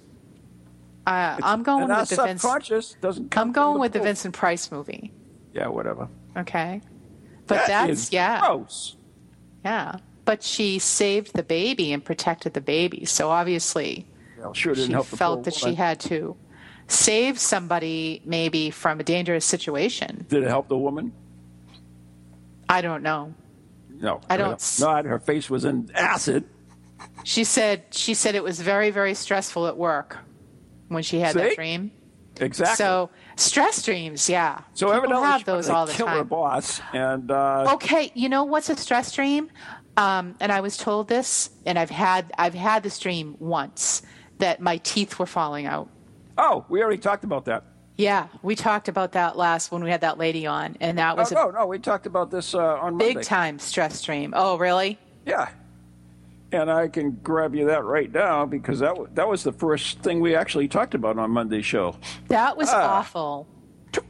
Uh, 1.07 1.38
I'm 1.41 1.64
going 1.64 1.89
and 1.89 1.97
with 1.97 2.10
the 2.10 2.24
Vince. 2.24 2.95
doesn't 3.01 3.32
come 3.32 3.47
I'm 3.49 3.53
going 3.53 3.74
from 3.76 3.82
with 3.82 3.93
the. 3.93 3.99
Vincent 3.99 4.36
Price 4.36 4.72
movie. 4.72 5.12
Yeah, 5.53 5.68
whatever. 5.68 6.07
Okay, 6.38 6.82
but 7.47 7.66
That 7.68 7.88
that's 7.88 8.12
yeah, 8.12 8.39
gross. 8.41 8.95
yeah. 9.64 9.95
But 10.26 10.43
she 10.43 10.78
saved 10.78 11.34
the 11.34 11.41
baby 11.41 11.91
and 11.91 12.03
protected 12.05 12.53
the 12.53 12.62
baby, 12.62 13.05
so 13.05 13.30
obviously 13.32 14.05
Well, 14.38 14.53
sure 14.53 14.76
she 14.76 14.93
felt 14.93 15.45
that 15.45 15.55
she 15.55 15.74
had 15.74 15.99
to 16.01 16.36
save 16.88 17.39
somebody 17.39 18.22
maybe 18.26 18.70
from 18.70 18.99
a 18.99 19.03
dangerous 19.03 19.45
situation. 19.45 20.26
Did 20.30 20.43
it 20.43 20.49
help 20.49 20.68
the 20.68 20.78
woman? 20.78 21.14
I 22.70 22.82
don't 22.82 23.04
know. 23.04 23.34
No. 23.90 24.22
I 24.30 24.38
don't 24.38 24.80
Not. 24.80 25.06
Her 25.06 25.20
face 25.20 25.50
was 25.50 25.66
in 25.66 25.90
acid. 25.96 26.46
She 27.24 27.44
said 27.44 27.84
she 27.92 28.14
said 28.14 28.36
it 28.36 28.44
was 28.44 28.62
very 28.62 28.92
very 28.92 29.14
stressful 29.14 29.68
at 29.68 29.76
work 29.78 30.18
when 30.88 31.04
she 31.04 31.20
had 31.20 31.34
See? 31.34 31.40
that 31.40 31.56
dream. 31.56 31.92
Exactly. 32.40 32.76
So 32.78 33.10
stress 33.36 33.84
dreams, 33.84 34.30
yeah. 34.30 34.62
So 34.74 34.86
People 34.88 34.98
evidently 34.98 35.28
have 35.28 35.44
those 35.46 35.68
all 35.68 35.86
the 35.86 35.92
killer 35.94 36.20
time. 36.20 36.28
boss, 36.28 36.80
and 36.94 37.30
uh, 37.30 37.72
Okay, 37.74 38.12
you 38.16 38.30
know 38.30 38.46
what's 38.46 38.70
a 38.70 38.78
stress 38.78 39.12
dream? 39.12 39.50
Um, 39.98 40.36
and 40.40 40.50
I 40.50 40.62
was 40.62 40.78
told 40.78 41.10
this, 41.10 41.50
and 41.66 41.78
I've 41.78 41.90
had 41.90 42.32
I've 42.38 42.54
had 42.54 42.84
this 42.84 42.98
dream 43.00 43.36
once 43.40 44.02
that 44.38 44.62
my 44.62 44.78
teeth 44.78 45.20
were 45.20 45.26
falling 45.26 45.66
out. 45.66 45.90
oh, 46.38 46.66
we 46.70 46.82
already 46.82 46.98
talked 47.02 47.26
about 47.26 47.44
that. 47.46 47.66
Yeah, 48.00 48.30
we 48.43 48.56
talked 48.56 48.88
about 48.88 49.12
that 49.12 49.36
last 49.36 49.74
when 49.74 49.84
we 49.84 49.89
had 49.89 50.00
that 50.02 50.18
lady 50.18 50.47
on, 50.47 50.78
and 50.80 50.97
that 50.97 51.16
Oh, 51.16 51.18
was 51.18 51.32
a 51.34 51.36
no, 51.36 51.50
no, 51.52 51.66
we 51.68 51.80
talked 51.80 52.06
about 52.06 52.32
this 52.32 52.56
uh, 52.56 52.60
on 52.80 52.97
big 52.97 53.16
Monday. 53.16 53.28
time 53.28 53.60
stress 53.60 54.00
stream. 54.00 54.34
Oh, 54.34 54.58
really? 54.58 54.97
Yeah. 55.26 55.50
And 56.54 56.72
I 56.72 56.88
can 56.88 57.12
grab 57.22 57.54
you 57.54 57.66
that 57.66 57.84
right 57.84 58.10
now 58.10 58.45
because 58.45 58.80
that 58.80 58.97
was, 58.97 59.10
that 59.16 59.28
was 59.28 59.43
the 59.43 59.52
first 59.52 60.00
thing 60.00 60.22
we 60.22 60.34
actually 60.34 60.70
talked 60.70 60.93
about 60.95 61.20
on 61.20 61.30
Monday's 61.32 61.66
show. 61.66 61.97
That 62.30 62.56
was 62.56 62.70
Ah. 62.72 63.00
awful. 63.00 63.47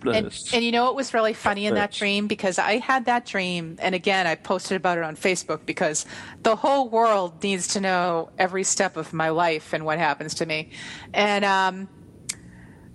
And, 0.05 0.31
and 0.53 0.63
you 0.63 0.71
know 0.71 0.83
what 0.83 0.95
was 0.95 1.11
really 1.15 1.33
funny 1.33 1.65
in 1.65 1.73
that 1.73 1.91
dream? 1.91 2.27
Because 2.27 2.59
I 2.59 2.77
had 2.77 3.05
that 3.05 3.25
dream, 3.25 3.77
and 3.81 3.95
again, 3.95 4.27
I 4.27 4.35
posted 4.35 4.77
about 4.77 4.99
it 4.99 5.03
on 5.03 5.15
Facebook 5.15 5.65
because 5.65 6.05
the 6.43 6.55
whole 6.55 6.89
world 6.89 7.41
needs 7.41 7.69
to 7.69 7.81
know 7.81 8.29
every 8.37 8.63
step 8.65 8.97
of 8.97 9.13
my 9.13 9.29
life 9.29 9.73
and 9.73 9.83
what 9.83 9.97
happens 9.97 10.35
to 10.35 10.45
me. 10.45 10.69
And 11.13 11.43
um, 11.43 11.87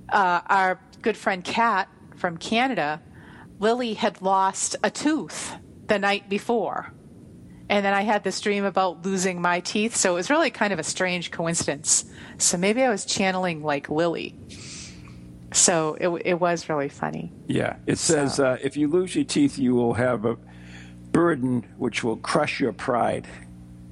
uh, 0.09 0.40
our 0.46 0.80
good 1.02 1.16
friend 1.16 1.44
Kat 1.44 1.88
from 2.16 2.36
Canada, 2.36 3.00
Lily 3.59 3.94
had 3.94 4.22
lost 4.22 4.76
a 4.82 4.90
tooth 4.90 5.55
the 5.86 5.98
night 5.98 6.28
before. 6.28 6.92
And 7.68 7.84
then 7.84 7.94
I 7.94 8.02
had 8.02 8.24
this 8.24 8.40
dream 8.40 8.64
about 8.64 9.05
losing 9.05 9.40
my 9.40 9.61
teeth. 9.61 9.96
So 9.96 10.12
it 10.12 10.14
was 10.16 10.30
really 10.30 10.50
kind 10.50 10.72
of 10.72 10.78
a 10.78 10.82
strange 10.84 11.30
coincidence. 11.30 12.05
So 12.38 12.59
maybe 12.59 12.82
I 12.82 12.90
was 12.90 13.05
channeling 13.05 13.62
like 13.62 13.88
Lily. 13.88 14.36
So 15.52 15.96
it, 16.00 16.09
it 16.24 16.34
was 16.34 16.68
really 16.68 16.88
funny. 16.88 17.32
yeah, 17.46 17.76
it 17.86 17.98
says 17.98 18.40
uh, 18.40 18.59
if 18.62 18.76
you 18.76 18.88
lose 18.88 19.14
your 19.14 19.24
teeth, 19.24 19.57
you 19.57 19.74
will 19.74 19.94
have 19.94 20.24
a 20.24 20.36
burden 21.12 21.64
which 21.78 22.02
will 22.02 22.16
crush 22.16 22.59
your 22.59 22.72
pride 22.72 23.26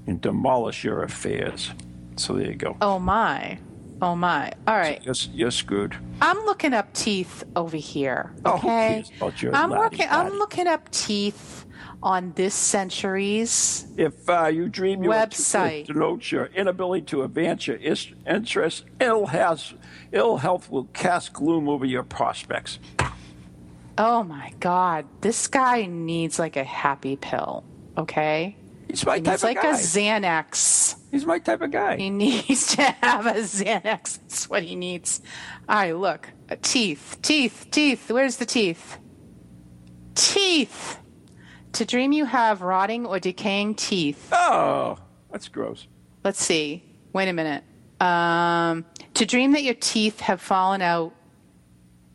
and 0.06 0.20
demolish 0.20 0.82
your 0.82 1.02
affairs. 1.02 1.70
So 2.16 2.34
there 2.34 2.48
you 2.48 2.56
go. 2.56 2.76
Oh 2.80 2.98
my. 2.98 3.58
Oh 4.02 4.16
my. 4.16 4.50
All 4.66 4.74
right. 4.76 5.00
You're, 5.04 5.14
you're 5.32 5.50
screwed. 5.52 5.96
I'm 6.20 6.38
looking 6.44 6.74
up 6.74 6.92
teeth 6.92 7.44
over 7.54 7.76
here. 7.76 8.32
Oh, 8.44 8.54
Okay. 8.56 9.04
about 9.16 9.42
I'm 9.54 9.70
laddie 9.70 9.74
working 9.80 10.06
I'm 10.10 10.32
looking 10.38 10.66
up 10.66 10.90
teeth 10.90 11.64
on 12.02 12.32
this 12.34 12.52
century's 12.52 13.86
If 13.96 14.28
uh, 14.28 14.46
you 14.48 14.68
dream 14.68 15.04
your 15.04 15.12
Website. 15.12 15.86
denotes 15.86 16.32
your 16.32 16.46
inability 16.46 17.06
to 17.06 17.22
advance 17.22 17.68
your 17.68 17.76
is- 17.76 18.08
interests, 18.28 18.84
ill, 19.00 19.26
has, 19.26 19.72
ill 20.10 20.38
health 20.38 20.68
will 20.68 20.86
cast 20.92 21.32
gloom 21.32 21.68
over 21.68 21.84
your 21.84 22.02
prospects. 22.02 22.80
Oh 23.96 24.24
my 24.24 24.52
god. 24.58 25.04
This 25.20 25.46
guy 25.46 25.86
needs 25.86 26.40
like 26.40 26.56
a 26.56 26.64
happy 26.64 27.14
pill. 27.14 27.62
Okay? 27.96 28.56
He's 28.92 29.06
my 29.06 29.20
type 29.20 29.26
needs 29.26 29.42
of 29.42 29.48
like 29.48 29.62
guy. 29.62 29.70
a 29.70 29.72
Xanax. 29.72 30.96
He's 31.10 31.24
my 31.24 31.38
type 31.38 31.62
of 31.62 31.70
guy. 31.70 31.96
He 31.96 32.10
needs 32.24 32.76
to 32.76 32.82
have 32.82 33.24
a 33.24 33.32
Xanax. 33.40 34.18
That's 34.20 34.50
what 34.50 34.62
he 34.64 34.76
needs. 34.76 35.22
All 35.66 35.76
right, 35.76 35.96
look. 35.96 36.28
Teeth, 36.60 37.16
teeth, 37.22 37.68
teeth. 37.70 38.10
Where's 38.10 38.36
the 38.36 38.44
teeth? 38.44 38.98
Teeth. 40.14 40.98
To 41.72 41.86
dream 41.86 42.12
you 42.12 42.26
have 42.26 42.60
rotting 42.60 43.06
or 43.06 43.18
decaying 43.18 43.76
teeth. 43.76 44.28
Oh, 44.30 44.98
that's 45.30 45.48
gross. 45.48 45.86
Let's 46.22 46.44
see. 46.44 46.84
Wait 47.14 47.30
a 47.30 47.32
minute. 47.32 47.64
Um, 47.98 48.84
to 49.14 49.24
dream 49.24 49.52
that 49.52 49.62
your 49.62 49.72
teeth 49.74 50.20
have 50.20 50.42
fallen 50.42 50.82
out 50.82 51.14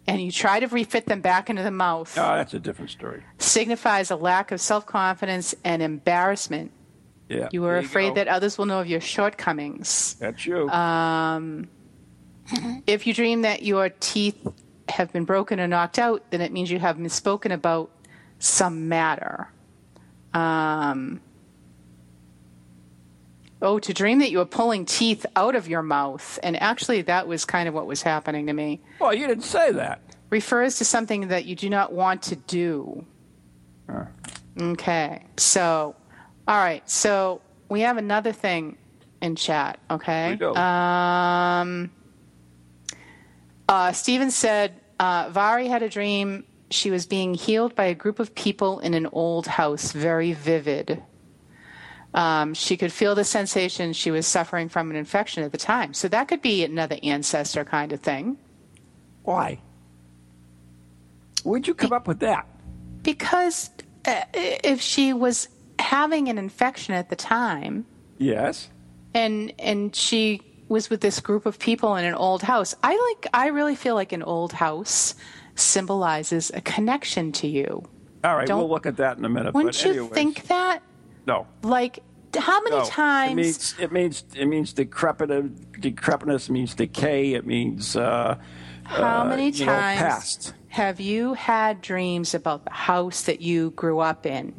and 0.07 0.21
you 0.21 0.31
try 0.31 0.59
to 0.59 0.67
refit 0.67 1.05
them 1.05 1.21
back 1.21 1.49
into 1.49 1.63
the 1.63 1.71
mouth 1.71 2.17
Oh, 2.17 2.35
that's 2.35 2.53
a 2.53 2.59
different 2.59 2.91
story. 2.91 3.23
signifies 3.37 4.09
a 4.11 4.15
lack 4.15 4.51
of 4.51 4.61
self 4.61 4.85
confidence 4.85 5.53
and 5.63 5.81
embarrassment. 5.81 6.71
Yeah. 7.29 7.49
You 7.51 7.65
are 7.65 7.77
afraid 7.77 8.09
go. 8.09 8.13
that 8.15 8.27
others 8.29 8.57
will 8.57 8.65
know 8.65 8.79
of 8.79 8.87
your 8.87 9.01
shortcomings. 9.01 10.15
That's 10.19 10.45
you. 10.45 10.69
If 12.87 13.05
you 13.05 13.13
dream 13.13 13.41
that 13.41 13.63
your 13.63 13.89
teeth 13.89 14.47
have 14.87 15.11
been 15.11 15.25
broken 15.25 15.59
or 15.59 15.67
knocked 15.67 15.99
out, 15.99 16.23
then 16.31 16.39
it 16.39 16.53
means 16.53 16.71
you 16.71 16.79
have 16.79 16.95
misspoken 16.95 17.51
about 17.51 17.91
some 18.39 18.87
matter. 18.87 19.49
Um, 20.33 21.19
oh, 23.61 23.79
to 23.79 23.93
dream 23.93 24.19
that 24.19 24.31
you 24.31 24.37
were 24.37 24.45
pulling 24.45 24.85
teeth 24.85 25.25
out 25.35 25.55
of 25.55 25.67
your 25.67 25.81
mouth, 25.81 26.39
and 26.43 26.61
actually 26.61 27.01
that 27.03 27.27
was 27.27 27.45
kind 27.45 27.67
of 27.67 27.73
what 27.73 27.87
was 27.87 28.01
happening 28.01 28.47
to 28.47 28.53
me, 28.53 28.81
well, 28.99 29.13
you 29.13 29.27
didn't 29.27 29.43
say 29.43 29.71
that. 29.71 30.01
refers 30.29 30.77
to 30.77 30.85
something 30.85 31.29
that 31.29 31.45
you 31.45 31.55
do 31.55 31.69
not 31.69 31.93
want 31.93 32.21
to 32.23 32.35
do. 32.35 33.05
Okay, 34.59 35.23
so, 35.37 35.95
all 36.47 36.57
right, 36.57 36.87
so 36.89 37.41
we 37.69 37.81
have 37.81 37.97
another 37.97 38.31
thing 38.31 38.77
in 39.21 39.35
chat, 39.35 39.79
okay? 39.89 40.31
We 40.31 40.37
do. 40.37 40.55
Um, 40.55 41.91
uh, 43.69 43.91
Steven 43.91 44.31
said 44.31 44.79
uh, 44.99 45.29
Vari 45.31 45.67
had 45.67 45.83
a 45.83 45.89
dream 45.89 46.45
she 46.69 46.91
was 46.91 47.05
being 47.05 47.33
healed 47.33 47.75
by 47.75 47.85
a 47.85 47.95
group 47.95 48.19
of 48.19 48.35
people 48.35 48.79
in 48.79 48.93
an 48.93 49.07
old 49.11 49.47
house, 49.47 49.91
very 49.91 50.33
vivid. 50.33 51.01
Um, 52.17 52.55
she 52.55 52.77
could 52.77 52.91
feel 52.91 53.13
the 53.13 53.23
sensation 53.23 53.93
she 53.93 54.09
was 54.09 54.25
suffering 54.25 54.69
from 54.69 54.89
an 54.89 54.95
infection 54.95 55.43
at 55.43 55.51
the 55.51 55.57
time. 55.59 55.93
So 55.93 56.07
that 56.07 56.27
could 56.27 56.41
be 56.41 56.63
another 56.63 56.97
ancestor 57.03 57.63
kind 57.63 57.93
of 57.93 57.99
thing. 57.99 58.37
Why? 59.23 59.59
Where'd 61.43 61.67
you 61.67 61.75
come 61.75 61.93
up 61.93 62.07
with 62.07 62.19
that? 62.21 62.47
Because 63.03 63.69
uh, 64.05 64.21
if 64.33 64.81
she 64.81 65.13
was 65.13 65.47
having 65.79 66.27
an 66.27 66.37
infection 66.39 66.95
at 66.95 67.09
the 67.09 67.15
time, 67.15 67.85
Yes. 68.17 68.69
and 69.13 69.53
and 69.59 69.95
she 69.95 70.41
was 70.69 70.89
with 70.89 71.01
this 71.01 71.19
group 71.19 71.45
of 71.45 71.59
people 71.59 71.95
in 71.97 72.03
an 72.05 72.15
old 72.15 72.41
house. 72.41 72.73
I 72.81 72.97
like 73.21 73.27
I 73.33 73.47
really 73.49 73.75
feel 73.75 73.93
like 73.95 74.11
an 74.11 74.23
old 74.23 74.53
house 74.53 75.13
symbolizes 75.55 76.49
a 76.53 76.61
connection 76.61 77.31
to 77.33 77.47
you. 77.47 77.83
All 78.23 78.35
right, 78.35 78.47
Don't- 78.47 78.57
we'll 78.59 78.69
look 78.69 78.87
at 78.87 78.97
that 78.97 79.17
in 79.19 79.23
a 79.25 79.29
minute. 79.29 79.53
Wouldn't 79.53 79.83
you 79.85 79.91
anyways, 79.91 80.11
think 80.11 80.47
that? 80.47 80.81
No. 81.27 81.45
Like 81.61 81.99
how 82.35 82.61
many 82.61 82.75
No. 82.77 82.85
times 82.85 83.31
It 83.31 83.35
means 83.35 83.75
it 83.79 83.91
means 83.91 84.23
it 84.35 84.45
means 84.45 84.73
decrepit 84.73 85.29
decrepitness 85.81 86.49
means 86.49 86.75
decay. 86.75 87.33
It 87.33 87.45
means 87.45 87.95
uh, 87.95 88.37
how 88.83 89.21
uh, 89.21 89.25
many 89.25 89.51
know, 89.51 89.65
times 89.65 89.99
past. 89.99 90.53
have 90.69 90.99
you 90.99 91.33
had 91.33 91.81
dreams 91.81 92.33
about 92.33 92.65
the 92.65 92.71
house 92.71 93.23
that 93.23 93.41
you 93.41 93.71
grew 93.71 93.99
up 93.99 94.25
in? 94.25 94.53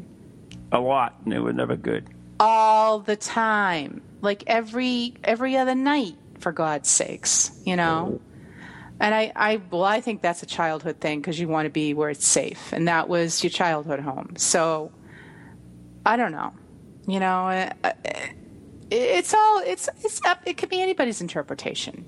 A 0.73 0.79
lot, 0.81 1.15
and 1.25 1.33
they 1.33 1.39
were 1.39 1.53
never 1.53 1.77
good. 1.77 2.09
all 2.41 2.99
the 3.01 3.17
time 3.17 4.01
like 4.21 4.45
every 4.47 5.15
every 5.25 5.57
other 5.57 5.75
night 5.75 6.15
for 6.39 6.53
god's 6.53 6.89
sakes 6.89 7.51
you 7.65 7.75
know 7.75 8.21
and 9.01 9.13
i 9.15 9.33
i 9.35 9.61
well 9.71 9.83
i 9.85 10.01
think 10.01 10.23
that's 10.23 10.43
a 10.43 10.47
childhood 10.47 11.01
thing 11.01 11.21
because 11.21 11.39
you 11.41 11.49
want 11.49 11.67
to 11.67 11.71
be 11.71 11.95
where 11.95 12.11
it's 12.11 12.27
safe 12.27 12.73
and 12.73 12.87
that 12.87 13.09
was 13.09 13.43
your 13.43 13.51
childhood 13.51 13.99
home 14.01 14.35
so 14.37 14.91
i 16.07 16.17
don't 16.17 16.31
know 16.33 16.53
you 17.09 17.19
know 17.19 17.49
uh, 17.49 17.73
uh, 17.85 17.93
it's 18.91 19.35
all 19.35 19.61
it's 19.67 19.89
it's 20.05 20.25
up 20.25 20.41
it 20.47 20.57
could 20.57 20.69
be 20.69 20.81
anybody's 20.81 21.21
interpretation 21.21 22.07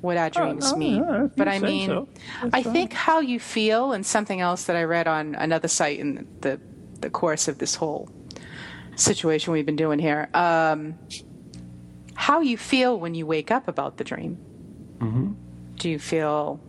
what 0.00 0.16
our 0.16 0.30
dreams 0.30 0.72
no, 0.72 0.78
mean 0.78 1.04
yeah, 1.04 1.28
but 1.36 1.46
i 1.46 1.58
mean 1.58 1.88
so. 1.88 2.08
i 2.54 2.62
think 2.62 2.94
how 2.94 3.20
you 3.20 3.38
feel 3.38 3.92
and 3.92 4.06
something 4.06 4.40
else 4.40 4.64
that 4.64 4.76
i 4.76 4.82
read 4.82 5.06
on 5.06 5.34
another 5.34 5.68
site 5.68 5.98
in 5.98 6.26
the 6.40 6.58
the 7.00 7.10
course 7.10 7.48
of 7.48 7.58
this 7.58 7.74
whole 7.74 8.08
situation 8.96 9.52
we've 9.52 9.66
been 9.66 9.76
doing 9.76 9.98
here. 9.98 10.28
Um, 10.34 10.98
how 12.14 12.40
you 12.40 12.56
feel 12.58 12.98
when 12.98 13.14
you 13.14 13.26
wake 13.26 13.50
up 13.50 13.68
about 13.68 13.96
the 13.96 14.04
dream? 14.04 14.38
Mm-hmm. 14.98 15.32
Do 15.76 15.90
you 15.90 15.98
feel? 15.98 16.60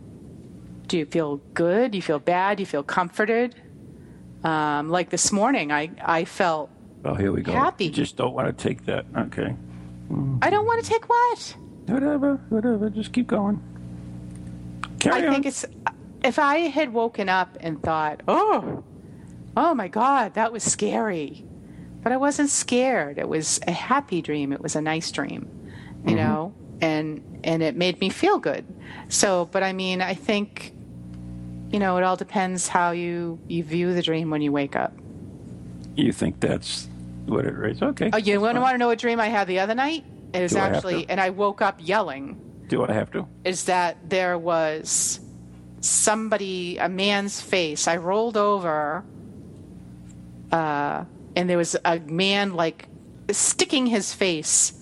Do 0.86 0.98
you 0.98 1.06
feel 1.06 1.36
good? 1.54 1.92
Do 1.92 1.98
you 1.98 2.02
feel 2.02 2.18
bad? 2.18 2.56
Do 2.56 2.62
you 2.62 2.66
feel 2.66 2.82
comforted? 2.82 3.54
Um, 4.44 4.88
like 4.88 5.10
this 5.10 5.30
morning, 5.30 5.70
I 5.70 5.90
I 6.02 6.24
felt 6.24 6.70
Well, 7.02 7.14
here 7.14 7.32
we 7.32 7.42
go. 7.42 7.52
Happy. 7.52 7.86
You 7.86 7.90
just 7.90 8.16
don't 8.16 8.34
want 8.34 8.46
to 8.46 8.62
take 8.62 8.86
that. 8.86 9.06
Okay. 9.16 9.54
I 10.42 10.50
don't 10.50 10.66
want 10.66 10.84
to 10.84 10.88
take 10.88 11.08
what 11.08 11.56
Whatever, 11.86 12.36
whatever. 12.48 12.90
Just 12.90 13.12
keep 13.12 13.26
going. 13.26 13.60
Carry 15.00 15.22
I 15.22 15.26
on. 15.26 15.32
think 15.32 15.46
it's 15.46 15.64
uh, 15.64 15.90
if 16.22 16.38
I 16.38 16.58
had 16.58 16.92
woken 16.92 17.28
up 17.28 17.56
and 17.60 17.82
thought, 17.82 18.20
oh, 18.28 18.84
oh 19.56 19.74
my 19.74 19.88
God, 19.88 20.34
that 20.34 20.52
was 20.52 20.62
scary, 20.62 21.44
but 22.02 22.12
I 22.12 22.16
wasn't 22.18 22.50
scared. 22.50 23.18
It 23.18 23.28
was 23.28 23.58
a 23.66 23.72
happy 23.72 24.22
dream. 24.22 24.52
It 24.52 24.60
was 24.60 24.76
a 24.76 24.80
nice 24.80 25.10
dream, 25.10 25.48
you 26.04 26.14
mm-hmm. 26.14 26.16
know, 26.16 26.54
and 26.80 27.40
and 27.42 27.62
it 27.62 27.74
made 27.76 27.98
me 28.00 28.10
feel 28.10 28.38
good. 28.38 28.64
So, 29.08 29.46
but 29.46 29.64
I 29.64 29.72
mean, 29.72 30.00
I 30.00 30.14
think, 30.14 30.72
you 31.70 31.80
know, 31.80 31.96
it 31.96 32.04
all 32.04 32.16
depends 32.16 32.68
how 32.68 32.92
you 32.92 33.40
you 33.48 33.64
view 33.64 33.92
the 33.92 34.02
dream 34.02 34.30
when 34.30 34.42
you 34.42 34.52
wake 34.52 34.76
up. 34.76 34.92
you 35.96 36.12
think 36.12 36.38
that's 36.40 36.88
what 37.26 37.46
it 37.46 37.54
is? 37.70 37.82
Okay. 37.82 38.10
Oh, 38.12 38.16
you 38.16 38.40
want 38.40 38.56
to 38.56 38.60
want 38.60 38.74
to 38.74 38.78
know 38.78 38.88
what 38.88 38.98
dream 38.98 39.20
I 39.20 39.28
had 39.28 39.46
the 39.48 39.60
other 39.60 39.74
night? 39.74 40.04
It 40.34 40.40
was 40.42 40.52
Do 40.52 40.58
I 40.58 40.60
have 40.62 40.74
actually, 40.76 41.04
to? 41.04 41.10
and 41.10 41.20
I 41.20 41.30
woke 41.30 41.60
up 41.62 41.76
yelling. 41.80 42.40
Do 42.68 42.84
I 42.84 42.92
have 42.92 43.10
to? 43.12 43.26
is 43.44 43.64
that 43.64 44.08
there 44.08 44.38
was 44.38 45.20
somebody, 45.80 46.78
a 46.78 46.88
man's 46.88 47.40
face. 47.40 47.86
I 47.86 47.96
rolled 47.96 48.36
over, 48.36 49.04
uh, 50.50 51.04
and 51.36 51.50
there 51.50 51.58
was 51.58 51.76
a 51.84 51.98
man 51.98 52.54
like 52.54 52.88
sticking 53.30 53.86
his 53.86 54.14
face 54.14 54.72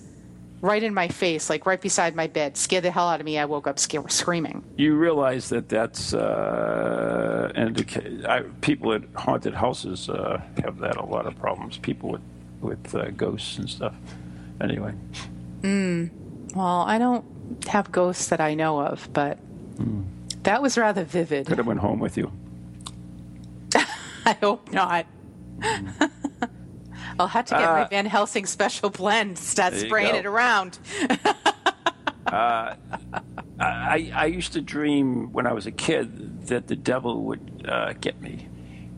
right 0.61 0.81
in 0.83 0.93
my 0.93 1.07
face, 1.07 1.49
like 1.49 1.65
right 1.65 1.81
beside 1.81 2.15
my 2.15 2.27
bed. 2.27 2.55
Scared 2.57 2.83
the 2.83 2.91
hell 2.91 3.07
out 3.07 3.19
of 3.19 3.25
me. 3.25 3.37
I 3.39 3.45
woke 3.45 3.67
up 3.67 3.79
scared, 3.79 4.11
screaming. 4.11 4.63
You 4.77 4.95
realize 4.95 5.49
that 5.49 5.67
that's 5.69 6.13
uh, 6.13 7.51
indica- 7.55 8.29
I, 8.31 8.41
people 8.61 8.93
at 8.93 9.01
haunted 9.15 9.53
houses 9.55 10.07
uh, 10.09 10.41
have 10.63 10.77
that 10.79 10.97
a 10.97 11.05
lot 11.05 11.25
of 11.25 11.35
problems. 11.37 11.77
People 11.77 12.09
with 12.11 12.21
with 12.61 12.93
uh, 12.95 13.09
ghosts 13.11 13.57
and 13.57 13.69
stuff. 13.69 13.95
Anyway, 14.61 14.93
Mm. 15.61 16.09
Well, 16.55 16.81
I 16.81 16.97
don't 16.99 17.25
have 17.67 17.91
ghosts 17.91 18.27
that 18.29 18.39
I 18.41 18.53
know 18.55 18.79
of, 18.81 19.09
but 19.13 19.37
that 20.43 20.61
was 20.61 20.77
rather 20.77 21.03
vivid. 21.03 21.47
could 21.47 21.57
have 21.57 21.67
went 21.67 21.79
home 21.79 21.99
with 21.99 22.17
you. 22.17 22.31
I 24.25 24.33
hope 24.41 24.71
not. 24.71 25.05
I'll 27.21 27.27
have 27.27 27.45
to 27.45 27.55
get 27.55 27.61
my 27.61 27.87
Van 27.87 28.05
Helsing 28.05 28.45
special 28.45 28.89
blend, 28.89 29.37
start 29.37 29.73
Uh, 29.73 29.77
spraying 29.77 30.15
it 30.15 30.25
around. 30.25 30.79
I, 32.27 32.75
I 33.59 34.25
used 34.25 34.53
to 34.53 34.61
dream 34.61 35.31
when 35.31 35.45
I 35.45 35.53
was 35.53 35.65
a 35.67 35.71
kid 35.71 36.47
that 36.47 36.67
the 36.67 36.75
devil 36.75 37.23
would 37.25 37.65
uh, 37.67 37.93
get 37.93 38.21
me. 38.21 38.47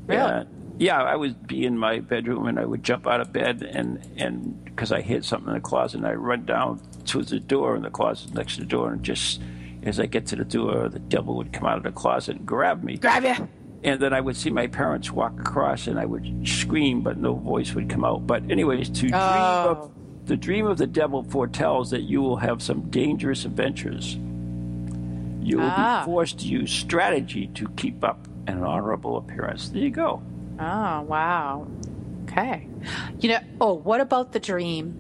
Really? 0.08 0.22
Uh, 0.22 0.44
yeah, 0.80 1.02
I 1.04 1.16
would 1.16 1.46
be 1.48 1.66
in 1.66 1.78
my 1.78 2.00
bedroom 2.00 2.48
and 2.48 2.60
I 2.60 2.66
would 2.66 2.84
jump 2.84 3.06
out 3.08 3.22
of 3.22 3.32
bed 3.32 3.62
and 3.62 4.06
and 4.18 4.64
because 4.66 4.92
I 4.92 5.02
hid 5.02 5.24
something 5.24 5.50
in 5.50 5.54
the 5.56 5.60
closet 5.62 5.98
and 5.98 6.08
I 6.08 6.14
run 6.14 6.46
down 6.46 6.82
to 7.06 7.22
the 7.24 7.40
door 7.40 7.76
in 7.76 7.84
the 7.84 7.92
closet 7.92 8.34
next 8.34 8.56
to 8.56 8.62
the 8.62 8.66
door 8.68 8.92
and 8.92 9.04
just 9.04 9.40
as 9.84 10.00
I 10.00 10.06
get 10.08 10.26
to 10.28 10.36
the 10.36 10.46
door, 10.46 10.90
the 10.90 11.00
devil 11.00 11.36
would 11.36 11.52
come 11.54 11.68
out 11.68 11.78
of 11.78 11.84
the 11.84 11.92
closet 11.92 12.38
and 12.38 12.46
grab 12.46 12.84
me. 12.84 12.98
Grab 12.98 13.24
you. 13.24 13.48
And 13.84 14.00
then 14.00 14.14
I 14.14 14.22
would 14.22 14.38
see 14.38 14.50
my 14.50 14.68
parents 14.68 15.12
walk 15.12 15.38
across, 15.40 15.88
and 15.88 16.00
I 16.00 16.06
would 16.06 16.48
scream, 16.48 17.02
but 17.02 17.18
no 17.18 17.34
voice 17.36 17.74
would 17.74 17.90
come 17.90 18.06
out. 18.06 18.26
But 18.26 18.50
anyways, 18.50 18.90
to 18.90 19.02
dream 19.10 19.14
Oh. 19.16 19.70
of 19.70 19.92
the 20.26 20.38
dream 20.38 20.66
of 20.68 20.78
the 20.78 20.88
devil 20.88 21.24
foretells 21.24 21.92
that 21.92 22.04
you 22.04 22.22
will 22.22 22.38
have 22.38 22.62
some 22.62 22.90
dangerous 22.90 23.44
adventures. 23.44 24.16
You 25.42 25.58
will 25.58 25.70
Ah. 25.70 26.02
be 26.02 26.06
forced 26.12 26.40
to 26.40 26.48
use 26.48 26.72
strategy 26.72 27.48
to 27.56 27.68
keep 27.76 28.04
up 28.06 28.26
an 28.48 28.64
honorable 28.64 29.18
appearance. 29.18 29.68
There 29.68 29.82
you 29.82 29.90
go. 29.90 30.22
Oh, 30.60 31.02
wow. 31.02 31.68
Okay. 32.24 32.68
You 33.20 33.30
know, 33.30 33.40
oh, 33.60 33.74
what 33.74 34.00
about 34.00 34.32
the 34.32 34.40
dream? 34.40 34.96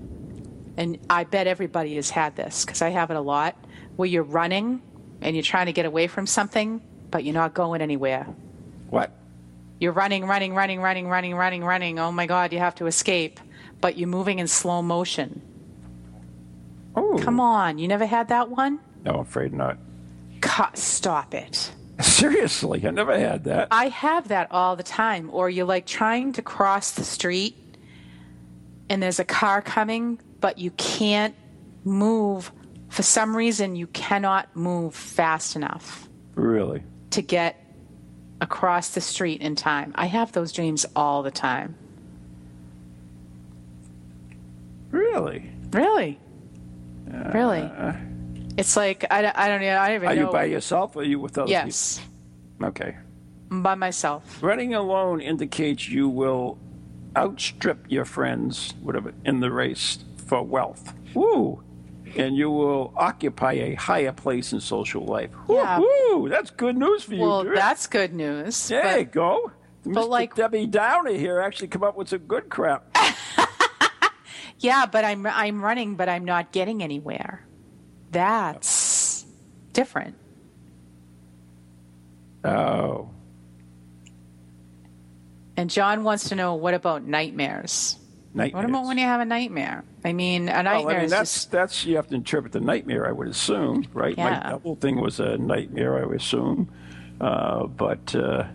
And 0.75 0.97
I 1.09 1.23
bet 1.23 1.47
everybody 1.47 1.95
has 1.95 2.09
had 2.09 2.35
this 2.35 2.65
because 2.65 2.81
I 2.81 2.89
have 2.89 3.09
it 3.11 3.15
a 3.15 3.21
lot 3.21 3.55
where 3.95 4.09
you're 4.09 4.23
running 4.23 4.81
and 5.21 5.35
you're 5.37 5.43
trying 5.43 5.67
to 5.67 5.73
get 5.73 5.85
away 5.85 6.07
from 6.07 6.27
something, 6.27 6.81
but 7.11 7.23
you're 7.23 7.33
not 7.33 7.53
going 7.53 7.81
anywhere. 7.81 8.27
What? 8.93 9.09
You're 9.79 9.91
running, 9.91 10.25
running, 10.27 10.53
running, 10.53 10.79
running, 10.79 11.07
running, 11.07 11.33
running, 11.33 11.63
running. 11.63 11.97
Oh 11.97 12.11
my 12.11 12.27
God, 12.27 12.53
you 12.53 12.59
have 12.59 12.75
to 12.75 12.85
escape, 12.85 13.39
but 13.81 13.97
you're 13.97 14.07
moving 14.07 14.37
in 14.37 14.47
slow 14.47 14.83
motion. 14.83 15.41
Oh, 16.95 17.17
Come 17.19 17.39
on, 17.39 17.79
you 17.79 17.87
never 17.87 18.05
had 18.05 18.27
that 18.27 18.49
one? 18.49 18.79
No, 19.03 19.13
I'm 19.15 19.19
afraid 19.21 19.51
not. 19.51 19.79
Cut, 20.41 20.77
stop 20.77 21.33
it. 21.33 21.71
Seriously, 22.01 22.85
I 22.85 22.91
never 22.91 23.17
had 23.17 23.45
that. 23.45 23.69
I 23.71 23.87
have 23.87 24.27
that 24.27 24.51
all 24.51 24.75
the 24.75 24.83
time. 24.83 25.31
Or 25.33 25.49
you're 25.49 25.65
like 25.65 25.87
trying 25.87 26.33
to 26.33 26.43
cross 26.43 26.91
the 26.91 27.03
street 27.03 27.57
and 28.89 29.01
there's 29.01 29.19
a 29.19 29.25
car 29.25 29.63
coming, 29.63 30.19
but 30.39 30.59
you 30.59 30.69
can't 30.71 31.33
move. 31.83 32.51
For 32.89 33.01
some 33.01 33.35
reason, 33.35 33.75
you 33.75 33.87
cannot 33.87 34.55
move 34.55 34.93
fast 34.93 35.55
enough 35.55 36.07
Really? 36.35 36.83
to 37.09 37.23
get 37.23 37.59
across 38.41 38.89
the 38.89 39.01
street 39.01 39.41
in 39.41 39.55
time. 39.55 39.91
I 39.95 40.07
have 40.07 40.31
those 40.31 40.51
dreams 40.51 40.85
all 40.95 41.23
the 41.23 41.31
time. 41.31 41.75
Really? 44.91 45.49
Really? 45.71 46.19
Uh, 47.11 47.31
really? 47.33 47.71
It's 48.57 48.75
like, 48.77 49.05
I, 49.09 49.21
don't- 49.21 49.37
I 49.37 49.47
don't 49.47 49.61
know. 49.61 49.77
I 49.77 49.87
don't 49.87 49.95
even 49.95 50.09
Are 50.09 50.15
know. 50.15 50.25
you 50.27 50.31
by 50.31 50.45
yourself 50.45 50.95
or 50.95 50.99
are 50.99 51.03
you 51.05 51.19
with 51.19 51.37
others? 51.37 51.49
yes, 51.49 52.01
Okay. 52.61 52.95
I'm 53.51 53.63
by 53.63 53.75
myself. 53.75 54.41
Running 54.41 54.73
alone 54.73 55.19
indicates 55.21 55.89
you 55.89 56.07
will 56.09 56.57
outstrip 57.17 57.85
your 57.89 58.05
friends 58.05 58.73
whatever, 58.81 59.13
in 59.25 59.39
the 59.39 59.51
race 59.51 59.99
for 60.27 60.43
wealth. 60.43 60.93
Woo! 61.13 61.63
And 62.15 62.35
you 62.35 62.51
will 62.51 62.93
occupy 62.95 63.53
a 63.53 63.73
higher 63.75 64.11
place 64.11 64.53
in 64.53 64.59
social 64.59 65.03
life. 65.05 65.31
Yeah. 65.49 65.79
woo, 65.79 66.29
That's 66.29 66.51
good 66.51 66.77
news 66.77 67.03
for 67.03 67.15
you. 67.15 67.21
Well, 67.21 67.43
dear. 67.43 67.55
that's 67.55 67.87
good 67.87 68.13
news. 68.13 68.67
there 68.67 68.83
but- 68.83 68.99
you 68.99 69.05
go. 69.05 69.51
Mr. 69.85 70.07
like- 70.07 70.35
Debbie 70.35 70.65
Downer 70.67 71.11
here 71.11 71.39
actually 71.41 71.67
come 71.67 71.83
up 71.83 71.97
with 71.97 72.09
some 72.09 72.19
good 72.19 72.49
crap. 72.49 72.95
Yeah, 74.59 74.85
but 74.85 75.03
I'm 75.03 75.27
I'm 75.27 75.61
running, 75.61 75.95
but 75.95 76.07
I'm 76.07 76.23
not 76.23 76.53
getting 76.53 76.81
anywhere. 76.81 77.45
That's 78.11 79.25
different. 79.73 80.15
Oh. 82.45 83.09
And 85.57 85.69
John 85.69 86.05
wants 86.05 86.29
to 86.29 86.35
know 86.35 86.55
what 86.55 86.73
about 86.73 87.03
nightmares? 87.03 87.97
Nightmares. 88.35 88.63
What 88.63 88.69
about 88.69 88.85
when 88.87 88.97
you 88.97 89.05
have 89.05 89.21
a 89.21 89.25
nightmare? 89.25 89.83
I 90.03 90.11
mean, 90.13 90.49
a 90.49 90.53
Well, 90.53 90.63
nightmare 90.63 90.97
I 90.97 91.01
mean, 91.01 91.09
that's 91.09 91.33
just 91.33 91.51
that's 91.51 91.85
you 91.85 91.95
have 91.97 92.07
to 92.07 92.15
interpret 92.15 92.51
the 92.51 92.59
nightmare. 92.59 93.07
I 93.07 93.11
would 93.11 93.27
assume, 93.27 93.85
right? 93.93 94.17
My 94.17 94.31
Yeah. 94.31 94.49
double 94.49 94.75
thing 94.75 94.99
was 94.99 95.19
a 95.19 95.37
nightmare. 95.37 96.01
I 96.01 96.05
would 96.05 96.17
assume, 96.17 96.67
uh, 97.21 97.67
but 97.67 98.15
uh, 98.15 98.45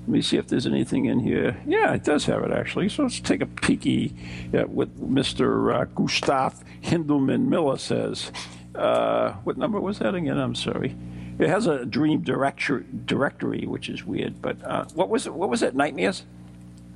let 0.00 0.08
me 0.08 0.22
see 0.22 0.36
if 0.36 0.46
there's 0.46 0.66
anything 0.68 1.06
in 1.06 1.18
here. 1.18 1.56
Yeah, 1.66 1.94
it 1.94 2.04
does 2.04 2.26
have 2.26 2.44
it 2.44 2.52
actually. 2.52 2.88
So 2.88 3.02
let's 3.02 3.18
take 3.18 3.40
a 3.42 3.46
peeky 3.46 4.12
at 4.54 4.68
what 4.70 4.94
Mr. 5.00 5.74
Uh, 5.74 5.84
Gustav 5.96 6.62
Hindelman 6.82 7.46
Miller 7.48 7.78
says. 7.78 8.30
Uh, 8.74 9.32
what 9.44 9.56
number 9.56 9.80
was 9.80 9.98
that 9.98 10.14
again? 10.14 10.38
I'm 10.38 10.54
sorry. 10.54 10.94
It 11.40 11.48
has 11.48 11.66
a 11.66 11.84
dream 11.84 12.20
director, 12.20 12.80
directory, 13.06 13.66
which 13.66 13.88
is 13.88 14.04
weird. 14.04 14.40
But 14.40 14.62
uh, 14.64 14.84
what 14.94 15.08
was 15.08 15.26
it? 15.26 15.34
What 15.34 15.48
was 15.50 15.62
it? 15.64 15.74
Nightmares. 15.74 16.24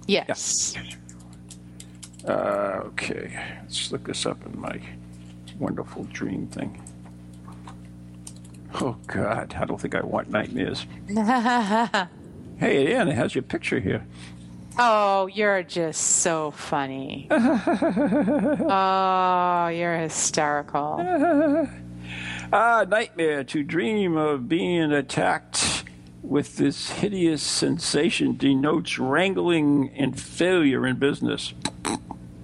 yes. 0.06 0.74
Uh, 2.28 2.82
okay, 2.84 3.42
let's 3.62 3.90
look 3.90 4.04
this 4.04 4.26
up 4.26 4.44
in 4.44 4.60
my 4.60 4.78
wonderful 5.58 6.04
dream 6.12 6.46
thing. 6.48 6.82
Oh 8.74 8.96
God, 9.06 9.54
I 9.58 9.64
don't 9.64 9.80
think 9.80 9.94
I 9.94 10.02
want 10.02 10.28
nightmares. 10.28 10.84
hey, 11.08 12.94
Ann, 12.94 13.08
it 13.08 13.14
has 13.14 13.34
your 13.34 13.42
picture 13.42 13.80
here. 13.80 14.06
Oh, 14.78 15.26
you're 15.26 15.62
just 15.62 16.02
so 16.18 16.50
funny. 16.50 17.28
oh, 17.30 17.38
you're 19.68 19.98
hysterical. 19.98 21.66
Ah, 22.50 22.86
nightmare 22.88 23.44
to 23.44 23.62
dream 23.62 24.16
of 24.16 24.48
being 24.48 24.90
attacked 24.90 25.84
with 26.22 26.56
this 26.56 26.88
hideous 26.88 27.42
sensation 27.42 28.38
denotes 28.38 28.98
wrangling 28.98 29.90
and 29.94 30.18
failure 30.18 30.86
in 30.86 30.96
business. 30.96 31.52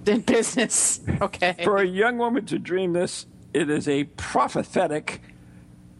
In 0.05 0.21
business, 0.21 0.99
okay. 1.21 1.55
For 1.63 1.77
a 1.77 1.85
young 1.85 2.17
woman 2.17 2.45
to 2.47 2.59
dream 2.59 2.93
this, 2.93 3.25
it 3.53 3.69
is 3.69 3.87
a 3.87 4.03
prophetic, 4.03 5.21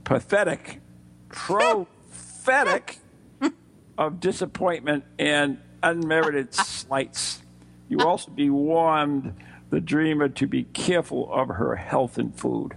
pathetic, 0.04 0.82
prophetic 1.30 3.00
of 3.98 4.20
disappointment 4.20 5.06
and 5.18 5.60
unmerited 5.82 6.54
slights. 6.54 7.42
You 7.88 8.02
also 8.02 8.32
be 8.32 8.50
warned, 8.50 9.36
the 9.70 9.82
dreamer, 9.82 10.30
to 10.30 10.48
be 10.48 10.64
careful 10.64 11.32
of 11.34 11.48
her 11.50 11.76
health 11.76 12.18
and 12.18 12.38
food. 12.38 12.76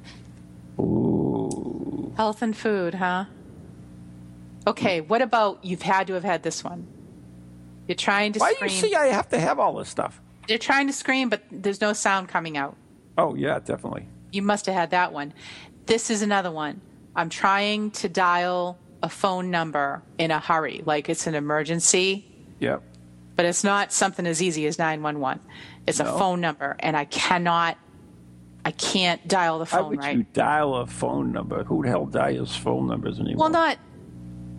Ooh. 0.79 2.13
Health 2.17 2.43
and 2.43 2.57
food, 2.57 2.95
huh? 2.95 3.25
Okay, 4.67 5.01
what 5.01 5.23
about 5.23 5.65
you've 5.65 5.83
had 5.83 6.07
to 6.09 6.15
have 6.15 6.25
had 6.25 6.43
this 6.43 6.63
one? 6.63 6.87
You're 7.87 7.97
trying 7.97 8.33
to 8.35 8.39
Why 8.39 8.55
do 8.59 8.65
you 8.65 8.71
see 8.71 8.95
I 8.95 9.07
have 9.07 9.29
to 9.31 9.41
have 9.41 9.59
all 9.59 9.75
this 9.77 9.89
stuff? 9.89 10.21
You're 10.49 10.59
trying 10.59 10.87
to 10.87 10.93
scream, 10.93 11.29
but 11.29 11.43
there's 11.51 11.81
no 11.81 11.93
sound 11.93 12.29
coming 12.29 12.57
out. 12.57 12.77
Oh, 13.17 13.35
yeah, 13.35 13.59
definitely. 13.59 14.09
You 14.33 14.43
must 14.43 14.67
have 14.67 14.75
had 14.75 14.91
that 14.91 15.13
one. 15.13 15.33
This 15.87 16.11
is 16.11 16.23
another 16.23 16.51
one. 16.51 16.81
I'm 17.15 17.29
trying 17.29 17.91
to 17.93 18.09
dial 18.09 18.79
a 19.03 19.09
phone 19.09 19.51
number 19.51 20.03
in 20.19 20.31
a 20.31 20.39
hurry, 20.39 20.83
like 20.85 21.09
it's 21.09 21.27
an 21.27 21.35
emergency, 21.35 22.27
Yep. 22.61 22.83
but 23.37 23.45
it's 23.47 23.63
not 23.63 23.93
something 23.93 24.27
as 24.27 24.43
easy 24.43 24.67
as 24.67 24.79
911. 24.79 25.41
It's 25.87 25.99
No. 25.99 26.15
a 26.15 26.19
phone 26.19 26.41
number, 26.41 26.77
and 26.81 26.97
I 26.97 27.05
cannot, 27.05 27.77
I 28.65 28.71
can't 28.73 29.27
dial 29.29 29.59
the 29.59 29.67
phone. 29.67 29.83
How 29.83 29.89
would 29.91 29.99
right. 30.01 30.17
you 30.17 30.27
dial 30.33 30.75
a 30.77 30.87
phone 30.87 31.33
number? 31.33 31.65
Who 31.65 31.83
the 31.83 31.89
hell 31.89 32.07
dials 32.07 32.55
phone 32.57 32.87
numbers 32.87 33.21
anymore? 33.21 33.45
Well, 33.45 33.51
not 33.51 33.79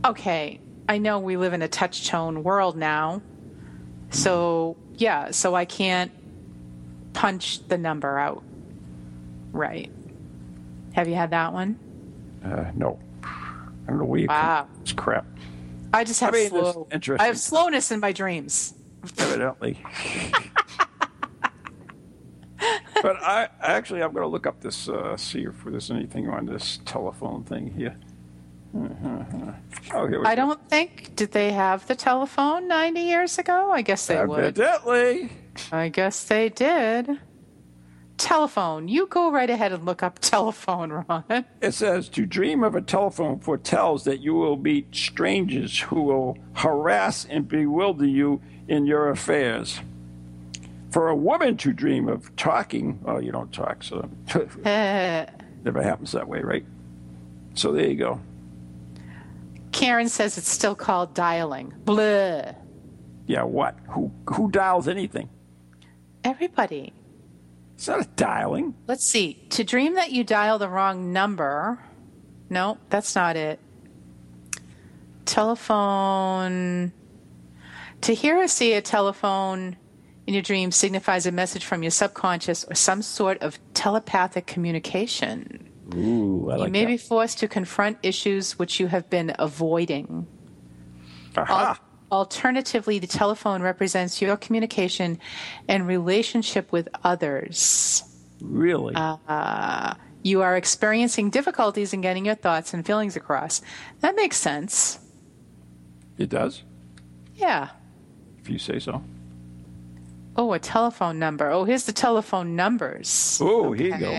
okay. 0.06 0.60
I 0.88 0.98
know 0.98 1.20
we 1.20 1.38
live 1.38 1.54
in 1.54 1.62
a 1.62 1.68
touch 1.68 2.08
tone 2.08 2.44
world 2.44 2.76
now, 2.78 3.22
so 4.10 4.76
yeah, 5.00 5.32
so 5.32 5.56
I 5.56 5.66
can't 5.66 6.12
punch 7.14 7.68
the 7.68 7.78
number 7.78 8.20
out. 8.20 8.44
Right? 9.52 9.92
Have 10.94 11.08
you 11.08 11.16
had 11.16 11.32
that 11.32 11.54
one? 11.54 11.80
Uh, 12.44 12.66
no. 12.76 13.00
I 13.24 13.68
don't 13.88 14.00
know 14.00 14.06
where 14.06 14.20
you 14.20 14.28
Wow. 14.28 14.68
come 14.72 14.82
this 14.84 14.94
crap. 14.94 15.26
I 15.94 16.04
just 16.04 16.20
have 16.20 16.36
I 16.36 16.38
mean, 16.38 16.50
slow. 16.50 16.88
I 17.18 17.26
have 17.26 17.40
slowness 17.40 17.92
in 17.92 18.00
my 18.00 18.12
dreams. 18.12 18.76
Evidently. 19.18 19.80
but 23.02 23.16
I 23.24 23.48
actually, 23.62 24.04
I'm 24.04 24.12
going 24.14 24.24
to 24.24 24.28
look 24.30 24.46
up 24.46 24.62
this, 24.62 24.88
uh, 24.88 25.18
see 25.18 25.46
if 25.46 25.64
there's 25.66 25.90
anything 25.90 26.30
on 26.30 26.46
this 26.46 26.80
telephone 26.86 27.44
thing 27.44 27.74
here. 27.76 27.98
Mm-hmm. 28.76 29.50
Oh, 29.94 30.08
here 30.08 30.20
we 30.20 30.26
I 30.26 30.36
don't 30.36 30.70
think 30.70 31.16
did 31.16 31.32
they 31.32 31.52
have 31.52 31.88
the 31.88 31.96
telephone 31.96 32.68
90 32.68 33.02
years 33.02 33.40
ago? 33.40 33.72
I 33.72 33.82
guess 33.82 34.06
they 34.06 34.24
would. 34.24 34.40
Evidently. 34.40 35.32
I 35.72 35.90
guess 35.90 36.24
they 36.26 36.50
did. 36.50 37.20
Telephone. 38.18 38.88
You 38.88 39.08
go 39.08 39.32
right 39.32 39.50
ahead 39.50 39.72
and 39.72 39.86
look 39.86 40.04
up 40.04 40.20
telephone, 40.22 40.92
Ron. 40.92 41.46
It 41.62 41.74
says 41.74 42.10
to 42.10 42.26
dream 42.26 42.64
of 42.64 42.76
a 42.76 42.82
telephone 42.82 43.40
foretells 43.40 44.04
that 44.04 44.20
you 44.20 44.36
will 44.36 44.58
meet 44.58 44.94
strangers 44.94 45.80
who 45.80 46.04
will 46.04 46.38
harass 46.54 47.26
and 47.26 47.48
bewilder 47.48 48.06
you 48.06 48.42
in 48.68 48.86
your 48.86 49.10
affairs. 49.10 49.80
For 50.92 51.10
a 51.10 51.16
woman 51.16 51.56
to 51.58 51.72
dream 51.72 52.08
of 52.08 52.36
talking, 52.36 53.00
well, 53.04 53.22
you 53.22 53.32
don't 53.32 53.52
talk, 53.54 53.84
so 53.84 54.10
never 54.66 55.82
happens 55.82 56.12
that 56.12 56.28
way, 56.28 56.42
right? 56.42 56.66
So 57.54 57.72
there 57.72 57.88
you 57.88 57.96
go. 57.96 58.22
Karen 59.80 60.10
says 60.10 60.38
it's 60.38 60.50
still 60.50 60.76
called 60.76 61.14
dialing. 61.14 61.74
Blah. 61.86 62.52
Yeah, 63.28 63.44
what? 63.44 63.78
Who 63.92 64.12
who 64.26 64.52
dials 64.52 64.90
anything? 64.90 65.30
Everybody. 66.22 66.92
It's 67.76 67.88
not 67.88 68.02
a 68.02 68.10
dialing. 68.18 68.76
Let's 68.88 69.06
see. 69.06 69.36
To 69.52 69.64
dream 69.64 69.94
that 69.94 70.12
you 70.12 70.26
dial 70.26 70.60
the 70.60 70.68
wrong 70.68 71.14
number. 71.14 71.80
No, 72.50 72.78
that's 72.90 73.16
not 73.16 73.38
it. 73.38 73.58
Telephone. 75.24 76.92
To 78.02 78.14
hear 78.14 78.38
or 78.38 78.50
see 78.50 78.74
a 78.74 78.82
telephone 78.82 79.78
in 80.28 80.34
your 80.34 80.44
dream 80.44 80.72
signifies 80.74 81.26
a 81.26 81.32
message 81.32 81.64
from 81.64 81.84
your 81.84 81.92
subconscious 81.92 82.66
or 82.66 82.76
some 82.76 83.02
sort 83.02 83.42
of 83.42 83.58
telepathic 83.74 84.46
communication. 84.46 85.69
Ooh, 85.96 86.50
I 86.52 86.66
you 86.66 86.70
may 86.72 86.82
that. 86.86 86.88
be 86.88 86.98
forced 86.98 87.40
to 87.40 87.48
confront 87.48 87.98
issues 88.04 88.60
which 88.60 88.80
you 88.80 88.88
have 88.88 89.10
been 89.10 89.34
avoiding. 89.40 90.28
Aha. 91.38 91.80
Alternatively, 92.12 92.98
the 93.00 93.08
telephone 93.08 93.62
represents 93.62 94.22
your 94.22 94.36
communication 94.38 95.20
and 95.68 95.88
relationship 95.88 96.72
with 96.72 96.90
others. 97.04 98.04
really? 98.42 98.94
Uh, 98.96 99.94
you 100.24 100.42
are 100.42 100.58
experiencing 100.58 101.30
difficulties 101.30 101.94
in 101.94 102.02
getting 102.02 102.26
your 102.26 102.36
thoughts 102.36 102.74
and 102.74 102.86
feelings 102.86 103.16
across. 103.16 103.62
That 104.02 104.16
makes 104.16 104.38
sense. 104.38 105.00
it 106.18 106.30
does, 106.30 106.64
Yeah. 107.36 107.70
if 108.42 108.50
you 108.50 108.58
say 108.60 108.80
so. 108.80 109.02
Oh, 110.36 110.52
a 110.54 110.60
telephone 110.60 111.20
number. 111.20 111.50
Oh, 111.50 111.64
here's 111.64 111.86
the 111.86 111.94
telephone 111.94 112.56
numbers. 112.56 113.40
Oh, 113.42 113.72
here 113.72 113.94
you 113.96 114.00
go. 114.00 114.12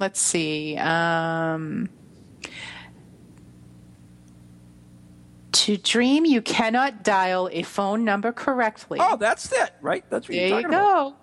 Let's 0.00 0.20
see. 0.20 0.76
Um, 0.78 1.90
to 5.52 5.76
dream, 5.76 6.24
you 6.24 6.40
cannot 6.40 7.04
dial 7.04 7.50
a 7.52 7.62
phone 7.62 8.04
number 8.04 8.32
correctly. 8.32 8.98
Oh, 9.00 9.16
that's 9.16 9.52
it, 9.52 9.72
right? 9.82 10.02
That's 10.08 10.26
what 10.28 10.34
There 10.34 10.48
you're 10.48 10.56
you 10.56 10.62
talking 10.64 10.78
about. 10.78 11.10
go. 11.10 11.16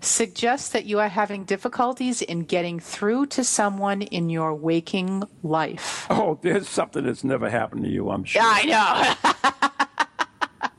Suggests 0.00 0.70
that 0.70 0.84
you 0.86 0.98
are 0.98 1.08
having 1.08 1.44
difficulties 1.44 2.20
in 2.20 2.40
getting 2.40 2.80
through 2.80 3.26
to 3.26 3.44
someone 3.44 4.02
in 4.02 4.28
your 4.28 4.54
waking 4.54 5.22
life. 5.42 6.06
Oh, 6.10 6.38
there's 6.42 6.68
something 6.68 7.04
that's 7.04 7.24
never 7.24 7.48
happened 7.48 7.84
to 7.84 7.90
you, 7.90 8.10
I'm 8.10 8.24
sure. 8.24 8.42
I 8.44 8.64
know. 8.64 9.70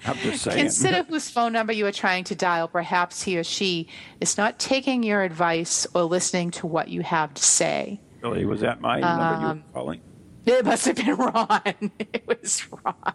I'm 0.07 0.17
just 0.17 0.43
saying. 0.43 0.57
Consider 0.57 1.03
whose 1.03 1.29
phone 1.29 1.53
number 1.53 1.73
you 1.73 1.85
are 1.85 1.91
trying 1.91 2.23
to 2.25 2.35
dial. 2.35 2.67
Perhaps 2.67 3.23
he 3.23 3.37
or 3.37 3.43
she 3.43 3.87
is 4.21 4.37
not 4.37 4.59
taking 4.59 5.03
your 5.03 5.23
advice 5.23 5.85
or 5.93 6.03
listening 6.03 6.51
to 6.51 6.67
what 6.67 6.87
you 6.89 7.01
have 7.01 7.33
to 7.33 7.43
say. 7.43 7.99
Really, 8.21 8.45
was 8.45 8.61
that 8.61 8.81
my 8.81 8.99
number 8.99 9.23
Um, 9.23 9.41
you 9.41 9.47
were 9.47 9.63
calling? 9.73 10.01
It 10.45 10.65
must 10.65 10.85
have 10.85 10.95
been 10.95 11.15
Ron. 11.17 11.91
It 11.99 12.23
was 12.25 12.65
Ron. 12.85 13.13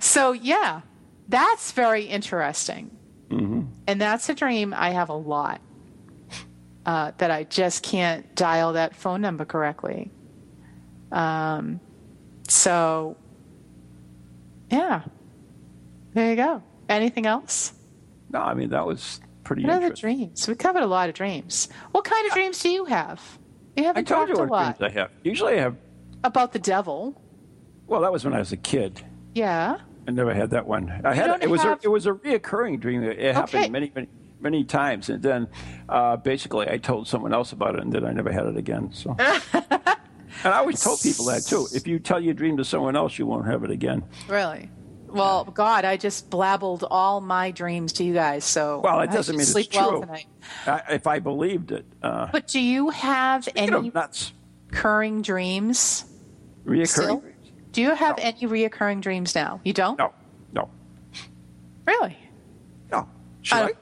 so, 0.00 0.32
yeah, 0.32 0.80
that's 1.28 1.72
very 1.72 2.04
interesting. 2.04 2.90
And 3.28 4.00
that's 4.00 4.28
a 4.28 4.34
dream 4.34 4.72
I 4.76 4.90
have 4.90 5.08
a 5.08 5.14
lot 5.14 5.60
uh, 6.86 7.10
that 7.18 7.30
I 7.30 7.44
just 7.44 7.82
can't 7.82 8.34
dial 8.36 8.74
that 8.74 8.94
phone 8.94 9.20
number 9.20 9.44
correctly. 9.44 10.12
Um, 11.10 11.80
so, 12.48 13.16
yeah, 14.70 15.02
there 16.14 16.30
you 16.30 16.36
go. 16.36 16.62
Anything 16.88 17.26
else? 17.26 17.72
No, 18.30 18.40
I 18.40 18.54
mean 18.54 18.70
that 18.70 18.86
was 18.86 19.20
pretty 19.44 19.62
What 19.62 19.72
other 19.74 19.86
interesting. 19.86 20.16
dreams? 20.18 20.48
We 20.48 20.54
covered 20.54 20.82
a 20.82 20.86
lot 20.86 21.08
of 21.08 21.14
dreams. 21.14 21.68
What 21.92 22.04
kind 22.04 22.26
of 22.26 22.32
dreams 22.32 22.60
do 22.62 22.68
you 22.70 22.84
have? 22.86 23.20
You 23.76 23.84
I 23.84 23.86
haven't 23.88 24.10
I 24.10 24.14
told 24.14 24.28
you 24.28 24.34
what 24.36 24.48
lot 24.50 24.78
dreams 24.78 24.92
I 24.94 24.98
have. 24.98 25.10
Usually 25.22 25.54
I 25.54 25.60
have. 25.60 25.76
about 26.24 26.52
the 26.52 26.58
devil. 26.58 27.20
Well, 27.86 28.00
that 28.00 28.12
was 28.12 28.24
when 28.24 28.34
I 28.34 28.38
was 28.38 28.52
a 28.52 28.56
kid. 28.56 29.00
Yeah. 29.34 29.78
I 30.08 30.10
never 30.10 30.32
had 30.34 30.50
that 30.50 30.66
one. 30.66 30.88
I 31.04 31.14
had 31.14 31.26
don't 31.26 31.42
it 31.42 31.50
was 31.50 31.62
have- 31.62 31.78
a 31.80 31.84
it 31.84 31.88
was 31.90 32.06
a 32.06 32.12
reoccurring 32.12 32.80
dream. 32.80 33.02
It 33.02 33.18
it 33.18 33.34
happened 33.34 33.72
many 33.72 33.90
many 33.94 34.08
many 34.40 34.64
times, 34.64 35.08
and 35.08 35.22
then 35.22 35.48
uh, 35.88 36.16
basically 36.16 36.68
I 36.68 36.78
told 36.78 37.08
someone 37.08 37.32
else 37.34 37.52
about 37.52 37.74
it, 37.76 37.82
and 37.82 37.92
then 37.92 38.04
I 38.04 38.12
never 38.12 38.30
had 38.32 38.46
it 38.46 38.56
again. 38.56 38.90
So. 38.92 39.16
And 40.44 40.52
I 40.54 40.58
always 40.58 40.80
told 40.82 41.00
people 41.00 41.24
that 41.26 41.42
too. 41.44 41.66
If 41.74 41.86
you 41.86 41.98
tell 41.98 42.20
your 42.20 42.34
dream 42.34 42.56
to 42.58 42.64
someone 42.64 42.96
else, 42.96 43.18
you 43.18 43.26
won't 43.26 43.46
have 43.46 43.64
it 43.64 43.70
again. 43.70 44.04
Really? 44.28 44.70
Well, 45.08 45.44
God, 45.44 45.84
I 45.84 45.96
just 45.96 46.28
blabbled 46.30 46.84
all 46.90 47.20
my 47.20 47.50
dreams 47.50 47.92
to 47.94 48.04
you 48.04 48.12
guys. 48.12 48.44
So 48.44 48.80
Well, 48.84 49.00
it 49.00 49.06
doesn't 49.10 49.24
should 49.24 49.32
mean 49.34 49.40
it's 49.42 49.52
sleep 49.52 49.70
true. 49.70 49.80
well 49.92 50.00
tonight. 50.00 50.26
I, 50.66 50.82
if 50.90 51.06
I 51.06 51.20
believed 51.20 51.72
it, 51.72 51.86
uh, 52.02 52.28
But 52.32 52.48
do 52.48 52.60
you 52.60 52.90
have 52.90 53.48
any 53.56 53.90
nuts, 53.90 54.32
recurring 54.70 55.22
dreams? 55.22 56.04
reoccurring. 56.66 56.86
Still? 56.88 57.20
dreams. 57.20 57.36
Do 57.72 57.82
you 57.82 57.94
have 57.94 58.18
No. 58.18 58.24
any 58.24 58.40
reoccurring 58.40 59.00
dreams 59.00 59.34
now? 59.34 59.60
You 59.64 59.72
don't? 59.72 59.98
No, 59.98 60.12
no, 60.52 60.68
Really? 61.86 62.16
no. 62.92 63.08
Should 63.42 63.54
I 63.54 63.58
I? 63.58 63.66
don't- 63.68 63.78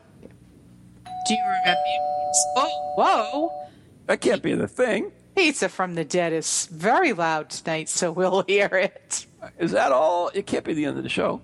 Do 1.26 1.34
you 1.34 1.42
remember? 1.42 1.80
Whoa, 2.56 2.94
whoa! 2.96 3.68
That 4.06 4.20
can't 4.20 4.42
be 4.42 4.54
the 4.54 4.68
thing. 4.68 5.10
Pizza 5.36 5.68
from 5.68 5.94
the 5.94 6.04
Dead 6.04 6.32
is 6.32 6.66
very 6.66 7.12
loud 7.12 7.50
tonight, 7.50 7.88
so 7.88 8.12
we'll 8.12 8.42
hear 8.46 8.66
it. 8.66 9.26
Is 9.58 9.72
that 9.72 9.92
all? 9.92 10.30
It 10.34 10.46
can't 10.46 10.64
be 10.64 10.74
the 10.74 10.84
end 10.86 10.96
of 10.96 11.02
the 11.02 11.08
show. 11.08 11.40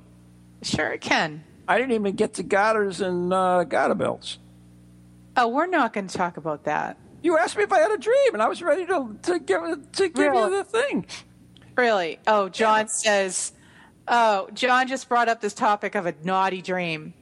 Sure, 0.63 0.93
it 0.93 1.01
can. 1.01 1.43
I 1.67 1.79
didn't 1.79 1.93
even 1.93 2.15
get 2.17 2.35
to 2.35 2.43
garters 2.43 3.01
and 3.01 3.33
uh. 3.33 3.65
Oh, 5.37 5.49
we're 5.49 5.67
not 5.67 5.93
going 5.93 6.09
to 6.09 6.17
talk 6.17 6.37
about 6.37 6.65
that. 6.65 6.97
You 7.23 7.39
asked 7.39 7.57
me 7.57 7.63
if 7.63 7.73
I 7.73 7.79
had 7.81 7.91
a 7.91 7.99
dream, 7.99 8.33
and 8.35 8.43
I 8.43 8.49
was 8.49 8.63
ready 8.63 8.87
to 8.87 9.17
to 9.23 9.39
give 9.39 9.93
to 9.93 10.09
give 10.09 10.33
Really? 10.33 10.43
you 10.51 10.59
the 10.59 10.65
thing. 10.65 11.07
Really? 11.77 12.19
Oh, 12.27 12.49
John 12.49 12.89
says, 12.89 13.53
oh, 14.09 14.49
John 14.55 14.89
just 14.89 15.09
brought 15.09 15.29
up 15.29 15.41
this 15.41 15.55
topic 15.55 15.95
of 15.95 16.07
a 16.07 16.15
naughty 16.25 16.61
dream. 16.63 17.15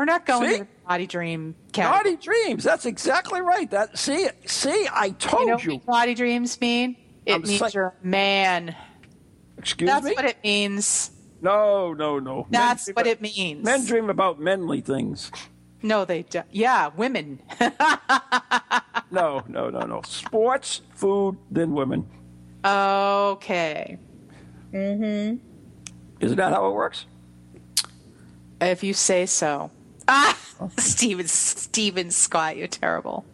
We're 0.00 0.06
not 0.06 0.24
going 0.24 0.48
See? 0.50 0.56
to 0.60 0.64
the 0.64 0.68
naughty 0.88 1.06
dream 1.06 1.54
category. 1.72 2.14
Naughty 2.14 2.22
dreams. 2.24 2.64
That's 2.64 2.86
exactly 2.86 3.42
right. 3.42 3.70
That 3.70 3.98
see 3.98 4.28
see. 4.46 4.88
I 4.90 5.10
told 5.10 5.46
You 5.46 5.58
you. 5.58 5.68
know 5.72 5.82
what 5.84 5.88
naughty 5.88 6.14
dreams 6.14 6.58
mean? 6.58 6.96
It 7.26 7.34
I'm 7.34 7.42
means 7.42 7.58
saying- 7.58 7.72
you're 7.74 7.94
a 8.02 8.06
man. 8.06 8.74
Excuse 9.58 9.90
That's 9.90 10.02
me. 10.06 10.14
That's 10.16 10.22
what 10.22 10.30
it 10.30 10.38
means. 10.42 11.10
no, 11.42 11.92
no, 11.92 12.18
no. 12.18 12.46
That's 12.48 12.88
what 12.88 13.06
it 13.06 13.20
means. 13.20 13.62
Men 13.62 13.84
dream 13.84 14.08
about 14.08 14.40
menly 14.40 14.82
things. 14.82 15.30
No, 15.82 16.06
they 16.06 16.22
don't. 16.22 16.46
Yeah, 16.50 16.88
women. 16.96 17.42
No, 19.12 19.42
no, 19.48 19.68
no, 19.68 19.80
no. 19.80 20.00
Sports, 20.06 20.80
food, 20.94 21.36
then 21.50 21.72
women. 21.72 22.08
okay. 22.64 23.98
Mm-hmm. 24.72 25.36
Isn't 26.24 26.36
that 26.38 26.52
how 26.52 26.68
it 26.68 26.74
works? 26.74 27.04
If 28.62 28.82
you 28.84 28.94
say 28.94 29.26
so. 29.26 29.72
Ah, 30.12 30.36
Steven, 30.78 31.28
Steven 31.28 32.10
Scott, 32.10 32.56
you're 32.56 32.66
terrible. 32.66 33.24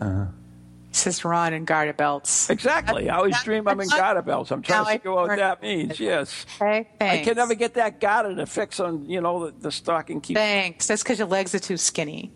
Uh-huh. 0.00 0.26
Says 0.92 1.24
Ron 1.24 1.52
and 1.52 1.66
Garter 1.66 1.92
belts. 1.92 2.48
Exactly. 2.50 3.10
I 3.10 3.16
always 3.16 3.42
dream 3.42 3.66
I'm 3.66 3.80
in 3.80 3.88
garter 3.88 4.22
belts. 4.22 4.52
I'm 4.52 4.62
trying 4.62 4.78
Now 4.78 4.84
to 4.84 4.92
figure 4.92 5.10
out 5.10 5.28
what 5.28 5.36
that 5.38 5.60
means. 5.60 5.98
Yes. 5.98 6.46
Okay, 6.56 6.88
I 7.00 7.18
can 7.18 7.34
never 7.34 7.56
get 7.56 7.74
that 7.74 8.00
garter 8.00 8.32
to 8.36 8.46
fix 8.46 8.78
on, 8.78 9.10
you 9.10 9.20
know, 9.20 9.46
the, 9.46 9.54
the 9.58 9.72
stocking 9.72 10.20
keep. 10.20 10.36
Thanks. 10.36 10.86
That's 10.86 11.02
because 11.02 11.18
your 11.18 11.26
legs 11.26 11.52
are 11.52 11.58
too 11.58 11.76
skinny. 11.76 12.30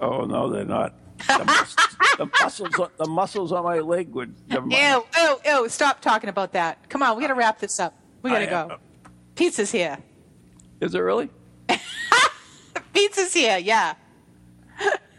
Oh 0.00 0.24
no, 0.24 0.50
they're 0.50 0.64
not. 0.64 0.94
The, 1.28 1.44
mus- 1.44 1.76
the 2.18 2.26
muscles, 2.42 2.78
on- 2.80 2.90
the 2.96 3.06
muscles 3.06 3.52
on 3.52 3.62
my 3.62 3.78
leg 3.78 4.08
would. 4.12 4.34
Ew, 4.50 5.04
ew, 5.16 5.40
ew. 5.44 5.68
Stop 5.68 6.00
talking 6.00 6.30
about 6.30 6.52
that. 6.54 6.88
Come 6.88 7.02
on, 7.02 7.16
we 7.16 7.22
got 7.22 7.28
to 7.28 7.34
wrap 7.34 7.60
this 7.60 7.78
up. 7.78 7.94
We 8.22 8.30
got 8.30 8.38
to 8.40 8.46
go. 8.46 8.78
Pizza's 9.36 9.70
here. 9.70 9.98
Is 10.80 10.94
it 10.94 10.98
really? 10.98 11.28
Pizza's 12.92 13.32
here, 13.32 13.58
yeah. 13.58 13.94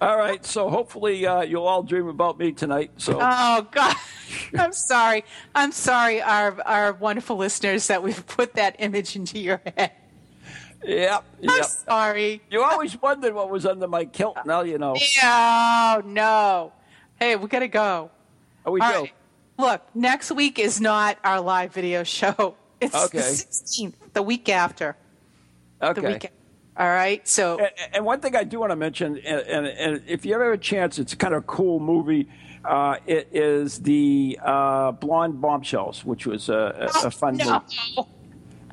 All 0.01 0.17
right. 0.17 0.43
So 0.45 0.69
hopefully 0.69 1.25
uh, 1.27 1.41
you'll 1.41 1.67
all 1.67 1.83
dream 1.83 2.07
about 2.07 2.39
me 2.39 2.51
tonight. 2.51 2.91
So 2.97 3.19
Oh, 3.21 3.67
God. 3.71 3.95
I'm 4.57 4.73
sorry. 4.73 5.23
I'm 5.53 5.71
sorry, 5.71 6.21
our 6.21 6.59
our 6.65 6.93
wonderful 6.93 7.37
listeners, 7.37 7.87
that 7.87 8.01
we've 8.01 8.25
put 8.25 8.55
that 8.55 8.75
image 8.79 9.15
into 9.15 9.37
your 9.39 9.61
head. 9.77 9.91
Yep. 10.83 11.23
I'm 11.47 11.57
Yep. 11.57 11.65
sorry. 11.65 12.41
You 12.49 12.63
always 12.63 12.99
wondered 12.99 13.33
what 13.35 13.49
was 13.51 13.65
under 13.67 13.87
my 13.87 14.05
kilt. 14.05 14.37
Now 14.45 14.61
you 14.63 14.77
know. 14.79 14.95
No, 15.21 16.01
no. 16.05 16.73
Hey, 17.19 17.35
we 17.35 17.47
gotta 17.47 17.67
go. 17.67 18.09
Oh, 18.65 18.71
we 18.71 18.81
All 18.81 18.91
do. 18.91 18.99
right. 19.01 19.13
Look, 19.59 19.81
next 19.95 20.31
week 20.31 20.57
is 20.57 20.81
not 20.81 21.17
our 21.23 21.39
live 21.39 21.71
video 21.73 22.03
show. 22.03 22.55
It's 22.79 22.95
Okay. 22.95 23.19
the 23.19 23.23
16th, 23.23 23.93
the 24.13 24.23
week 24.23 24.49
after. 24.49 24.97
The 25.79 25.87
Okay. 25.89 26.01
week. 26.13 26.31
All 26.81 26.87
right. 26.89 27.27
So 27.27 27.59
And, 27.59 27.69
and 27.93 28.05
one 28.05 28.21
thing 28.21 28.35
I 28.35 28.43
do 28.43 28.59
want 28.59 28.71
to 28.71 28.75
mention, 28.75 29.17
and, 29.19 29.41
and, 29.41 29.67
and 29.67 30.01
if 30.07 30.25
you 30.25 30.33
ever 30.33 30.45
have 30.45 30.53
a 30.55 30.57
chance, 30.57 30.97
it's 30.97 31.13
kind 31.13 31.35
of 31.35 31.43
a 31.43 31.45
cool 31.45 31.79
movie. 31.79 32.27
Uh, 32.65 32.97
it 33.05 33.29
is 33.31 33.79
the 33.79 34.39
uh, 34.43 34.91
Blonde 34.93 35.39
Bombshells, 35.39 36.03
which 36.03 36.25
was 36.25 36.49
a, 36.49 36.89
a, 37.03 37.07
a 37.07 37.11
fun 37.11 37.37
no. 37.37 37.63
movie. 37.95 38.09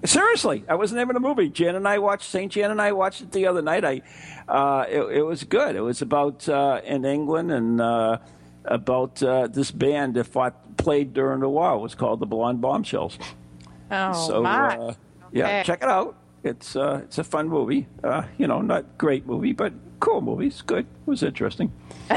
Seriously, 0.06 0.64
I 0.68 0.76
was 0.76 0.90
the 0.90 0.96
name 0.96 1.10
of 1.10 1.14
the 1.14 1.20
movie. 1.20 1.50
Jan 1.50 1.74
and 1.74 1.86
I 1.86 1.98
watched 1.98 2.30
Saint 2.30 2.52
Jan 2.52 2.70
and 2.70 2.80
I 2.80 2.92
watched 2.92 3.20
it 3.20 3.32
the 3.32 3.46
other 3.46 3.60
night. 3.60 3.84
I, 3.84 4.00
uh, 4.48 4.86
it, 4.88 5.00
it 5.18 5.22
was 5.22 5.44
good. 5.44 5.76
It 5.76 5.80
was 5.82 6.00
about 6.00 6.48
uh, 6.48 6.80
in 6.84 7.04
England 7.04 7.50
and 7.50 7.80
uh, 7.80 8.18
about 8.64 9.22
uh, 9.22 9.48
this 9.48 9.70
band 9.70 10.14
that 10.14 10.24
fought, 10.24 10.76
played 10.78 11.12
during 11.12 11.40
the 11.40 11.48
war. 11.48 11.74
It 11.74 11.80
was 11.80 11.94
called 11.94 12.20
the 12.20 12.26
Blonde 12.26 12.60
Bombshells. 12.62 13.18
Oh 13.90 14.28
so 14.28 14.42
my. 14.42 14.76
uh, 14.76 14.94
yeah, 15.32 15.44
Okay. 15.46 15.62
check 15.64 15.82
it 15.82 15.88
out. 15.88 16.16
It's 16.44 16.76
uh, 16.76 17.00
it's 17.04 17.18
a 17.18 17.24
fun 17.24 17.48
movie. 17.48 17.86
Uh, 18.02 18.22
you 18.38 18.46
know, 18.46 18.60
not 18.60 18.96
great 18.98 19.26
movie, 19.26 19.52
but 19.52 19.72
cool 20.00 20.20
movie. 20.20 20.46
It's 20.46 20.62
good. 20.62 20.86
It 20.86 21.06
was 21.10 21.22
interesting. 21.22 21.72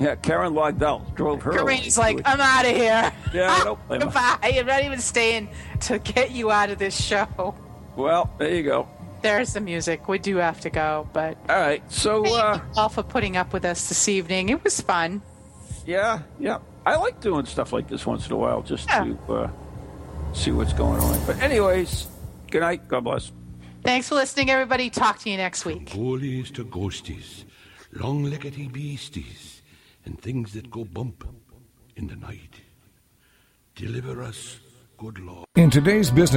yeah, 0.00 0.14
Karen 0.16 0.52
Logdell 0.52 1.14
drove 1.14 1.42
her. 1.42 1.56
Away. 1.58 1.88
like, 1.96 2.20
I'm 2.24 2.40
out 2.40 2.64
of 2.64 2.74
here. 2.74 3.12
Yeah, 3.32 3.52
I 3.52 3.64
don't 3.64 3.88
blame. 3.88 4.00
Goodbye. 4.00 4.38
I'm 4.42 4.66
not 4.66 4.82
even 4.84 4.98
staying 4.98 5.48
to 5.82 5.98
get 5.98 6.30
you 6.32 6.50
out 6.50 6.70
of 6.70 6.78
this 6.78 7.00
show. 7.00 7.54
well, 7.96 8.30
there 8.38 8.54
you 8.54 8.62
go. 8.62 8.88
There's 9.22 9.52
the 9.52 9.60
music. 9.60 10.08
We 10.08 10.18
do 10.18 10.36
have 10.36 10.60
to 10.60 10.70
go, 10.70 11.08
but 11.12 11.36
All 11.48 11.58
right, 11.58 11.82
so 11.90 12.24
uh, 12.36 12.60
all 12.76 12.88
for 12.88 13.02
putting 13.02 13.36
up 13.36 13.52
with 13.52 13.64
us 13.64 13.88
this 13.88 14.08
evening. 14.08 14.48
It 14.48 14.62
was 14.62 14.80
fun. 14.80 15.22
yeah, 15.86 16.20
yeah, 16.38 16.58
I 16.86 16.96
like 16.96 17.20
doing 17.20 17.44
stuff 17.44 17.72
like 17.72 17.88
this 17.88 18.06
once 18.06 18.26
in 18.26 18.32
a 18.32 18.36
while 18.36 18.62
just 18.62 18.86
Yeah. 18.88 19.04
to 19.26 19.32
uh, 19.34 19.50
see 20.34 20.52
what's 20.52 20.72
going 20.72 21.00
on. 21.00 21.26
But 21.26 21.40
anyways, 21.40 22.06
good 22.50 22.60
night. 22.60 22.88
God 22.88 23.04
bless. 23.04 23.32
Thanks 23.82 24.08
for 24.08 24.16
listening, 24.16 24.50
everybody. 24.50 24.90
Talk 24.90 25.18
to 25.20 25.30
you 25.30 25.36
next 25.36 25.64
week. 25.64 25.86
Ghoulies 25.90 26.52
to 26.54 26.64
ghosties, 26.64 27.44
long 27.92 28.24
leggedy 28.24 28.70
beasties, 28.70 29.62
and 30.04 30.20
things 30.20 30.52
that 30.52 30.70
go 30.70 30.84
bump 30.84 31.24
in 31.96 32.08
the 32.08 32.16
night. 32.16 32.60
Deliver 33.74 34.22
us, 34.22 34.58
good 34.96 35.18
Lord. 35.20 35.46
In 35.54 35.70
today's 35.70 36.10
business 36.10 36.36